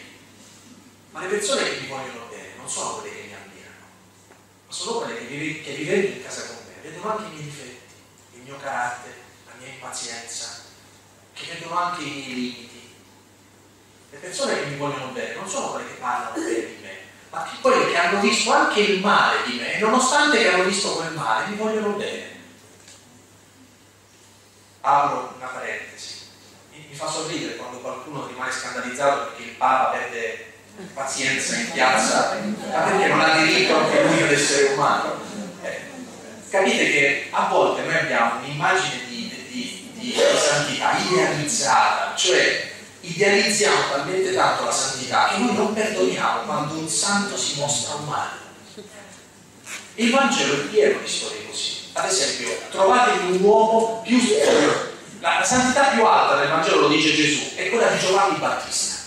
Ma 1.11 1.21
le 1.21 1.27
persone 1.27 1.63
che 1.63 1.79
mi 1.81 1.87
vogliono 1.87 2.27
bene 2.29 2.55
non 2.57 2.69
sono 2.69 2.95
quelle 2.97 3.15
che 3.15 3.21
mi 3.23 3.33
ammirano, 3.33 3.85
ma 4.67 4.73
sono 4.73 4.99
quelle 4.99 5.17
che, 5.19 5.25
vive, 5.25 5.61
che 5.61 5.73
vivendo 5.73 6.07
in 6.07 6.23
casa 6.23 6.45
con 6.47 6.57
me 6.65 6.89
vedono 6.89 7.11
anche 7.11 7.23
i 7.23 7.33
miei 7.33 7.43
difetti, 7.43 7.93
il 8.33 8.41
mio 8.41 8.57
carattere, 8.57 9.15
la 9.45 9.53
mia 9.59 9.67
impazienza, 9.67 10.61
che 11.33 11.45
vedono 11.53 11.77
anche 11.77 12.03
i 12.03 12.09
miei 12.09 12.33
limiti. 12.33 12.71
Le 14.09 14.17
persone 14.17 14.59
che 14.59 14.65
mi 14.65 14.77
vogliono 14.77 15.11
bene 15.11 15.35
non 15.35 15.47
sono 15.49 15.71
quelle 15.71 15.87
che 15.87 15.93
parlano 15.93 16.33
bene 16.33 16.65
di 16.65 16.81
me, 16.81 16.97
ma 17.29 17.49
quelle 17.61 17.91
che 17.91 17.97
hanno 17.97 18.19
visto 18.19 18.51
anche 18.51 18.79
il 18.79 18.99
male 18.99 19.43
di 19.45 19.57
me, 19.57 19.75
e 19.75 19.79
nonostante 19.79 20.37
che 20.37 20.49
hanno 20.49 20.63
visto 20.63 20.95
quel 20.95 21.13
male, 21.13 21.47
mi 21.47 21.55
vogliono 21.55 21.89
bene. 21.91 22.31
Apro 24.81 25.33
una 25.37 25.47
parentesi. 25.47 25.92
Mi, 26.93 26.99
fa 26.99 27.09
sorridere 27.09 27.55
quando 27.55 27.79
qualcuno 27.79 28.27
rimane 28.27 28.51
scandalizzato 28.51 29.23
perché 29.23 29.49
il 29.49 29.55
Papa 29.55 29.89
perde 29.89 30.53
pazienza 30.93 31.55
in 31.55 31.71
piazza, 31.71 32.37
ma 32.69 32.79
perché 32.81 33.07
non 33.07 33.19
ha 33.19 33.37
diritto 33.37 33.75
anche 33.75 34.03
lui 34.03 34.21
ad 34.21 34.31
essere 34.31 34.73
umano. 34.73 35.15
Eh, 35.63 35.79
capite 36.51 36.91
che 36.91 37.27
a 37.31 37.47
volte 37.47 37.81
noi 37.81 37.95
abbiamo 37.95 38.41
un'immagine 38.43 39.05
di, 39.07 39.27
di, 39.49 39.91
di, 39.91 40.13
di 40.13 40.15
santità 40.37 40.95
idealizzata, 40.95 42.15
cioè 42.15 42.71
idealizziamo 42.99 43.89
talmente 43.89 44.31
tanto 44.31 44.65
la 44.65 44.71
santità 44.71 45.29
che 45.29 45.37
noi 45.37 45.55
non 45.55 45.73
perdoniamo 45.73 46.41
quando 46.41 46.75
un 46.75 46.87
santo 46.87 47.35
si 47.35 47.59
mostra 47.59 47.95
umano. 47.95 48.41
Il 49.95 50.11
Vangelo 50.11 50.53
è 50.53 50.65
pieno 50.65 50.99
di 50.99 51.07
storie 51.07 51.47
così. 51.47 51.89
Ad 51.93 52.05
esempio, 52.05 52.55
trovatevi 52.69 53.35
un 53.35 53.41
uomo 53.41 54.01
più 54.03 54.19
la, 55.23 55.41
santità 55.41 55.91
più 55.91 56.05
alta 56.05 56.35
del 56.35 56.49
Vangelo, 56.49 56.81
lo 56.81 56.87
dice 56.89 57.13
Gesù, 57.13 57.55
è 57.55 57.69
quella 57.69 57.87
di 57.87 57.99
Giovanni 57.99 58.37
Battista. 58.39 59.01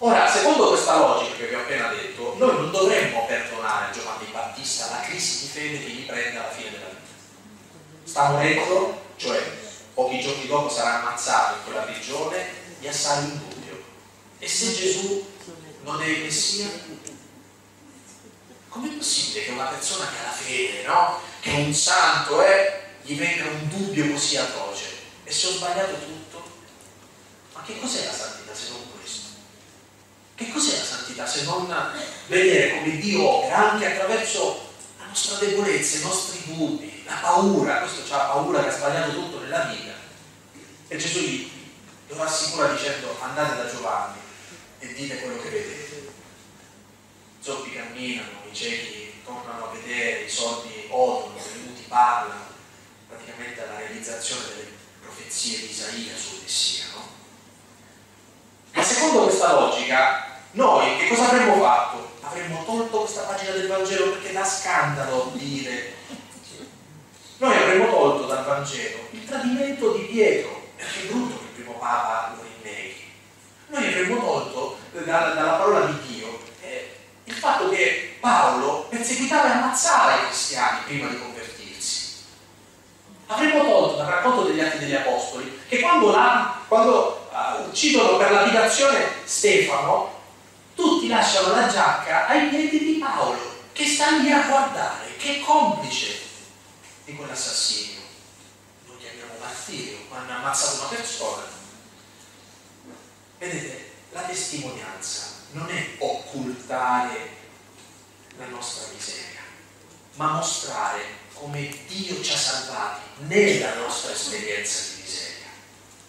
Ora, 0.00 0.30
secondo 0.30 0.68
questa 0.68 0.98
logica 0.98 1.36
che 1.36 1.46
vi 1.46 1.54
ho 1.54 1.60
appena 1.60 1.88
detto, 1.88 2.34
noi 2.36 2.54
non 2.54 2.70
dovremmo 2.70 3.24
perdonare 3.26 3.92
Giovanni 3.92 4.26
Battista 4.30 4.90
la 4.90 5.00
crisi 5.00 5.40
di 5.40 5.46
fede 5.46 5.84
che 5.84 5.90
gli 5.90 6.06
prende 6.06 6.38
alla 6.38 6.50
fine 6.50 6.70
della 6.70 6.84
vita. 6.84 8.04
Sta 8.04 8.28
morendo, 8.28 9.04
cioè 9.16 9.42
pochi 9.94 10.20
giorni 10.20 10.42
giorni 10.42 10.46
dopo 10.46 10.68
sarà 10.68 11.00
ammazzato 11.00 11.56
in 11.56 11.64
quella 11.64 11.82
prigione, 11.82 12.46
gli 12.78 12.86
assale 12.86 13.24
un 13.24 13.38
dubbio. 13.38 13.82
E 14.38 14.46
se 14.46 14.74
Gesù 14.74 15.26
non 15.82 16.00
è 16.02 16.06
il 16.06 16.24
Messia? 16.24 16.68
Com'è 18.68 18.88
possibile 18.90 19.44
che 19.46 19.50
una 19.50 19.64
persona 19.64 20.04
che 20.04 20.18
ha 20.18 20.26
la 20.26 20.36
fede, 20.36 20.82
no? 20.86 21.20
che 21.40 21.52
è 21.52 21.56
un 21.56 21.72
santo, 21.72 22.44
eh, 22.44 22.86
gli 23.08 23.16
venga 23.16 23.48
un 23.48 23.68
dubbio 23.68 24.12
così 24.12 24.36
atroce? 24.36 24.84
E 25.24 25.32
se 25.32 25.46
ho 25.46 25.52
sbagliato 25.52 25.94
tutto? 25.94 26.46
Ma 27.54 27.62
che 27.62 27.80
cos'è 27.80 28.04
la 28.04 28.12
santità 28.12 28.54
se 28.54 28.68
non 28.68 28.82
questo? 28.98 29.28
Che 30.34 30.52
cos'è 30.52 30.76
la 30.76 30.84
santità 30.84 31.26
se 31.26 31.44
non 31.44 31.74
vedere 32.26 32.76
come 32.76 32.98
Dio 32.98 33.26
opera 33.26 33.70
anche 33.70 33.86
attraverso 33.86 34.72
la 34.98 35.06
nostra 35.06 35.38
debolezza, 35.38 35.96
i 35.96 36.02
nostri 36.02 36.42
dubbi, 36.44 37.02
la 37.06 37.14
paura? 37.14 37.78
Questo 37.78 38.14
ha 38.14 38.26
paura 38.26 38.60
che 38.60 38.68
ha 38.68 38.76
sbagliato 38.76 39.12
tutto 39.12 39.40
nella 39.40 39.64
vita. 39.64 39.94
E 40.88 40.96
Gesù 40.98 41.20
gli 41.20 41.50
lo 42.08 42.16
rassicura 42.22 42.68
dicendo 42.68 43.16
andate 43.22 43.56
da 43.56 43.70
Giovanni 43.70 44.18
e 44.80 44.92
dite 44.92 45.18
quello 45.20 45.40
che 45.40 45.48
vedete. 45.48 45.96
I 47.40 47.42
zoppi 47.42 47.72
camminano, 47.72 48.28
i 48.50 48.54
ciechi 48.54 49.22
tornano 49.24 49.70
a 49.70 49.72
vedere, 49.72 50.24
i 50.24 50.30
soldi 50.30 50.86
odono, 50.90 51.38
i 51.38 51.58
muti 51.66 51.84
parlano, 51.88 52.48
praticamente 53.28 53.62
alla 53.62 53.78
realizzazione 53.78 54.42
delle 54.48 54.70
profezie 55.00 55.58
di 55.58 55.70
Isaia 55.70 56.16
sul 56.16 56.38
Messia. 56.42 56.84
No? 56.94 57.08
Ma 58.72 58.82
secondo 58.82 59.24
questa 59.24 59.52
logica, 59.52 60.40
noi 60.52 60.96
che 60.96 61.08
cosa 61.08 61.28
avremmo 61.28 61.60
fatto? 61.60 62.16
Avremmo 62.22 62.64
tolto 62.64 63.00
questa 63.00 63.22
pagina 63.22 63.52
del 63.52 63.68
Vangelo 63.68 64.12
perché 64.12 64.32
dà 64.32 64.44
scandalo 64.44 65.32
dire. 65.34 65.96
Noi 67.38 67.56
avremmo 67.56 67.90
tolto 67.90 68.26
dal 68.26 68.44
Vangelo 68.44 69.08
il 69.10 69.24
tradimento 69.24 69.92
di 69.92 70.04
Pietro, 70.04 70.70
perché 70.76 71.02
è 71.02 71.06
brutto 71.06 71.38
che 71.38 71.44
il 71.44 71.50
primo 71.50 71.78
Papa 71.78 72.34
lo 72.34 72.42
rinneghi. 72.42 73.04
Noi 73.68 73.86
avremmo 73.86 74.20
tolto 74.20 74.78
dalla, 74.92 75.34
dalla 75.34 75.52
parola 75.52 75.86
di 75.86 75.98
Dio 76.06 76.40
eh, 76.62 76.96
il 77.24 77.34
fatto 77.34 77.68
che 77.68 78.16
Paolo 78.20 78.86
perseguitava 78.88 79.48
e 79.48 79.52
ammazzava 79.52 80.16
i 80.16 80.24
cristiani 80.26 80.80
prima 80.84 81.08
di 81.08 81.18
convertirsi. 81.18 81.57
Avremmo 83.30 83.62
tolto 83.62 83.96
dal 83.96 84.06
racconto 84.06 84.44
degli 84.44 84.60
Atti 84.60 84.78
degli 84.78 84.94
Apostoli 84.94 85.60
che 85.68 85.80
quando, 85.80 86.10
la, 86.10 86.62
quando 86.66 87.28
uh, 87.30 87.68
uccidono 87.68 88.16
per 88.16 88.30
lapidazione 88.30 89.06
Stefano, 89.24 90.16
tutti 90.74 91.08
lasciano 91.08 91.54
la 91.54 91.68
giacca 91.68 92.26
ai 92.26 92.48
piedi 92.48 92.78
di 92.78 92.92
Paolo, 92.94 93.38
che 93.72 93.84
sta 93.84 94.10
lì 94.16 94.32
a 94.32 94.46
guardare, 94.46 95.14
che 95.18 95.36
è 95.36 95.40
complice 95.40 96.20
di 97.04 97.14
quell'assassinio. 97.14 98.00
Noi 98.86 98.96
chiamiamo 98.98 99.34
martirio, 99.40 99.98
ma 100.08 100.20
hanno 100.20 100.32
ammazzato 100.32 100.78
una 100.78 100.88
persona. 100.88 101.42
Vedete, 103.38 103.90
la 104.12 104.22
testimonianza 104.22 105.34
non 105.52 105.68
è 105.68 105.96
occultare 105.98 107.36
la 108.38 108.46
nostra 108.46 108.86
miseria, 108.94 109.42
ma 110.14 110.32
mostrare 110.32 111.26
come 111.40 111.68
Dio 111.86 112.20
ci 112.22 112.32
ha 112.32 112.36
salvati 112.36 113.00
nella 113.26 113.74
nostra 113.74 114.12
esperienza 114.12 114.94
di 114.94 115.02
miseria. 115.02 115.46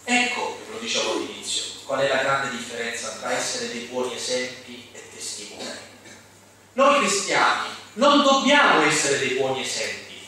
Ecco, 0.04 0.60
lo 0.72 0.80
dicevo 0.80 1.14
all'inizio, 1.14 1.64
qual 1.86 2.00
è 2.00 2.08
la 2.08 2.24
grande 2.24 2.58
differenza 2.58 3.10
tra 3.20 3.32
essere 3.32 3.70
dei 3.70 3.88
buoni 3.92 4.16
esempi 4.16 4.90
e 4.92 5.02
testimoni. 5.14 5.70
Noi 6.74 7.00
cristiani 7.00 7.68
non 7.94 8.24
dobbiamo 8.24 8.84
essere 8.84 9.20
dei 9.20 9.38
buoni 9.38 9.62
esempi, 9.62 10.20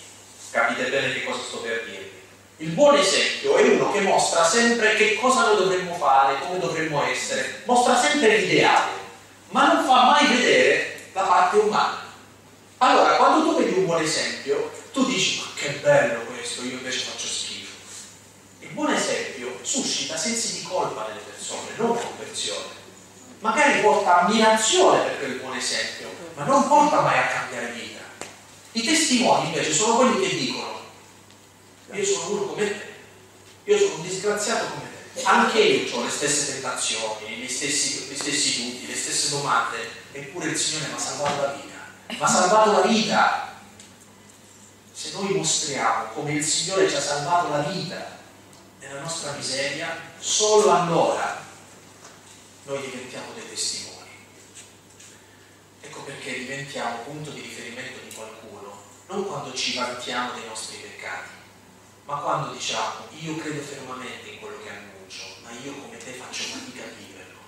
capite 0.51 0.89
bene 0.89 1.13
che 1.13 1.23
cosa 1.23 1.41
sto 1.41 1.57
per 1.57 1.83
dirvi. 1.85 2.09
Il 2.57 2.69
buon 2.69 2.95
esempio 2.95 3.55
è 3.55 3.63
uno 3.63 3.91
che 3.91 4.01
mostra 4.01 4.43
sempre 4.43 4.95
che 4.95 5.15
cosa 5.15 5.45
noi 5.45 5.57
dovremmo 5.57 5.95
fare, 5.95 6.39
come 6.45 6.59
dovremmo 6.59 7.03
essere, 7.03 7.63
mostra 7.65 7.99
sempre 7.99 8.37
l'ideale, 8.37 8.91
ma 9.49 9.73
non 9.73 9.83
fa 9.83 10.03
mai 10.03 10.27
vedere 10.27 10.99
la 11.13 11.23
parte 11.23 11.57
umana. 11.57 12.03
Allora, 12.77 13.15
quando 13.15 13.49
tu 13.49 13.57
vedi 13.57 13.79
un 13.79 13.85
buon 13.85 14.01
esempio, 14.01 14.71
tu 14.91 15.05
dici, 15.05 15.39
ma 15.39 15.45
che 15.55 15.69
bello 15.81 16.25
questo, 16.25 16.63
io 16.63 16.73
invece 16.73 16.99
faccio 16.99 17.27
schifo. 17.27 17.71
Il 18.59 18.69
buon 18.69 18.93
esempio 18.93 19.59
suscita 19.61 20.17
sensi 20.17 20.59
di 20.59 20.63
colpa 20.63 21.07
nelle 21.07 21.21
persone, 21.21 21.69
non 21.77 21.97
conversione. 21.97 22.79
Magari 23.39 23.81
porta 23.81 24.21
ammirazione 24.21 25.03
per 25.03 25.17
quel 25.19 25.39
buon 25.39 25.55
esempio, 25.55 26.09
ma 26.35 26.43
non 26.43 26.67
porta 26.67 27.01
mai 27.01 27.17
a 27.17 27.27
cambiare 27.27 27.71
vita. 27.71 27.99
I 28.73 28.83
testimoni 28.83 29.47
invece 29.47 29.73
sono 29.73 29.95
quelli 29.95 30.27
che 30.27 30.35
dicono, 30.35 30.79
io 31.91 32.05
sono 32.05 32.29
uno 32.29 32.41
come 32.47 32.67
te, 32.67 32.85
io 33.63 33.77
sono 33.77 33.95
un 33.95 34.01
disgraziato 34.03 34.65
come 34.65 34.89
te, 35.13 35.21
anche 35.23 35.59
io 35.59 35.95
ho 35.95 36.03
le 36.03 36.09
stesse 36.09 36.53
tentazioni, 36.53 37.35
gli 37.35 37.49
stessi, 37.49 38.07
gli 38.09 38.15
stessi 38.15 38.61
dubbi, 38.61 38.87
le 38.87 38.95
stesse 38.95 39.29
domande, 39.29 39.89
eppure 40.11 40.49
il 40.49 40.57
Signore 40.57 40.87
mi 40.89 40.93
ha 40.93 40.99
salvato 40.99 41.41
la 41.41 41.53
vita, 41.53 41.77
mi 42.07 42.17
ha 42.19 42.27
salvato 42.27 42.71
la 42.71 42.81
vita. 42.81 43.50
Se 45.01 45.13
noi 45.13 45.33
mostriamo 45.33 46.09
come 46.13 46.33
il 46.33 46.45
Signore 46.45 46.87
ci 46.87 46.95
ha 46.95 47.01
salvato 47.01 47.49
la 47.49 47.63
vita 47.63 48.19
nella 48.81 48.99
nostra 48.99 49.31
miseria, 49.31 49.99
solo 50.19 50.69
allora 50.71 51.43
noi 52.65 52.81
diventiamo 52.81 53.33
dei 53.33 53.49
testimoni. 53.49 54.11
Ecco 55.81 56.01
perché 56.01 56.37
diventiamo 56.37 56.99
punto 56.99 57.31
di 57.31 57.41
riferimento 57.41 57.99
di 58.07 58.13
qualcuno, 58.13 58.79
non 59.07 59.25
quando 59.25 59.51
ci 59.55 59.73
vantiamo 59.73 60.33
dei 60.33 60.45
nostri 60.45 60.77
peccati, 60.77 61.31
ma 62.05 62.17
quando 62.17 62.53
diciamo 62.53 63.07
io 63.21 63.37
credo 63.37 63.61
fermamente 63.63 64.29
in 64.29 64.39
quello 64.39 64.61
che 64.61 64.69
annuncio, 64.69 65.23
ma 65.41 65.49
io 65.63 65.81
come 65.81 65.97
te 65.97 66.11
faccio 66.11 66.43
fatica 66.43 66.83
a 66.83 66.93
viverlo. 66.95 67.39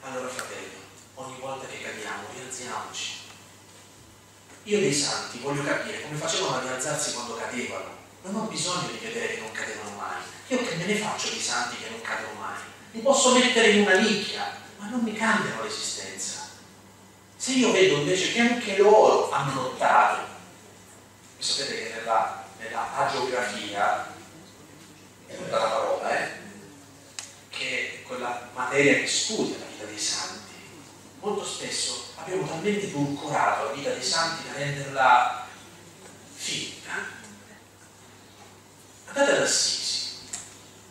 Allora 0.00 0.28
fratello, 0.28 0.78
ogni 1.16 1.38
volta 1.38 1.66
che 1.66 1.82
cadiamo, 1.82 2.28
rialziamoci. 2.32 3.17
Io 4.68 4.80
dei 4.80 4.92
santi 4.92 5.38
voglio 5.38 5.64
capire 5.64 6.02
come 6.02 6.18
facevano 6.18 6.56
a 6.56 6.60
rialzarsi 6.60 7.14
quando 7.14 7.36
cadevano. 7.36 7.96
Non 8.20 8.34
ho 8.34 8.48
bisogno 8.48 8.88
di 8.88 8.98
vedere 9.00 9.36
che 9.36 9.40
non 9.40 9.50
cadevano 9.50 9.96
mai. 9.96 10.20
Io 10.48 10.62
che 10.62 10.74
me 10.74 10.84
ne 10.84 10.96
faccio 10.96 11.30
di 11.30 11.40
santi 11.40 11.76
che 11.78 11.88
non 11.88 12.02
cadono 12.02 12.38
mai? 12.38 12.60
Li 12.90 13.00
posso 13.00 13.32
mettere 13.32 13.70
in 13.70 13.80
una 13.80 13.96
nicchia, 13.96 14.58
ma 14.76 14.90
non 14.90 15.00
mi 15.00 15.14
cambiano 15.14 15.62
l'esistenza. 15.62 16.50
Se 17.34 17.52
io 17.52 17.72
vedo 17.72 17.96
invece 17.96 18.30
che 18.30 18.40
anche 18.40 18.76
loro 18.76 19.30
hanno 19.30 19.54
lottato, 19.54 20.26
voi 21.36 21.42
sapete 21.42 21.84
che 21.84 21.94
nella, 21.94 22.44
nella 22.58 22.94
agiografia, 22.94 24.12
tutta 25.34 25.58
la 25.58 25.64
parola, 25.64 26.10
eh, 26.10 26.30
che 27.48 28.02
è 28.02 28.02
quella 28.02 28.50
materia 28.52 28.98
che 28.98 29.06
studia 29.06 29.56
la 29.56 29.64
vita 29.64 29.84
dei 29.86 29.98
santi, 29.98 30.52
molto 31.20 31.42
spesso 31.42 32.07
abbiamo 32.28 32.46
talmente 32.46 32.86
edulcorato 32.86 33.64
la 33.64 33.72
vita 33.72 33.90
dei 33.90 34.02
santi 34.02 34.46
da 34.46 34.58
renderla 34.58 35.46
finta. 36.34 36.92
Andate 39.06 39.32
ad 39.32 39.42
Assisi, 39.42 40.18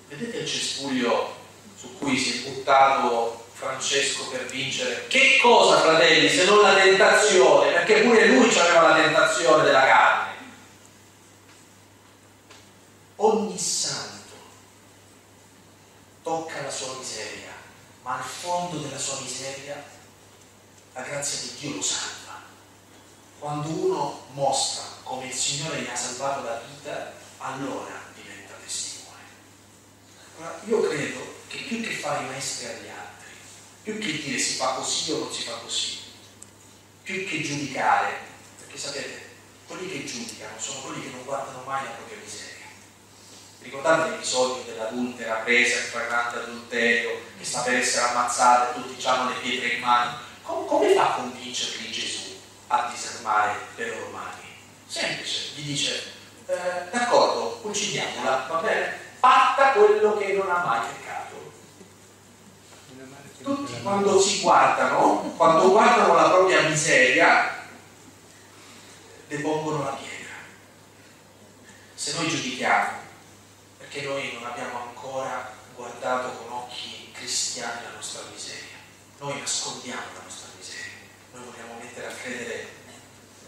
vedete 0.07 0.37
il 0.37 0.47
cespuglio 0.47 1.35
su 1.77 1.95
cui 1.99 2.17
si 2.17 2.39
è 2.39 2.49
buttato 2.49 3.45
Francesco 3.53 4.29
per 4.29 4.47
vincere. 4.47 5.05
Che 5.07 5.37
cosa, 5.39 5.79
fratelli, 5.79 6.27
se 6.27 6.45
non 6.45 6.61
la 6.61 6.73
tentazione? 6.73 7.71
Perché 7.71 8.01
pure 8.01 8.27
lui 8.27 8.49
aveva 8.57 8.89
la 8.89 8.95
tentazione 8.95 9.63
della 9.63 9.85
carne. 9.85 10.35
Ogni 13.17 13.57
santo 13.57 14.33
tocca 16.23 16.61
la 16.61 16.71
sua 16.71 16.95
miseria, 16.97 17.51
ma 18.01 18.17
al 18.17 18.23
fondo 18.23 18.77
della 18.77 18.97
sua 18.97 19.19
miseria 19.21 19.95
la 20.97 21.03
grazia 21.03 21.39
di 21.41 21.57
Dio 21.59 21.75
lo 21.75 21.81
salva. 21.81 22.41
Quando 23.37 23.69
uno 23.69 24.25
mostra 24.31 24.83
come 25.03 25.27
il 25.27 25.33
Signore 25.33 25.81
gli 25.81 25.87
ha 25.87 25.95
salvato 25.95 26.43
la 26.43 26.59
vita, 26.67 27.13
allora 27.37 28.01
diventa 28.15 28.55
testimone. 28.63 29.21
Allora, 30.37 30.59
io 30.65 30.87
credo 30.89 31.35
che 31.47 31.57
più 31.57 31.81
che 31.81 31.93
fare 31.93 32.25
i 32.25 32.29
maestri 32.29 32.65
agli 32.65 32.89
altri, 32.89 33.29
più 33.83 33.99
che 33.99 34.11
dire 34.11 34.39
si 34.39 34.55
fa 34.55 34.73
così 34.73 35.11
o 35.11 35.19
non 35.19 35.31
si 35.31 35.43
fa 35.43 35.53
così, 35.57 35.99
più 37.03 37.27
che 37.27 37.43
giudicare, 37.43 38.13
perché 38.57 38.77
sapete, 38.79 39.25
quelli 39.67 39.91
che 39.91 40.05
giudicano 40.05 40.59
sono 40.59 40.81
quelli 40.81 41.03
che 41.03 41.09
non 41.11 41.25
guardano 41.25 41.61
mai 41.63 41.83
la 41.83 41.91
propria 41.91 42.17
miseria. 42.23 42.65
Ricordate 43.59 44.09
l'episodio 44.09 44.63
dell'adultera 44.63 45.35
presa 45.35 45.77
in 45.77 45.89
flagrante 45.89 46.39
adulterio, 46.39 47.21
che 47.37 47.45
sta 47.45 47.61
per 47.61 47.75
essere 47.75 48.07
ammazzata 48.07 48.71
e 48.71 48.81
tutti 48.81 49.05
hanno 49.05 49.29
le 49.29 49.35
pietre 49.35 49.67
in 49.75 49.79
mano? 49.81 50.25
Com- 50.47 50.65
come 50.65 50.93
fa 50.93 51.09
a 51.09 51.15
convincerli 51.15 51.91
Gesù 51.91 52.39
a 52.67 52.89
disarmare 52.89 53.53
le 53.75 53.89
loro 53.89 54.09
mani? 54.11 54.45
Semplice, 54.87 55.51
gli 55.55 55.65
dice, 55.65 56.13
eh, 56.45 56.89
d'accordo, 56.89 57.59
uccidiamola, 57.63 58.45
va 58.49 58.59
bene? 58.61 58.97
Fatta 59.19 59.73
quello 59.73 60.17
che 60.17 60.31
non 60.31 60.49
ha 60.49 60.63
mai 60.63 60.87
peccato. 60.87 61.51
Tutti 63.43 63.81
quando 63.81 64.21
si 64.21 64.39
guardano, 64.39 65.33
quando 65.35 65.69
guardano 65.69 66.15
la 66.15 66.29
propria 66.29 66.61
miseria, 66.61 67.65
depongono 69.27 69.83
la 69.83 69.91
pietra. 69.91 70.35
Se 71.93 72.13
noi 72.13 72.29
giudichiamo, 72.29 72.99
perché 73.79 74.03
noi 74.03 74.31
non 74.33 74.49
abbiamo 74.49 74.79
ancora 74.81 75.51
guardato 75.75 76.37
con 76.37 76.51
occhi 76.53 77.11
cristiani 77.11 77.83
la 77.83 77.95
nostra 77.95 78.21
miseria. 78.31 78.77
Noi 79.19 79.39
nascondiamo 79.39 80.01
la 80.15 80.23
nostra 80.23 80.49
miseria. 80.55 80.93
Noi 81.33 81.43
vogliamo 81.45 81.79
mettere 81.97 82.07
a 82.07 82.15
credere 82.15 82.67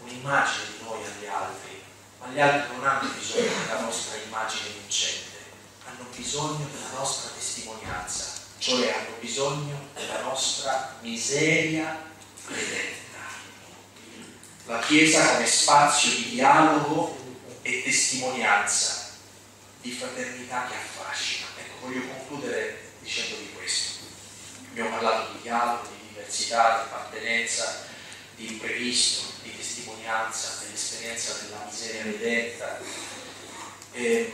un'immagine 0.02 0.64
di 0.66 0.84
noi 0.84 1.04
agli 1.04 1.26
altri, 1.26 1.82
ma 2.18 2.26
gli 2.28 2.40
altri 2.40 2.76
non 2.76 2.86
hanno 2.86 3.08
bisogno 3.08 3.52
della 3.66 3.80
nostra 3.80 4.16
immagine 4.16 4.68
vincente, 4.80 5.38
hanno 5.86 6.08
bisogno 6.14 6.68
della 6.72 6.98
nostra 6.98 7.30
testimonianza, 7.30 8.24
cioè 8.58 8.90
hanno 8.90 9.16
bisogno 9.20 9.88
della 9.94 10.20
nostra 10.22 10.96
miseria 11.00 12.10
redenta. 12.46 12.98
La 14.66 14.80
Chiesa 14.80 15.34
come 15.34 15.46
spazio 15.46 16.10
di 16.10 16.30
dialogo 16.30 17.16
e 17.62 17.82
testimonianza, 17.82 19.12
di 19.80 19.92
fraternità 19.92 20.66
che 20.66 20.74
affascina. 20.74 21.46
Ecco, 21.56 21.86
voglio 21.86 22.06
concludere 22.06 22.90
dicendovi 23.00 23.52
questo. 23.54 24.04
Abbiamo 24.70 24.90
parlato 24.90 25.32
di 25.32 25.42
dialogo, 25.42 25.88
di 25.88 26.08
diversità, 26.08 26.82
di 26.82 26.92
appartenenza, 26.92 27.88
imprevisto, 28.46 29.32
di 29.42 29.56
testimonianza, 29.56 30.58
dell'esperienza 30.62 31.34
della 31.42 31.66
miseria 31.68 32.02
redenta. 32.02 32.80
E, 33.92 34.04
ehm, 34.04 34.32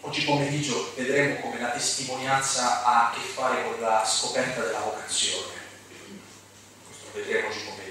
oggi 0.00 0.24
pomeriggio 0.24 0.92
vedremo 0.96 1.40
come 1.40 1.60
la 1.60 1.70
testimonianza 1.70 2.84
ha 2.84 3.10
a 3.10 3.14
che 3.14 3.20
fare 3.20 3.64
con 3.64 3.80
la 3.80 4.04
scoperta 4.06 4.62
della 4.62 4.80
vocazione. 4.80 5.52
Questo 6.86 7.06
lo 7.06 7.12
vedremo 7.12 7.48
oggi 7.48 7.60
pomeriggio. 7.60 7.84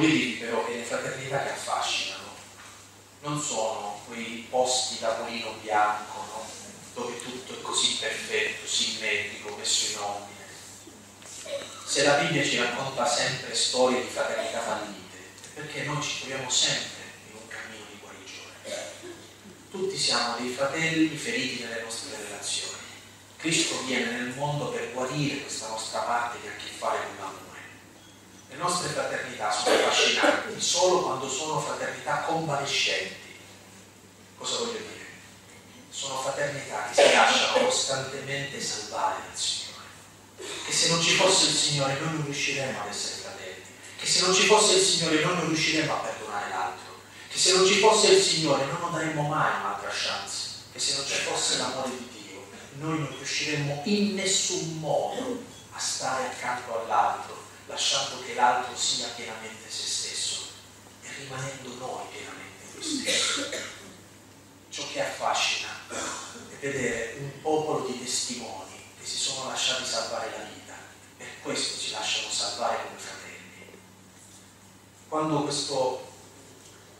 Dirvi 0.00 0.38
però 0.38 0.64
che 0.64 0.76
le 0.76 0.82
fraternità 0.84 1.42
che 1.42 1.50
affascinano 1.50 2.28
non 3.20 3.38
sono 3.38 4.00
quei 4.06 4.46
posti 4.48 4.98
da 4.98 5.18
mulino 5.20 5.52
bianco, 5.60 6.24
no? 6.24 6.48
dove 6.94 7.20
tutto 7.20 7.52
è 7.52 7.60
così 7.60 7.96
perfetto, 7.96 8.66
simmetrico, 8.66 9.54
messo 9.56 9.92
in 9.92 9.98
ordine. 9.98 10.39
Se 11.84 12.04
la 12.04 12.14
Bibbia 12.14 12.44
ci 12.44 12.58
racconta 12.58 13.06
sempre 13.06 13.54
storie 13.54 14.02
di 14.02 14.08
fraternità 14.08 14.60
fallite, 14.60 15.16
è 15.42 15.48
perché 15.54 15.82
noi 15.82 16.00
ci 16.00 16.20
troviamo 16.20 16.48
sempre 16.48 17.02
in 17.30 17.36
un 17.36 17.48
cammino 17.48 17.84
di 17.90 17.98
guarigione. 18.00 19.18
Tutti 19.70 19.98
siamo 19.98 20.36
dei 20.36 20.50
fratelli 20.50 21.16
feriti 21.16 21.64
nelle 21.64 21.82
nostre 21.82 22.16
relazioni. 22.16 22.78
Cristo 23.38 23.82
viene 23.86 24.10
nel 24.10 24.34
mondo 24.36 24.66
per 24.66 24.92
guarire 24.92 25.40
questa 25.40 25.68
nostra 25.68 26.00
parte 26.00 26.38
che 26.40 26.48
ha 26.48 26.52
a 26.52 26.56
che 26.56 26.70
fare 26.76 26.98
con 27.06 27.16
l'amore. 27.18 27.60
Le 28.50 28.56
nostre 28.56 28.90
fraternità 28.90 29.50
sono 29.50 29.74
affascinanti 29.76 30.60
solo 30.60 31.02
quando 31.02 31.28
sono 31.28 31.60
fraternità 31.60 32.20
convalescenti. 32.20 33.38
Cosa 34.36 34.58
voglio 34.58 34.78
dire? 34.78 35.06
Sono 35.90 36.20
fraternità 36.20 36.88
che 36.88 37.02
si 37.02 37.14
lasciano 37.14 37.64
costantemente 37.64 38.60
salvare 38.60 39.22
dal 39.26 39.36
Signore. 39.36 39.59
Che 40.64 40.72
se 40.72 40.88
non 40.88 41.02
ci 41.02 41.14
fosse 41.14 41.50
il 41.50 41.56
Signore 41.56 41.98
noi 42.00 42.14
non 42.14 42.24
riusciremo 42.24 42.80
ad 42.80 42.88
essere 42.88 43.20
fratelli. 43.20 43.62
Che 43.98 44.06
se 44.06 44.20
non 44.22 44.34
ci 44.34 44.46
fosse 44.46 44.74
il 44.74 44.82
Signore 44.82 45.22
noi 45.22 45.34
non 45.36 45.46
riusciremo 45.46 45.92
a 45.92 45.96
perdonare 45.96 46.48
l'altro. 46.48 47.00
Che 47.28 47.38
se 47.38 47.52
non 47.56 47.66
ci 47.66 47.78
fosse 47.78 48.12
il 48.12 48.22
Signore 48.22 48.64
noi 48.64 48.80
non 48.80 48.92
daremmo 48.92 49.22
mai 49.28 49.60
un'altra 49.60 49.90
chance. 49.92 50.48
Che 50.72 50.78
se 50.78 50.96
non 50.96 51.06
ci 51.06 51.14
fosse 51.14 51.58
l'amore 51.58 51.90
di 51.90 52.08
Dio 52.10 52.46
noi 52.78 52.98
non 52.98 53.08
riusciremmo 53.16 53.82
in 53.84 54.14
nessun 54.14 54.78
modo 54.78 55.42
a 55.72 55.78
stare 55.78 56.26
accanto 56.26 56.80
all'altro 56.80 57.48
lasciando 57.70 58.22
che 58.24 58.34
l'altro 58.34 58.76
sia 58.76 59.06
pienamente 59.14 59.70
se 59.70 59.86
stesso 59.86 60.48
e 61.02 61.08
rimanendo 61.20 61.74
noi 61.78 62.02
pienamente 62.10 62.66
noi 62.74 62.82
stessi. 62.82 63.44
Ciò 64.68 64.86
che 64.92 65.02
affascina 65.02 65.68
è 65.88 66.54
vedere 66.58 67.16
un 67.20 67.40
popolo 67.40 67.86
di 67.86 67.98
testimoni 67.98 68.79
si 69.10 69.16
sono 69.16 69.48
lasciati 69.48 69.84
salvare 69.84 70.30
la 70.30 70.44
vita, 70.44 70.74
per 71.16 71.26
questo 71.42 71.80
si 71.80 71.90
lasciano 71.90 72.30
salvare 72.30 72.76
come 72.84 72.96
fratelli. 72.96 73.76
Quando 75.08 75.42
questo 75.42 76.12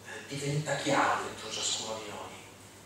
eh, 0.06 0.26
diventa 0.26 0.74
chiaro 0.74 1.22
dentro 1.22 1.52
ciascuno 1.52 2.00
di 2.02 2.10
noi, 2.10 2.34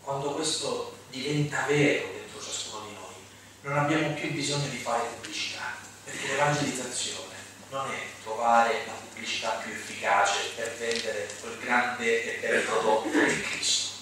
quando 0.01 0.35
questo 0.35 0.95
diventa 1.09 1.65
vero 1.65 2.11
dentro 2.13 2.39
ciascuno 2.39 2.85
di 2.85 2.93
noi, 2.93 3.15
non 3.61 3.79
abbiamo 3.79 4.13
più 4.13 4.31
bisogno 4.31 4.67
di 4.67 4.77
fare 4.77 5.07
pubblicità, 5.15 5.73
perché 6.03 6.27
l'evangelizzazione 6.27 7.33
non 7.71 7.89
è 7.89 7.97
trovare 8.21 8.85
la 8.85 8.93
pubblicità 8.93 9.53
più 9.53 9.71
efficace 9.71 10.51
per 10.55 10.75
vendere 10.77 11.27
quel 11.41 11.57
grande 11.57 12.37
e 12.37 12.47
bel 12.47 12.61
prodotto 12.61 13.09
di 13.09 13.41
Cristo. 13.41 13.93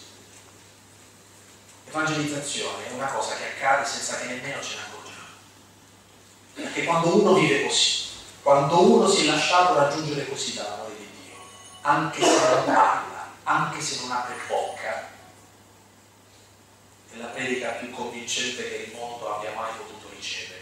L'evangelizzazione 1.86 2.90
è 2.90 2.92
una 2.92 3.08
cosa 3.08 3.38
che 3.38 3.46
accade 3.46 3.88
senza 3.88 4.18
che 4.18 4.26
nemmeno 4.26 4.62
ce 4.62 4.76
ne. 4.76 4.93
Perché 6.54 6.84
quando 6.84 7.16
uno 7.16 7.34
vive 7.34 7.66
così, 7.66 8.10
quando 8.42 8.82
uno 8.82 9.08
si 9.08 9.26
è 9.26 9.32
lasciato 9.32 9.76
raggiungere 9.76 10.28
così 10.28 10.54
dall'amore 10.54 10.96
di 10.98 11.08
Dio, 11.24 11.36
anche 11.82 12.22
se 12.22 12.50
non 12.50 12.66
parla, 12.66 13.32
anche 13.44 13.82
se 13.82 14.02
non 14.02 14.12
apre 14.12 14.36
bocca, 14.48 15.10
è 17.12 17.18
la 17.18 17.28
predica 17.28 17.70
più 17.72 17.90
convincente 17.92 18.70
che 18.70 18.76
il 18.88 18.96
mondo 18.96 19.36
abbia 19.36 19.54
mai 19.54 19.72
potuto 19.78 20.14
ricevere, 20.16 20.62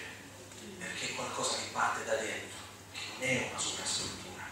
perché 0.77 1.09
è 1.09 1.15
qualcosa 1.15 1.55
che 1.55 1.69
parte 1.71 2.05
da 2.05 2.15
dentro 2.15 2.59
è 3.19 3.47
una 3.49 3.59
sovrastruttura. 3.59 4.43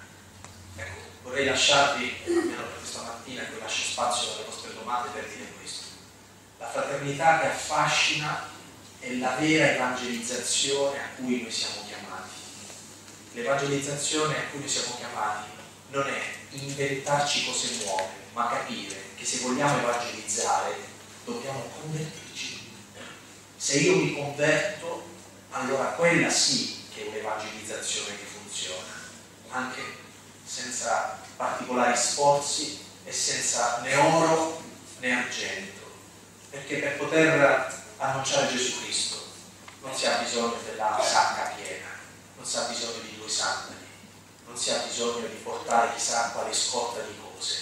Ecco, 0.75 0.99
vorrei 1.23 1.45
lasciarvi, 1.45 2.21
almeno 2.27 2.63
per 2.63 2.77
questa 2.77 3.01
mattina, 3.01 3.43
che 3.43 3.59
lascio 3.59 3.91
spazio 3.91 4.33
alle 4.33 4.43
vostre 4.43 4.73
domande 4.73 5.09
per 5.09 5.27
dire 5.27 5.51
questo. 5.57 5.85
La 6.57 6.69
fraternità 6.69 7.39
che 7.39 7.47
affascina 7.47 8.47
è 8.99 9.13
la 9.13 9.35
vera 9.35 9.75
evangelizzazione 9.75 10.99
a 10.99 11.07
cui 11.15 11.41
noi 11.41 11.51
siamo 11.51 11.85
chiamati. 11.87 12.29
L'evangelizzazione 13.33 14.35
a 14.37 14.43
cui 14.49 14.59
noi 14.59 14.69
siamo 14.69 14.95
chiamati 14.97 15.49
non 15.91 16.07
è 16.07 16.21
inventarci 16.51 17.45
cose 17.45 17.83
nuove, 17.83 18.09
ma 18.33 18.49
capire 18.49 18.95
che 19.15 19.25
se 19.25 19.39
vogliamo 19.39 19.79
evangelizzare 19.79 20.75
dobbiamo 21.23 21.69
convertirci. 21.79 22.71
Se 23.55 23.77
io 23.77 23.95
mi 23.95 24.13
converto, 24.13 25.07
allora 25.51 25.85
quella 25.91 26.29
sì 26.29 26.85
che 26.93 27.05
è 27.05 27.07
un'evangelizzazione 27.07 28.17
che 28.17 28.25
funziona, 28.25 28.93
anche 29.49 29.81
senza 30.45 31.19
particolari 31.35 31.97
sforzi 31.97 32.79
e 33.05 33.11
senza 33.11 33.79
né 33.81 33.95
oro 33.95 34.61
né 34.99 35.11
argento, 35.11 35.87
perché 36.49 36.77
per 36.77 36.97
poter 36.97 37.78
annunciare 37.99 38.49
Gesù 38.49 38.81
Cristo. 38.81 39.27
Non 39.81 39.95
si 39.95 40.05
ha 40.07 40.17
bisogno 40.17 40.57
della 40.65 40.99
sacca 41.01 41.53
piena, 41.55 41.87
non 42.35 42.45
si 42.45 42.57
ha 42.57 42.61
bisogno 42.63 42.99
di 42.99 43.17
due 43.17 43.29
sandali, 43.29 43.87
non 44.45 44.57
si 44.57 44.71
ha 44.71 44.77
bisogno 44.79 45.25
di 45.27 45.35
portare 45.35 45.93
chissà 45.95 46.31
quale 46.31 46.53
scorta 46.53 47.01
di 47.01 47.15
cose, 47.21 47.57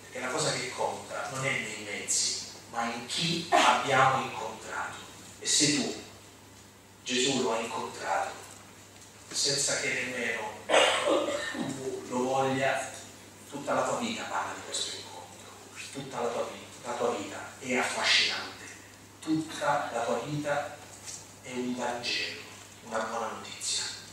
perché 0.00 0.20
la 0.20 0.32
cosa 0.32 0.52
che 0.52 0.70
conta 0.70 1.28
non 1.30 1.44
è 1.44 1.50
nei 1.50 1.82
mezzi, 1.84 2.46
ma 2.70 2.84
in 2.84 3.06
chi 3.06 3.46
abbiamo 3.50 4.24
incontrato. 4.24 4.96
E 5.40 5.46
se 5.46 5.74
tu 5.74 6.02
Gesù 7.04 7.42
lo 7.42 7.52
hai 7.52 7.64
incontrato, 7.64 8.30
senza 9.30 9.80
che 9.80 9.92
nemmeno 9.92 10.52
tu 11.52 12.04
lo 12.08 12.22
voglia, 12.22 12.90
tutta 13.50 13.74
la 13.74 13.82
tua 13.82 13.98
vita 13.98 14.22
parla 14.24 14.54
di 14.54 14.60
questo 14.64 14.96
incontro, 14.96 15.50
tutta 15.92 16.20
la 16.20 16.28
tua 16.28 16.48
vita, 16.50 16.90
la 16.90 16.96
tua 16.96 17.10
vita 17.10 17.38
è 17.58 17.76
affascinante, 17.76 18.61
tutta 19.22 19.88
la 19.92 20.00
tua 20.00 20.18
vita 20.24 20.76
è 21.42 21.52
un 21.52 21.76
Vangelo, 21.76 22.40
una 22.88 22.98
buona 22.98 23.28
notizia. 23.28 23.91